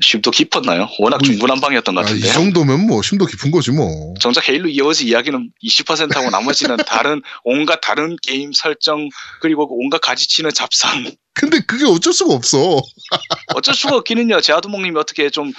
[0.01, 0.89] 심도 깊었나요?
[0.99, 2.33] 워낙 뭐, 중구난방이었던 것 아, 이 같은데.
[2.33, 4.15] 정도면 뭐 심도 깊은 거지 뭐.
[4.21, 9.09] 정작 헤일로 이어지 이야기는 20%하고 나머지는 다른 온갖 다른 게임 설정
[9.41, 11.05] 그리고 그 온갖 가지치는 잡상
[11.35, 12.81] 근데 그게 어쩔 수가 없어.
[13.55, 14.41] 어쩔 수가 없기는요.
[14.41, 15.53] 제아두목님이 어떻게 좀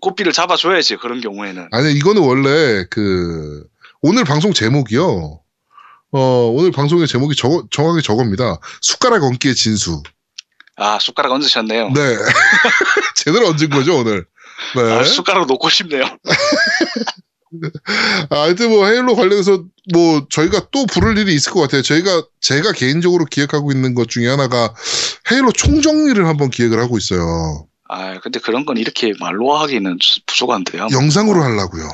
[0.00, 1.68] 고삐를 잡아줘야지 그런 경우에는.
[1.72, 3.64] 아니, 이거는 원래 그,
[4.02, 5.40] 오늘 방송 제목이요.
[6.12, 8.58] 어, 오늘 방송의 제목이 저, 정확히 저겁니다.
[8.80, 10.02] 숟가락 얹기의 진수.
[10.76, 11.90] 아 숟가락 얹으셨네요.
[11.90, 12.16] 네.
[13.16, 14.24] 제대로 얹은 거죠, 오늘.
[14.74, 14.92] 네.
[14.92, 16.04] 아, 숟가락 놓고 싶네요.
[18.30, 21.82] 아, 하여튼 뭐 헤일로 관련해서 뭐 저희가 또 부를 일이 있을 것 같아요.
[21.82, 24.72] 저희가 제가 개인적으로 기획하고 있는 것 중에 하나가
[25.30, 27.66] 헤일로 총정리를 한번 기획을 하고 있어요.
[27.88, 30.88] 아 근데 그런 건 이렇게 말로 하기는 부족한데요.
[30.92, 31.88] 영상으로 하려고요.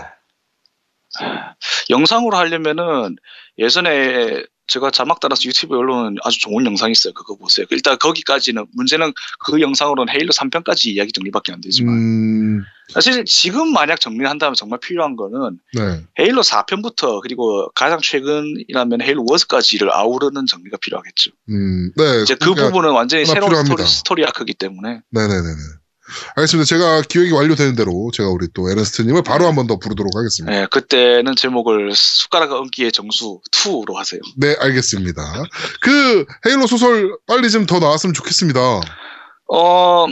[1.90, 3.16] 영상으로 하려면은
[3.58, 7.12] 예전에 제가 자막 따라서 유튜브에 올라오는 아주 좋은 영상이 있어요.
[7.12, 7.66] 그거 보세요.
[7.68, 14.00] 일단 거기까지는 문제는 그 영상으로는 Halo 3편까지 이야기 정리밖에 안 되지만 음, 사실 지금 만약
[14.00, 16.02] 정리를 한다면 정말 필요한 거는 네.
[16.18, 21.30] Halo 4편부터 그리고 가장 최근이라면 Halo Wars까지를 아우르는 정리가 필요하겠죠.
[21.50, 22.22] 음, 네.
[22.22, 23.84] 이제 그 그러니까- 부분은 완전히 새로운 필요합니다.
[23.84, 25.56] 스토리, 스토리 arc이기 때문에 네네네네.
[26.36, 26.66] 알겠습니다.
[26.66, 29.30] 제가 기획이 완료되는 대로 제가 우리 또 에르스트님을 네.
[29.30, 30.60] 바로 한 번 더 부르도록 하겠습니다.
[30.60, 34.20] 예, 그때는 제목을 숟가락 얹기의 정수 2로 하세요.
[34.36, 35.22] 네, 알겠습니다.
[35.80, 38.60] 그 헤일로 소설 빨리 좀 더 나왔으면 좋겠습니다.
[39.48, 40.06] 어,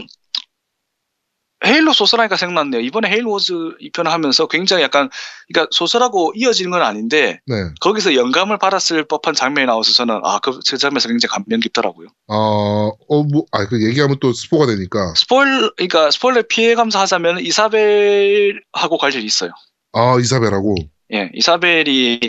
[1.65, 2.81] 헤일로 소설하니까 생각났네요.
[2.81, 5.09] 이번에 헤일로 워즈 2편을 하면서 굉장히 약간,
[5.49, 7.55] 그러니까 소설하고 이어지는 건 아닌데, 네.
[7.81, 12.09] 거기서 영감을 받았을 법한 장면이 나와서 저는, 아, 그, 그 장면에서 굉장히 감명 깊더라고요.
[12.29, 15.15] 아, 어, 뭐, 아, 그 얘기하면 또 스포가 되니까.
[15.17, 19.51] 스포일, 그러니까 스포일러 피해 감사하자면 이사벨하고 관련이 있어요.
[19.93, 20.75] 아, 이사벨하고.
[21.15, 22.21] 예, 이사벨이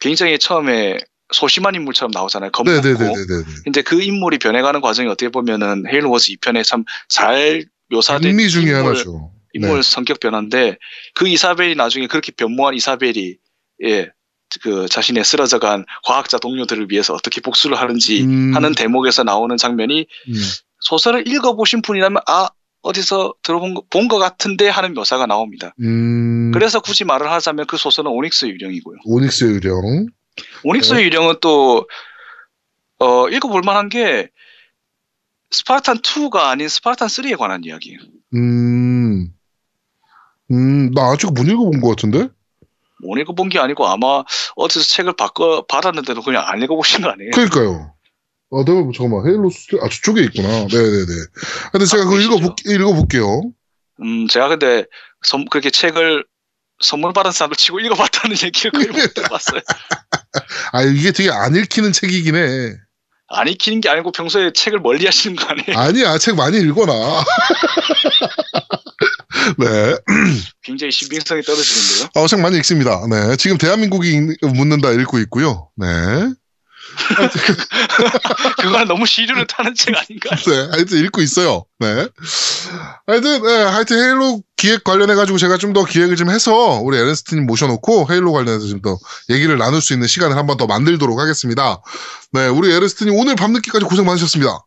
[0.00, 0.96] 굉장히 처음에
[1.32, 2.50] 소심한 인물처럼 나오잖아요.
[2.52, 2.80] 겁먹고.
[2.86, 3.44] 네네네네네.
[3.64, 8.62] 근데 그 인물이 변해가는 과정이 어떻게 보면은 헤일로 워즈 2편에 참 잘 묘사된 장미 중에
[8.62, 9.30] 인물, 하나죠.
[9.52, 9.82] 인물 네.
[9.82, 10.78] 성격 변화인데
[11.14, 13.36] 그 이사벨이 나중에 그렇게 변모한 이사벨이
[13.84, 14.10] 예,
[14.62, 20.34] 그 자신의 쓰러져간 과학자 동료들을 위해서 어떻게 복수를 하는지 음, 하는 대목에서 나오는 장면이 음.
[20.80, 22.48] 소설을 읽어보신 분이라면 아
[22.82, 25.74] 어디서 들어본 본것 같은데 하는 묘사가 나옵니다.
[25.80, 28.98] 음, 그래서 굳이 말을 하자면 그 소설은 오닉스 유령이고요.
[29.04, 30.06] 오닉스 유령.
[30.64, 31.04] 오닉스 네.
[31.04, 31.86] 유령은 또
[32.98, 34.30] 어, 읽어볼 만한 게
[35.52, 37.98] 스파르탄 2가 아닌 스파르탄 3에 관한 이야기예요.
[38.34, 39.28] 음,
[40.50, 42.28] 음, 나 아직 못 읽어본 것 같은데?
[43.02, 44.22] 못 읽어본 게 아니고 아마
[44.56, 47.30] 어디서 책을 바꿔 받았는데도 그냥 안 읽어보신 거 아니에요?
[47.34, 47.94] 그러니까요.
[48.54, 50.48] 아, 내가 뭐, 잠깐만, 헤일로 스 아, 저쪽에 있구나.
[50.48, 51.06] 네네네.
[51.72, 52.20] 근데 제가 그거?
[52.20, 53.42] 읽어볼, 읽어볼게요.
[54.02, 54.84] 음, 제가 근데
[55.22, 56.24] 선- 그렇게 책을
[56.82, 59.60] 선물 받은 사람을 치고 읽어봤다는 얘기를 거의 못 들어봤어요.
[60.72, 62.74] 아, 이게 되게 안 읽히는 책이긴 해.
[63.32, 65.78] 안 읽히는 게 아니고 평소에 책을 멀리 하시는 거 아니에요?
[65.78, 67.24] 아니야, 책 많이 읽어놔.
[69.58, 69.96] 네.
[70.62, 72.08] 굉장히 신빙성이 떨어지는데요.
[72.14, 73.00] 어, 책 많이 읽습니다.
[73.10, 73.36] 네.
[73.36, 75.68] 지금 대한민국이 읽- 묻는다 읽고 있고요.
[75.76, 75.86] 네.
[78.60, 80.34] 그거는 너무 시류를 타는 책 아닌가?
[80.46, 80.68] 네.
[80.70, 81.64] 하여튼 읽고 있어요.
[81.78, 82.08] 네.
[83.06, 83.62] 하여튼, 네.
[83.64, 88.66] 하여튼 헤일로 기획 관련해가지고 제가 좀 더 기획을 좀 해서 우리 에른스트님 모셔놓고 헤일로 관련해서
[88.66, 88.98] 좀 더
[89.30, 91.80] 얘기를 나눌 수 있는 시간을 한번 더 만들도록 하겠습니다.
[92.32, 92.46] 네.
[92.48, 94.58] 우리 에른스트님 오늘 밤늦게까지 고생 많으셨습니다.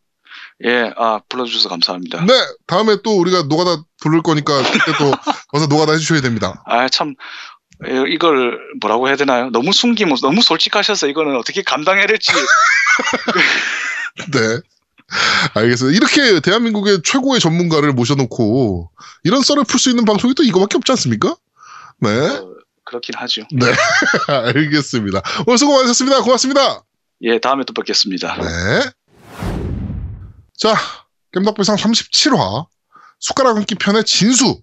[0.63, 2.23] 예, 아, 불러주셔서 감사합니다.
[2.25, 2.33] 네.
[2.65, 5.11] 다음에 또 우리가 노가다 부를 거니까 그때 또
[5.51, 6.63] 와서 노가다 해주셔야 됩니다.
[6.65, 7.13] 아, 참, 예,
[8.07, 9.49] 이걸 뭐라고 해야 되나요?
[9.51, 12.31] 너무 숨기면, 너무 솔직하셔서 이거는 어떻게 감당해야 될지.
[14.31, 14.59] 네.
[15.53, 15.95] 알겠습니다.
[15.95, 18.91] 이렇게 대한민국의 최고의 전문가를 모셔놓고
[19.23, 21.35] 이런 썰을 풀 수 있는 방송이 또 이거밖에 없지 않습니까?
[21.99, 22.09] 네.
[22.09, 23.43] 어, 그렇긴 하죠.
[24.27, 25.21] 알겠습니다.
[25.45, 26.21] 오늘 수고 많으셨습니다.
[26.21, 26.81] 고맙습니다.
[27.21, 28.35] 예, 다음에 또 뵙겠습니다.
[28.41, 28.89] 네.
[30.57, 30.75] 자,
[31.33, 32.65] 겜덕비상 37화
[33.19, 34.61] 숟가락 얹기 편의 진수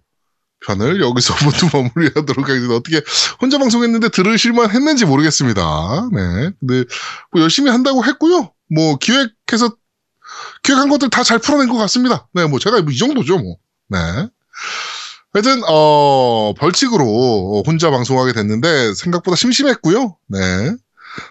[0.67, 2.75] 편을 여기서 모두 마무리하도록 하겠습니다.
[2.75, 3.03] 어떻게
[3.41, 6.09] 혼자 방송했는데 들으실만 했는지 모르겠습니다.
[6.13, 6.51] 네.
[6.61, 6.85] 근데
[7.31, 8.53] 뭐 열심히 한다고 했고요.
[8.75, 9.77] 뭐 기획해서
[10.63, 12.29] 기획한 것들 다 잘 풀어낸 것 같습니다.
[12.33, 13.57] 네, 뭐 제가 이 정도죠, 뭐.
[13.89, 13.99] 네.
[15.35, 20.17] 하여튼 어 벌칙으로 혼자 방송하게 됐는데 생각보다 심심했고요.
[20.29, 20.77] 네.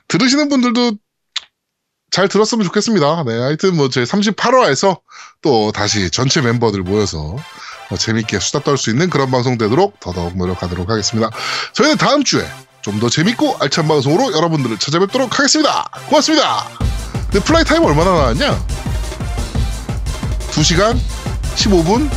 [0.07, 0.93] 들으시는 분들도
[2.09, 3.23] 잘 들었으면 좋겠습니다.
[3.25, 4.99] 네, 하여튼 뭐 저희 38화에서
[5.41, 7.37] 또 다시 전체 멤버들 모여서 어,
[7.97, 11.29] 재밌게 수다 떨 수 있는 그런 방송 되도록 더더욱 노력하도록 하겠습니다.
[11.73, 12.47] 저희는 다음 주에
[12.81, 15.85] 좀 더 재밌고 알찬 방송으로 여러분들을 찾아뵙도록 하겠습니다.
[16.07, 16.67] 고맙습니다.
[17.29, 18.65] 근데 play time 얼마나 나왔냐?
[20.51, 20.97] 2시간
[21.55, 22.09] 15분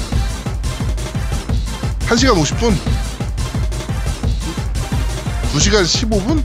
[2.09, 2.77] 1시간 50분
[5.55, 6.43] 2시간 15분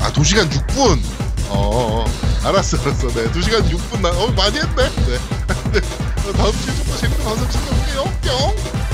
[0.00, 0.98] 아 2시간 6분
[1.50, 2.04] 어, 어.
[2.44, 3.08] 알았어, 알았어.
[3.08, 4.90] 네, 2시간 6분 나, 어, 많이 했네.
[5.06, 5.18] 네.
[5.72, 5.80] 네.
[6.32, 8.04] 다음 주에 좀더 재밌는 방송 찾아올게요.
[8.04, 8.87] 뿅!